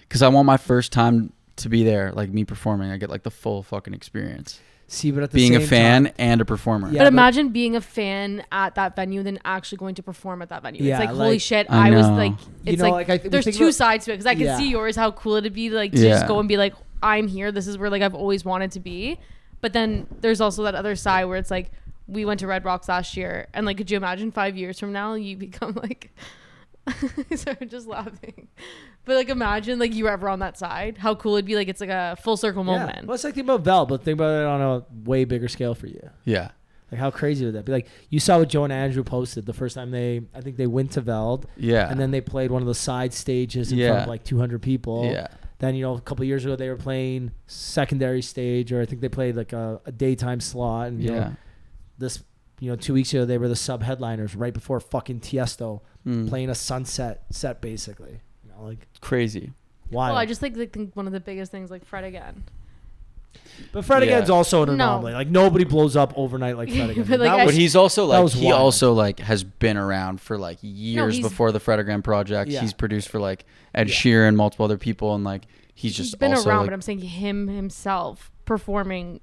[0.00, 2.90] Because I want my first time to be there, like me performing.
[2.90, 4.60] I get like the full fucking experience.
[4.92, 6.88] See, but at the Being a fan time- and a performer.
[6.88, 10.42] Yeah, but but- imagine being a fan at that venue, then actually going to perform
[10.42, 10.82] at that venue.
[10.84, 11.66] Yeah, it's like, holy shit!
[11.70, 12.14] I I, was know.
[12.14, 12.32] like,
[12.64, 14.34] You it's know, like, like, I th- there's two about- sides to it because I
[14.34, 14.58] can Yeah.
[14.58, 14.94] see yours.
[14.94, 16.10] How cool it'd be like to Yeah.
[16.10, 17.50] just go and be like, I'm here.
[17.50, 19.18] This is where like I've always wanted to be.
[19.62, 21.70] But then there's also that other side where it's like
[22.06, 24.92] we went to Red Rocks last year, and like, could you imagine five years from
[24.92, 26.10] now you become like?
[27.34, 28.48] Sorry, I'm just laughing.
[29.04, 30.98] But like, imagine like you were ever on that side.
[30.98, 31.54] How cool it'd be!
[31.56, 32.78] Like it's like a full circle Yeah.
[32.78, 33.06] moment.
[33.06, 35.74] Well, it's like think about Veld, but think about it on a way bigger scale
[35.74, 36.10] for you.
[36.24, 36.50] Yeah.
[36.90, 37.72] Like, how crazy would that be?
[37.72, 40.66] Like, you saw what Joe and Andrew posted the first time they, I think they
[40.66, 41.88] went to Veld, Yeah.
[41.90, 45.06] and then they played one of the side stages in front of like 200 people.
[45.06, 45.28] yeah.
[45.58, 49.00] Then you know a couple years ago they were playing secondary stage, or I think
[49.00, 50.88] they played like a, a daytime slot.
[50.88, 51.30] And you know, Yeah.
[51.98, 52.22] this
[52.60, 56.28] you know two weeks ago they were the sub headliners right before fucking Tiesto Mm.
[56.28, 58.20] playing a sunset set basically.
[58.44, 59.52] You know, like Crazy.
[59.90, 60.08] why?
[60.08, 62.44] Well, I just think, like think one of the biggest things like Fred again.
[63.72, 64.16] but Fred Yeah.
[64.16, 64.74] again's also an No.
[64.74, 65.12] anomaly.
[65.14, 67.04] Like nobody blows up overnight like Fred again.
[67.08, 68.60] But, like, was- But he's also like he wild.
[68.60, 72.50] also like has been around for like years he's- before the Fred again project.
[72.50, 72.60] Yeah.
[72.60, 73.44] He's produced for like
[73.74, 73.94] Ed Yeah.
[73.94, 75.44] Sheeran, multiple other people, and like
[75.74, 79.20] he's just he's been also around, like, but I'm saying him himself performing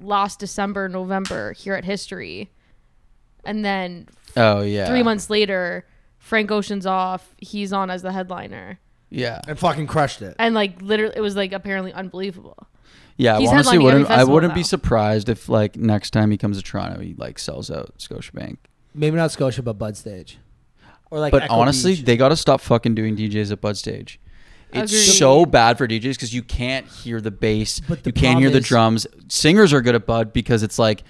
[0.00, 2.50] last December, November here at History,
[3.44, 5.86] and then oh yeah, three months later,
[6.26, 7.34] Frank Ocean's off.
[7.38, 8.78] He's on as the headliner,
[9.10, 10.34] Yeah, and fucking crushed it.
[10.38, 12.66] and like literally, it was like apparently unbelievable.
[13.16, 13.38] yeah.
[13.38, 14.66] He's honestly, headlining every wouldn't I festival wouldn't be now.
[14.66, 18.56] surprised if like next time he comes to Toronto, he like sells out Scotiabank.
[18.94, 20.38] Maybe not Scotia, but Bud Stage,
[21.10, 21.30] or like.
[21.30, 22.04] but Echo honestly, Beach.
[22.04, 24.18] they got to stop fucking doing DJs at Bud Stage.
[24.72, 25.02] It's Agreed.
[25.02, 28.48] so bad for DJs because you can't hear the bass, But the you can't hear
[28.48, 29.06] problem the is- drums.
[29.28, 31.04] Singers are good at Bud because it's like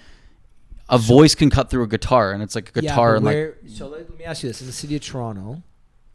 [0.89, 3.57] a voice can cut through a guitar, and it's like a guitar but and like
[3.68, 5.62] so let, let me ask you this: in the city of Toronto,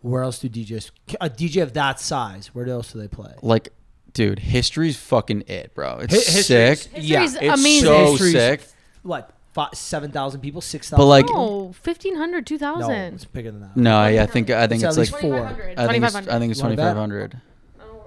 [0.02, 0.92] where else do DJs?
[1.20, 3.34] A DJ of that size, where else do they play?
[3.42, 3.70] like
[4.14, 7.86] dude history's fucking it bro it's Hi- history's- sick Yeah, History's it's amazing.
[7.88, 8.62] so History's- sick
[9.04, 9.32] What?
[9.54, 11.02] Five, seven thousand people, six thousand.
[11.04, 12.92] But, like- No, 1500, no, 2000.
[13.16, 13.78] it's bigger than that.
[13.78, 15.40] no yeah i think i think It's it's, like least four.
[15.40, 15.80] 2500.
[15.80, 16.30] I think, it's, 2500.
[16.36, 16.94] I think it's You wanna bet?
[16.94, 17.42] 2500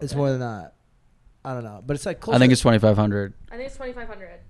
[0.02, 0.74] It's more than that.
[1.46, 2.20] I don't know, but it's like.
[2.20, 2.36] Closer.
[2.36, 4.40] i think it's 2500 I think it's 2500 capacity.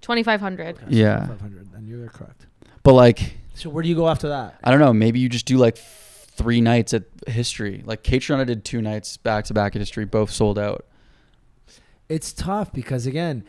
[0.00, 0.78] 2500.
[0.88, 1.26] yeah.
[1.26, 2.46] Five hundred, and you're correct.
[2.82, 4.58] but like So where do you go after that?
[4.64, 8.64] i don't know maybe you just do like three nights at history like Kaytranada did
[8.64, 10.86] two nights back to back at history both sold out
[12.08, 13.44] It's tough because again,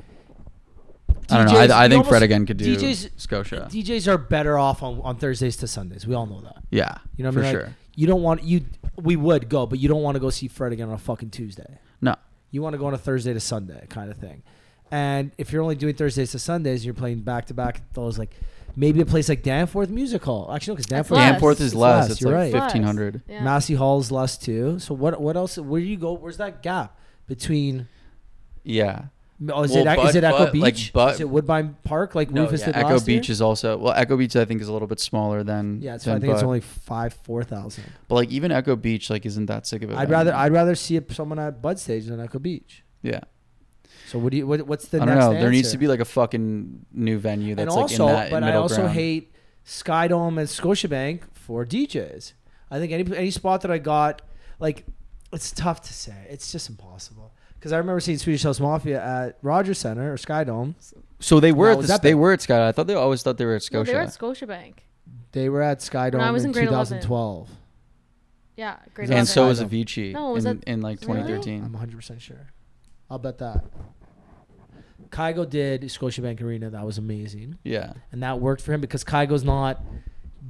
[1.30, 3.68] i don't know DJs i, I you think fred almost- again could do DJs scotia
[3.72, 6.06] DJs are better off on, on Thursdays to Sundays.
[6.06, 6.58] We all know that.
[6.70, 7.52] yeah You know what for I mean?
[7.54, 8.66] sure Like, you don't want you.
[9.02, 11.30] We would go, but you don't want to go see Fred again on a fucking
[11.30, 11.78] Tuesday.
[12.02, 12.16] no
[12.50, 14.44] You want to go on a Thursday to Sunday kind of thing.
[14.92, 18.32] And if you're only doing Thursdays to Sundays, you're playing back to back those like
[18.76, 20.52] maybe a place like Danforth Music Hall.
[20.54, 21.32] Actually, no, because That's Danforth, less.
[21.32, 22.62] danforth is less it's You're like right.
[22.62, 23.44] 1500 Yeah.
[23.44, 24.80] Massey Hall's less too.
[24.80, 25.20] So what?
[25.22, 25.58] What else?
[25.58, 26.14] Where do you go?
[26.14, 27.88] Where's that gap between?
[28.64, 29.06] yeah
[29.50, 30.92] Oh, is Well, it is but- it Echo but, like, Beach?
[30.94, 33.32] but- is it Woodbine Park like no, Rufus yeah, did echo last beach year?
[33.34, 36.06] is also well echo beach i think is a little bit smaller than Yeah, it's,
[36.06, 37.86] than I think it's only five four thousand.
[38.08, 39.98] But like even Echo Beach like isn't that sick of it.
[39.98, 42.84] I'd rather I'd rather see someone at Bud Stage than Echo Beach.
[43.02, 43.22] yeah.
[44.12, 45.04] So what do you what, what's the next?
[45.04, 45.42] I don't next know.
[45.42, 48.30] There needs to be like a fucking new venue that's and like also, in that
[48.30, 48.94] but I middle also ground.
[48.94, 49.34] hate
[49.66, 52.34] Skydome and Scotiabank for DJs.
[52.70, 54.22] I think any any spot that I got,
[54.60, 54.86] like,
[55.32, 56.28] it's tough to say.
[56.30, 57.32] It's just impossible.
[57.54, 60.76] Because I remember seeing Swedish House Mafia at Rogers Center or Skydome.
[61.22, 62.16] So they were No, at was this, that they big?
[62.20, 62.68] were at Sky.
[62.68, 64.74] I thought they always thought they were at No, they were at Scotiabank.
[65.32, 67.02] They were at Skydome I was in, in grade 11.
[67.02, 67.50] 2012.
[68.58, 69.28] Yeah, grade And and 11.
[69.28, 69.70] so was Skydome.
[69.86, 71.22] Avicii No, was in, that- in like really?
[71.22, 71.64] 2013.
[71.64, 72.52] I'm 100% sure.
[73.10, 73.64] I'll bet that.
[75.12, 76.70] Kygo did Scotiabank Arena.
[76.70, 77.58] That was amazing.
[77.64, 77.94] Yeah.
[78.12, 79.84] and that worked for him because Kygo's not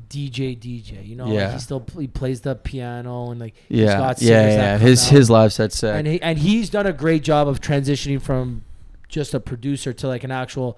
[0.09, 1.05] DJ DJ.
[1.07, 3.97] You know, like he still he plays the piano and like he's Yeah.
[3.97, 4.47] got Yeah.
[4.47, 4.77] Yeah.
[4.77, 5.11] His out.
[5.11, 5.95] his live set set.
[5.95, 8.63] and he and he's done a great job of transitioning from
[9.09, 10.77] just a producer to like an actual,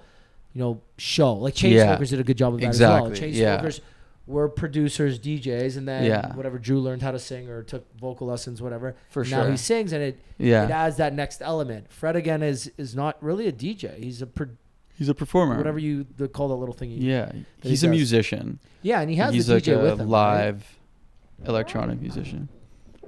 [0.52, 1.34] you know, show.
[1.34, 1.96] Like Yeah.
[1.98, 3.30] Chainsmokers did a good job of that Exactly, as well.
[3.30, 3.60] yeah.
[3.60, 3.80] Chainsmokers
[4.26, 6.34] were producers, DJs, and then Yeah.
[6.34, 8.94] whatever Drew learned how to sing or took vocal lessons, whatever.
[9.10, 9.50] For Now sure.
[9.50, 10.64] he sings, and it yeah.
[10.64, 11.92] it adds that next element.
[11.92, 13.98] Fred again is is not really a DJ.
[14.02, 14.48] He's a pro-
[14.96, 15.56] He's a performer.
[15.56, 16.90] whatever you the, call that little thing.
[16.90, 17.32] you- Yeah.
[17.62, 17.96] he He's a does.
[17.96, 18.60] musician.
[18.80, 19.98] yeah, and he has He's the like DJ a with him.
[20.00, 20.08] right?
[20.08, 20.78] live
[21.44, 22.48] electronic musician.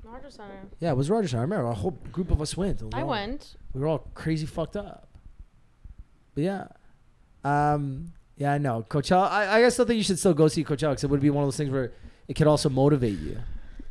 [0.03, 0.53] Rogers Center.
[0.81, 1.33] Yeah, it was Rogers.
[1.35, 2.83] I remember a whole group of us went.
[2.83, 3.57] We I all- went.
[3.73, 5.09] We were all crazy fucked up.
[6.35, 6.67] But yeah,
[7.45, 9.31] um, yeah, I know Coachella.
[9.31, 11.43] I, I still think you should still go see Coachella because it would be one
[11.45, 11.93] of those things where
[12.29, 13.39] it could also motivate you,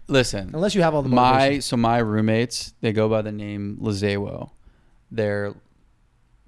[0.07, 0.51] Listen.
[0.53, 4.51] unless you have all the my so my roommates they go by the name Laszewo.
[5.11, 5.53] They're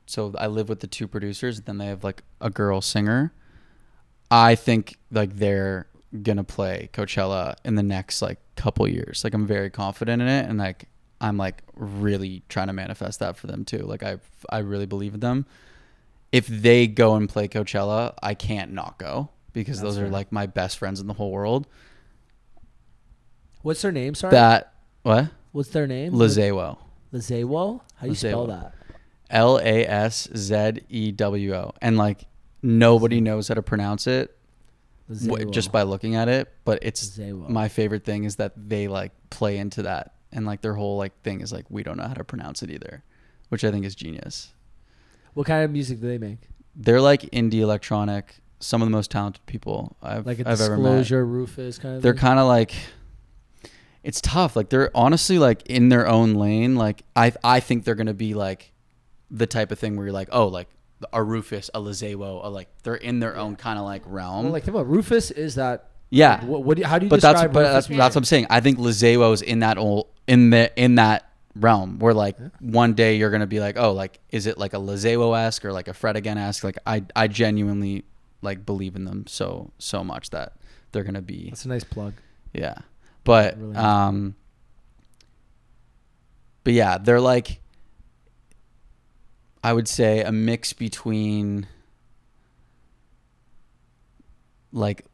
[0.05, 1.57] so I live with the two producers.
[1.57, 3.33] and Then they have like a girl singer.
[4.29, 5.87] I think like they're
[6.21, 9.23] gonna play Coachella in the next like couple years.
[9.23, 10.85] Like I'm very confident in it, and like
[11.21, 13.79] I'm like really trying to manifest that for them too.
[13.79, 14.17] Like I
[14.49, 15.45] I really believe in them.
[16.31, 20.11] If they go and play Coachella, I can't not go because That's those are fair.
[20.11, 21.67] like my best friends in the whole world.
[23.61, 24.15] What's their name?
[24.15, 24.31] Sorry.
[24.31, 24.73] That
[25.03, 26.13] what What's their name?
[26.13, 26.77] Laszewo.
[27.13, 27.81] Laszewo.
[27.95, 28.73] How do you spell that?
[29.29, 31.73] L A S Z E W O.
[31.81, 32.25] And like
[32.61, 34.37] nobody knows how to pronounce it
[35.09, 39.11] w- just by looking at it, but it's my favorite thing is that they like
[39.29, 42.13] play into that and like their whole like thing is like we don't know how
[42.13, 43.03] to pronounce it either,
[43.49, 44.53] which I think is genius.
[45.37, 46.39] What kind of music do they make?
[46.75, 50.77] They're like indie electronic, some of the most talented people I've Like a I've ever
[50.77, 50.83] met.
[50.97, 52.01] Disclosure, Rufus kind of.
[52.01, 52.21] They're thing?
[52.21, 52.73] kind of like
[54.03, 54.55] it's tough.
[54.55, 56.75] Like they're honestly like in their own lane.
[56.75, 58.71] Like I I think they're gonna be like
[59.29, 60.69] the type of thing where you're like, oh, like
[61.13, 64.45] a Rufus, a Laszewo, a like they're in their own kind of like realm.
[64.45, 65.91] Well, like think about Rufus is that.
[66.09, 67.73] yeah, What, what do you, how do you but that's but Rufus?
[67.73, 68.47] that's, that's what I'm saying.
[68.49, 72.93] I think Laszewo is in that old in the in that realm where like one
[72.93, 75.87] day you're gonna be like, oh, like is it like a Laszewo esque or like
[75.87, 76.63] a Fred again esque?
[76.63, 78.03] Like I I genuinely
[78.41, 80.53] like believe in them so so much that
[80.91, 82.13] they're gonna be That's a nice plug.
[82.53, 82.75] yeah.
[83.23, 84.35] But Really um
[86.63, 87.59] but yeah, they're like
[89.63, 91.67] I would say a mix between
[94.71, 95.05] like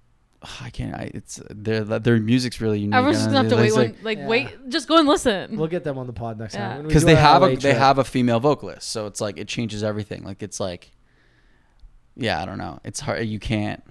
[0.62, 2.96] I can't I it's their their music's really unique.
[2.96, 3.68] Everyone's just gonna have to wait.
[3.68, 4.28] It's One, like- like, Yeah.
[4.28, 5.58] wait, just go and listen.
[5.58, 6.68] We'll get them on the pod next Yeah.
[6.68, 9.38] time When because they have LA a they have a female vocalist, so it's like
[9.38, 10.24] it changes everything.
[10.24, 10.92] Like it's like,
[12.16, 12.80] yeah, I don't know.
[12.84, 13.26] It's hard.
[13.26, 13.82] You can't.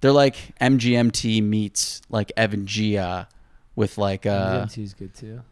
[0.00, 3.28] They're like MGMT meets like Evan Gia
[3.74, 5.42] with like uh MGMT is good too.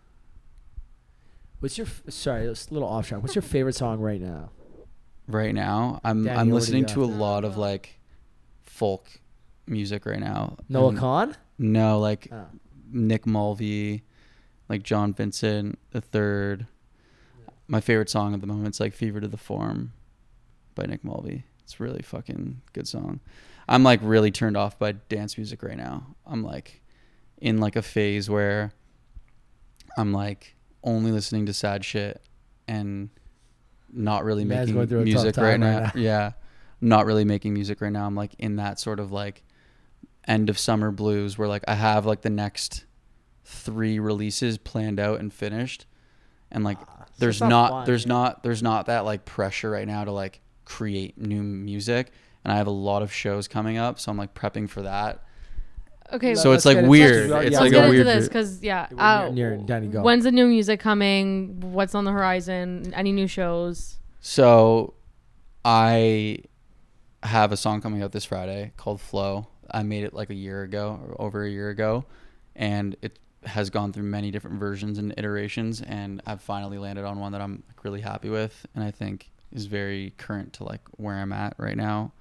[1.60, 2.46] What's your sorry?
[2.46, 3.22] It's a little off track.
[3.22, 4.50] What's your favorite song right now?
[5.26, 6.00] right now.
[6.02, 8.00] I'm Danny, I'm listening to a lot of like
[8.62, 9.06] folk
[9.70, 10.56] music right now.
[10.68, 11.34] Noah And- Kahan.
[11.58, 12.46] No, like Oh.
[12.92, 14.02] Nick Mulvey,
[14.68, 16.66] like John Vincent the third.
[17.68, 19.92] My favorite song at the moment is like "Fever to the Form"
[20.74, 21.44] by Nick Mulvey.
[21.62, 23.20] It's really fucking good song.
[23.68, 26.16] I'm like really turned off by dance music right now.
[26.26, 26.80] I'm like
[27.38, 28.72] in like a phase where
[29.96, 32.20] I'm like only listening to sad shit
[32.66, 33.10] and
[33.92, 35.78] not really making going through a tough music right right now.
[35.80, 35.92] now.
[35.94, 36.32] Yeah.
[36.80, 38.06] Not really making music right now.
[38.06, 39.44] I'm like in that sort of like
[40.30, 42.84] end of summer blues where like I have like the next
[43.44, 45.86] three releases planned out and finished
[46.52, 48.08] and like Ah, there's not not, fun, there's yeah.
[48.08, 52.12] not there's not that like pressure right now to like create new music
[52.44, 55.24] and I have a lot of shows coming up so I'm like prepping for that.
[56.12, 57.30] okay, So it's like get weird.
[57.30, 59.56] let's- It's yeah, like let's a get into weird this because yeah, We're uh, near-
[59.56, 60.02] near Danny, go.
[60.02, 61.60] when's the new music coming?
[61.60, 62.92] What's on the horizon?
[62.94, 63.98] Any new shows?
[64.20, 64.94] So
[65.64, 66.38] I
[67.22, 69.48] have a song coming out this Friday called Flow.
[69.72, 72.04] I made it like a year ago or over a year ago
[72.56, 77.18] and it has gone through many different versions and iterations and I've finally landed on
[77.18, 80.82] one that I'm like really happy with and I think is very current to like
[80.96, 82.12] where I'm at right now.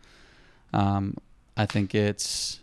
[0.73, 1.15] Um
[1.57, 2.61] I think it's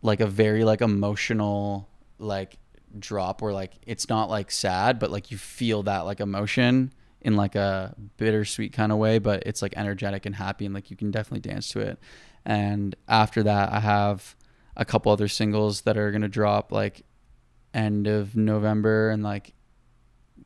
[0.00, 1.88] like a very like emotional
[2.18, 2.58] like
[2.98, 6.92] drop where like it's not like sad but like you feel that like emotion
[7.22, 10.90] in like a bittersweet kind of way but it's like energetic and happy and like
[10.90, 11.98] you can definitely dance to it
[12.46, 14.36] and after that i have
[14.76, 17.02] a couple other singles that are going to drop like
[17.72, 19.52] end of november and like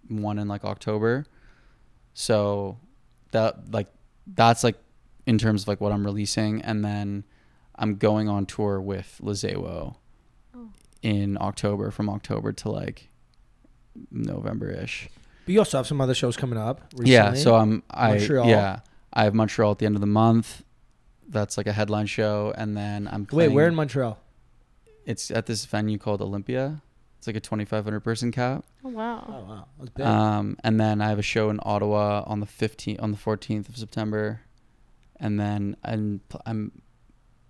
[0.08, 1.24] one in like october
[2.14, 2.78] so
[3.32, 3.88] that like
[4.34, 4.76] that's like
[5.26, 7.24] in terms of like what i'm releasing and then
[7.76, 9.96] i'm going on tour with Laszewo
[10.56, 10.68] Oh.
[11.02, 13.08] in october from october to like
[14.10, 15.08] november-ish
[15.44, 16.92] But you also have some other shows coming up.
[17.02, 18.46] yeah, so I'm I Montreal.
[18.48, 18.80] yeah
[19.12, 20.62] I have Montreal at the end of the month.
[21.28, 24.18] That's like a headline show, and then I'm wait, playing, where in Montreal?
[25.04, 26.82] it's at this venue called Olympia.
[27.18, 28.64] It's like a 2,500 person cap.
[28.84, 29.24] Oh wow.
[29.28, 30.06] Oh wow, that's big.
[30.06, 33.68] Um, and then I have a show in Ottawa on the 15th on the 14th
[33.68, 34.40] of September,
[35.16, 36.82] and then I'm I'm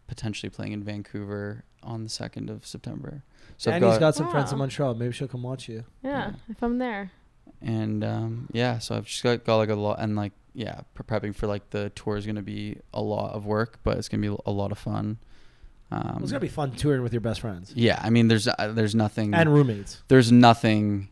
[0.07, 3.23] potentially playing in Vancouver on the 2nd of September.
[3.59, 4.95] So I've Danny's got, got, some friends in Montreal.
[4.95, 5.85] Maybe she'll come watch you.
[6.03, 6.33] Yeah, Yeah.
[6.49, 7.13] if I'm there.
[7.61, 11.05] And um, yeah, so I've just got, got like a lot, and like yeah, pre-
[11.05, 14.21] prepping for like the tour is gonna be a lot of work, but it's gonna
[14.21, 15.19] be a lot of fun.
[15.91, 17.99] Um, it's gonna be fun touring with your best friends yeah.
[18.03, 20.03] I mean, there's uh, there's nothing and roommates.
[20.09, 21.09] there's nothing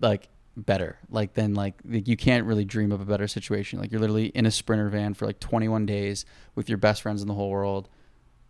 [0.00, 3.78] like better like than like, like you can't really dream of a better situation.
[3.78, 6.24] Like you're literally in a sprinter van for like 21 days
[6.54, 7.88] with your best friends in the whole world,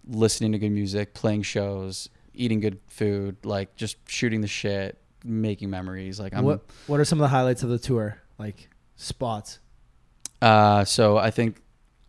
[0.06, 5.70] listening to good music, playing shows, eating good food, like just shooting the shit, making
[5.70, 6.20] memories.
[6.20, 8.18] Like I'm what What are some of the highlights of the tour?
[8.38, 9.58] Like spots.
[10.42, 11.56] Uh, so I think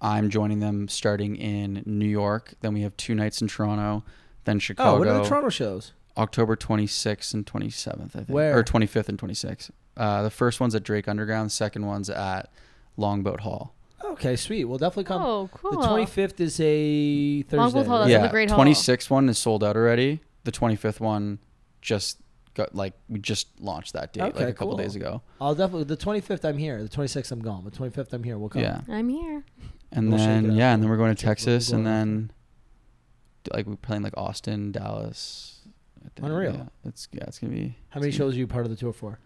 [0.01, 2.53] I'm joining them starting in New York.
[2.61, 4.03] Then we have two nights in Toronto,
[4.43, 4.95] then Chicago.
[4.95, 5.93] Oh, what are the Toronto shows?
[6.17, 8.29] October 26th and 27th, I think.
[8.29, 8.57] Where?
[8.57, 9.69] Or 25th and 26th.
[9.97, 11.47] Uh, the first one's at Drake Underground.
[11.47, 12.51] The second one's at
[12.97, 13.73] Longboat Hall.
[14.03, 14.65] Okay, sweet.
[14.65, 15.21] We'll definitely come.
[15.21, 15.71] Oh, cool.
[15.71, 17.57] The 25th is a Thursday.
[17.57, 17.99] Longboat Hall.
[17.99, 18.59] That's yeah, a great hall.
[18.59, 20.19] 26th one is sold out already.
[20.43, 21.39] The 25th one
[21.81, 22.19] just
[22.55, 24.77] got like we just launched that date Okay, like a couple cool.
[24.77, 25.21] days ago.
[25.39, 25.83] I'll definitely.
[25.83, 26.81] The 25th, I'm here.
[26.81, 27.63] The 26th, I'm gone.
[27.63, 28.37] But 25th, I'm here.
[28.37, 28.61] We'll come.
[28.63, 28.81] Yeah.
[28.89, 29.43] I'm here.
[29.91, 30.57] And We'll shake it then up.
[30.57, 32.31] yeah, and then we're going to Check what we're Texas, and going then
[33.53, 35.59] like we're playing like Austin, Dallas.
[36.03, 36.53] I think, Unreal.
[36.53, 37.77] Yeah, it's yeah, it's gonna be.
[37.89, 39.19] How many it's gonna- shows are you part of the tour for?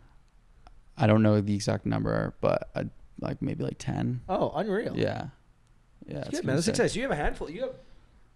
[0.98, 2.84] I don't know the exact number, but i
[3.22, 4.22] like maybe like ten.
[4.30, 4.94] Oh, unreal.
[4.98, 5.28] Yeah,
[6.08, 6.56] yeah, It's it's good, gonna man.
[6.56, 6.72] be That's sick.
[6.74, 6.90] exciting.
[6.90, 7.50] So you have a handful.
[7.50, 7.72] You have.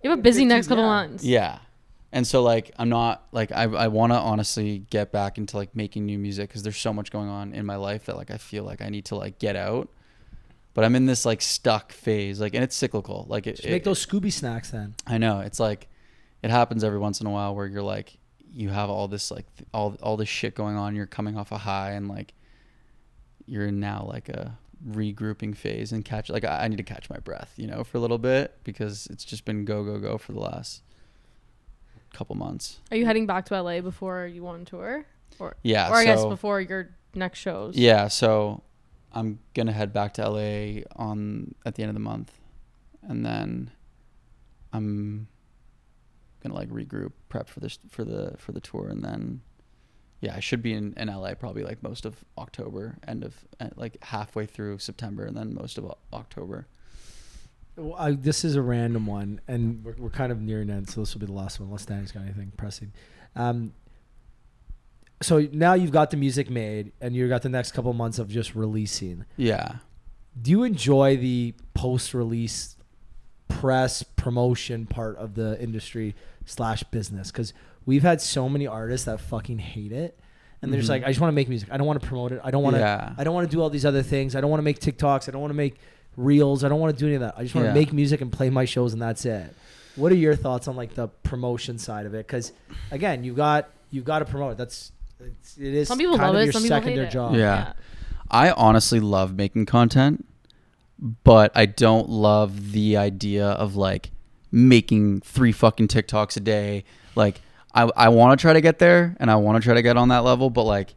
[0.04, 1.24] You have a busy next couple months.
[1.24, 1.60] Yeah,
[2.14, 5.76] And so like I'm not like I I want to honestly get back into like
[5.76, 8.38] making new music because there's so much going on in my life that like I
[8.38, 9.90] feel like I need to like get out.
[10.76, 13.26] But I'm in this like stuck phase, like and it's cyclical.
[13.28, 14.94] Like it, Just make it- those Scooby snacks then.
[15.08, 15.88] I know it's like
[16.44, 18.18] it happens every once in a while where you're like
[18.56, 20.96] you have all this like th- all all this shit going on.
[20.96, 22.36] You're coming off a high and like
[23.48, 24.58] you're in now like a
[24.88, 27.98] regrouping phase and catch like I, I need to catch my breath, you know, for
[27.98, 30.84] a little bit because it's just been go go go for the last
[32.14, 32.80] couple months.
[32.92, 35.06] Are you heading back to LA before you want to tour,
[35.40, 37.76] or Yeah, or I guess before your next shows?
[37.76, 38.64] Yeah, so
[39.12, 42.32] I'm gonna head back to LA on at the end of the month,
[43.02, 43.72] and then
[44.72, 45.28] I'm
[46.42, 49.42] gonna like regroup, prep for this for the for the tour, and then
[50.22, 53.70] yeah, I should be in, in LA probably like most of October, end of uh,
[53.76, 56.68] like halfway through September, and then most of October.
[57.76, 61.02] Well, I, this is a random one, and we're, we're kind of nearing end, so
[61.02, 62.94] this will be the last one, unless Danny's got anything pressing.
[63.36, 63.74] Um,
[65.22, 68.28] so now you've got the music made, and you've got the next couple months of
[68.30, 69.26] just releasing.
[69.38, 69.78] Yeah,
[70.40, 72.76] Do you enjoy the post-release
[73.48, 77.32] press promotion part of the industry slash business?
[77.32, 77.54] Because
[77.86, 80.20] we've had so many artists that fucking hate it,
[80.62, 80.94] and they're just Mhm.
[80.96, 81.70] like, I just want to make music.
[81.72, 82.42] I don't want to promote it.
[82.44, 82.80] I don't want to.
[82.82, 84.36] yeah, I don't want to do all these other things.
[84.36, 85.28] I don't want to make TikToks.
[85.28, 85.76] I don't want to make
[86.18, 86.64] reels.
[86.64, 87.36] I don't want to do any of that.
[87.38, 87.74] I just want Yeah.
[87.74, 89.56] to make music and play my shows, and that's it.
[89.96, 92.26] What are your thoughts on like the promotion side of it?
[92.28, 92.52] Because
[92.92, 94.58] again, you got you've got to promote it.
[94.58, 97.08] That's it's, it is Some people kind love of it, your some people hate secondary
[97.08, 97.12] it.
[97.12, 97.36] job.
[97.36, 97.74] Yeah.
[98.32, 100.26] I honestly love making content,
[101.24, 104.12] but I don't love the idea of like
[104.52, 106.84] making three fucking TikToks a day.
[107.16, 107.42] Like
[107.76, 109.98] I I want to try to get there and I want to try to get
[109.98, 110.96] on that level, but like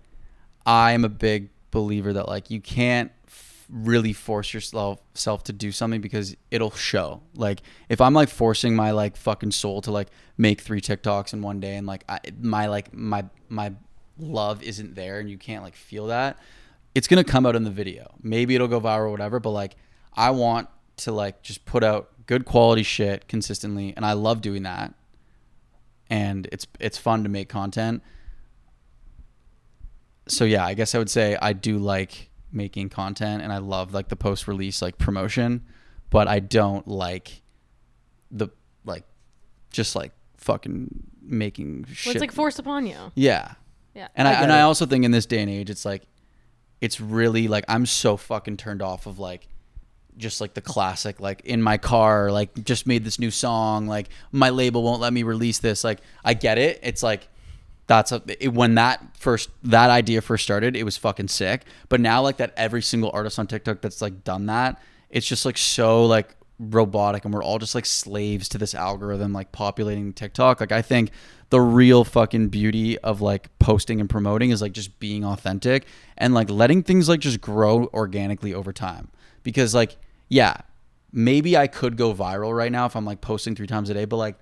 [0.65, 3.16] I am a big believer that like you can't f-
[3.69, 7.23] really force yourself self to do something because it'll show.
[7.35, 11.43] Like if I'm like forcing my like fucking soul to like make three TikToks in
[11.43, 13.73] one day and like I, my like my my
[14.19, 16.39] love isn't there and you can't like feel that,
[16.95, 18.15] it's gonna come out in the video.
[18.23, 19.41] Maybe it'll go viral, or whatever.
[19.41, 19.77] But like
[20.15, 20.69] I want
[20.99, 24.95] to like just put out good quality shit consistently, and I love doing that.
[26.09, 28.03] And it's it's fun to make content.
[30.29, 33.95] So yeah, I guess I would say I do like making content, and I love
[33.95, 35.65] like the post release like promotion,
[36.11, 37.43] but I don't like
[38.31, 38.49] the
[38.85, 39.05] like
[39.70, 40.89] just like fucking
[41.23, 42.16] making Well, shit.
[42.16, 42.97] it's like forced upon you.
[43.15, 43.53] Yeah.
[43.95, 44.09] Yeah.
[44.15, 44.55] And I I, and it.
[44.55, 46.03] I also think in this day and age, it's like,
[46.81, 49.49] it's really like I'm so fucking turned off of like,
[50.16, 54.09] just like the classic, like in my car, like just made this new song, like
[54.33, 55.85] my label won't let me release this.
[55.85, 56.81] Like I get it.
[56.83, 57.28] It's like
[57.87, 61.63] that's a, it, when that first that idea first started, it was fucking sick.
[61.89, 64.81] But now like that every single artist on TikTok that's like done that,
[65.11, 69.33] it's just like so like robotic and we're all just like slaves to this algorithm
[69.33, 70.61] like populating TikTok.
[70.61, 71.11] Like I think
[71.51, 75.87] the real fucking beauty of like posting and promoting is like just being authentic
[76.19, 79.09] and like letting things like just grow organically over time.
[79.45, 79.97] Because like
[80.29, 80.57] yeah,
[81.13, 84.07] maybe I could go viral right now if I'm like posting 3 times a day,
[84.07, 84.37] but like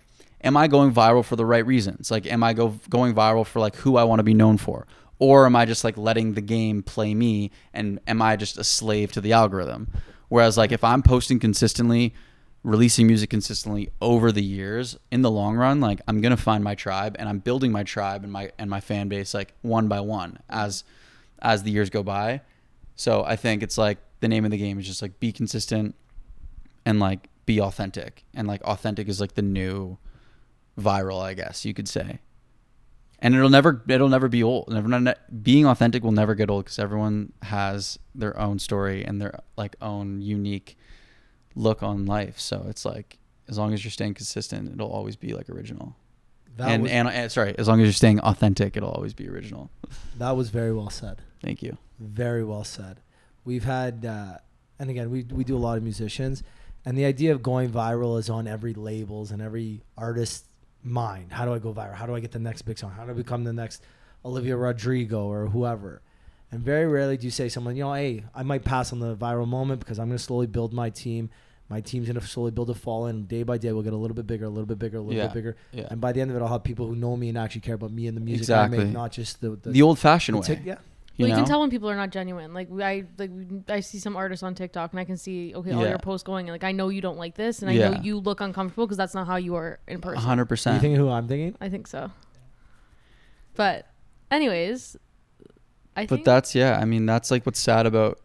[0.45, 2.11] am I going viral for the right reasons?
[2.11, 4.87] Like am I go going viral for like who I want to be known for?
[5.19, 8.65] Or am I just like letting the game play me and am I just a
[8.65, 9.89] slave to the algorithm?
[10.29, 12.15] Whereas like if I'm posting consistently,
[12.63, 16.75] releasing music consistently over the years, in the long run, like I'm gonna find my
[16.75, 20.01] tribe and I'm building my tribe and my and my fan base like one by
[20.01, 20.85] one as
[21.41, 22.43] as the years go by.
[22.97, 25.95] So I think it's like the name of the game is just like be consistent
[26.85, 28.25] and like be authentic.
[28.35, 29.99] And like authentic is like the new
[30.79, 32.21] viral, I guess you could say.
[33.21, 34.69] And it'll never it'll never be old.
[34.69, 39.21] Never, ne- being authentic will never get old because everyone has their own story and
[39.21, 40.77] their like own unique
[41.55, 42.39] look on life.
[42.39, 43.19] So it's like
[43.49, 45.97] as long as you're staying consistent, it'll always be like original.
[46.57, 49.29] That and, was and and sorry, as long as you're staying authentic, it'll always be
[49.29, 49.71] original.
[50.19, 51.23] that was very well said.
[51.43, 51.79] Thank you.
[51.99, 53.01] Very well said.
[53.45, 54.39] We've had, uh,
[54.79, 56.43] and again, we we do a lot of musicians,
[56.85, 60.49] and the idea of going viral is on every labels and every artist's
[60.85, 61.33] mind.
[61.33, 61.95] How do I go viral?
[61.95, 62.93] How do I get the next big song?
[62.93, 63.83] How do I become the next
[64.25, 66.03] Olivia Rodrigo or whoever?
[66.53, 69.17] And very rarely do you say someone, you know, hey, I might pass on the
[69.17, 71.31] viral moment because I'm going to slowly build my team.
[71.69, 73.25] My team's going to slowly build a following.
[73.25, 75.15] Day by day, we'll get a little bit bigger, a little bit bigger, a little
[75.17, 75.27] Yeah.
[75.29, 75.57] bit bigger.
[75.73, 75.89] Yeah.
[75.91, 77.75] And by the end of it, I'll have people who know me and actually care
[77.75, 80.61] about me and the music I make, not just the the, The old fashioned way.
[80.65, 80.77] yeah.
[81.17, 82.53] You well, you can tell when people are not genuine.
[82.55, 83.31] Like I like
[83.69, 85.91] I see some artists on TikTok and I can see okay all Yeah.
[85.91, 87.91] your posts going and like I know you don't like this and I Yeah.
[87.91, 90.21] know you look uncomfortable because that's not how you are in person.
[90.23, 90.75] hundred percent.
[90.75, 90.83] You percent.
[90.93, 91.57] thinking who I'm thinking?
[91.61, 92.11] I think so.
[93.55, 93.87] But
[94.31, 94.97] anyways,
[95.97, 96.79] I But think that's yeah.
[96.81, 98.19] I mean, that's like what's sad about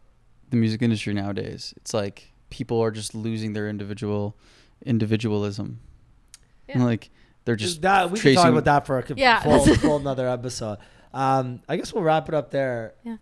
[0.50, 1.72] the music industry nowadays.
[1.76, 4.36] It's like people are just losing their individual
[4.84, 5.78] individualism.
[6.68, 6.82] Yeah.
[6.84, 7.10] Like
[7.44, 9.40] they're just that we can talk about that for a Yeah.
[9.42, 10.78] full, full another episode.
[11.12, 12.94] Um, I guess we'll wrap it up there.
[13.04, 13.16] Yeah.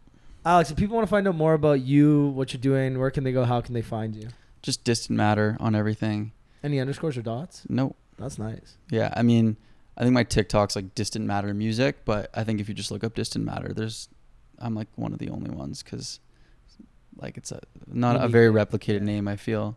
[0.44, 3.24] Alex, if people want to find out more about you, what you're doing, where can
[3.24, 3.44] they go?
[3.44, 4.28] How can they find you?
[4.60, 6.32] just distant matter on everything.
[6.64, 7.62] Any underscores or dots?
[7.68, 8.76] No, That's nice.
[8.90, 9.12] yeah.
[9.16, 9.56] I mean,
[9.96, 13.04] I think my TikTok's like distant matter music, but I think if you just look
[13.04, 14.08] up distant matter, there's
[14.58, 16.18] I'm like one of the only ones because
[17.16, 19.28] like it's a not a very replicated name.
[19.28, 19.76] I feel.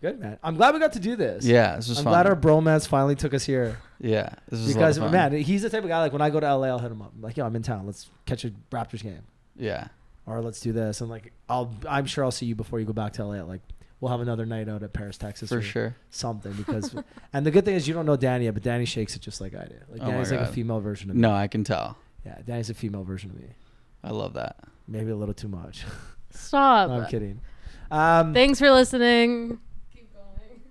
[0.00, 0.38] Good man.
[0.42, 1.44] I'm glad we got to do this.
[1.44, 2.12] Yeah, this was I'm fun.
[2.12, 5.32] glad our bromance finally took us here yeah, this was because a lot of fun.
[5.32, 7.00] man, he's the type of guy like when I go to LA, I'll hit him
[7.00, 7.12] up.
[7.14, 7.86] I'm like, yo, I'm in town.
[7.86, 9.22] Let's catch a Raptors game,
[9.56, 9.88] Yeah,
[10.26, 11.00] or let's do this.
[11.00, 13.42] And like, I'll I'm sure I'll see you before you go back to LA.
[13.42, 13.62] Like,
[14.00, 15.96] we'll have another night out at Paris, Texas, for or sure.
[16.10, 16.52] something.
[16.56, 16.94] Because,
[17.32, 19.40] and the good thing is you don't know Danny yet, but Danny shakes it just
[19.40, 19.74] like I do.
[19.88, 21.22] Like Oh my Danny's like a female version of me.
[21.22, 21.96] No, I can tell.
[22.24, 23.48] Yeah, Danny's a female version of me.
[24.04, 24.56] I love that.
[24.86, 25.84] Maybe a little too much.
[26.30, 26.90] Stop.
[26.90, 27.40] no, I'm kidding.
[27.90, 29.58] Um, Thanks for listening.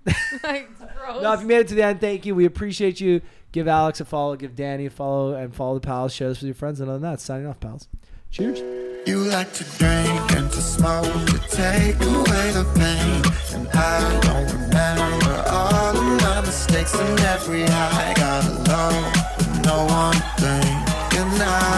[0.06, 0.54] Keep going.
[0.54, 1.24] like, gross.
[1.24, 2.36] no, if you made it to the end, thank you.
[2.36, 3.22] We appreciate you.
[3.52, 6.14] Give Alex a follow, give Danny a follow, and follow the pals.
[6.14, 6.80] Share this with your friends.
[6.80, 7.88] And other than that, signing off, pals.
[8.32, 8.60] Cheers.
[9.08, 13.60] You like to drink and to smoke to take away the pain.
[13.60, 19.26] And I don't remember all of my mistakes and every high I got alone
[19.66, 20.76] no one thing.
[21.18, 21.76] And I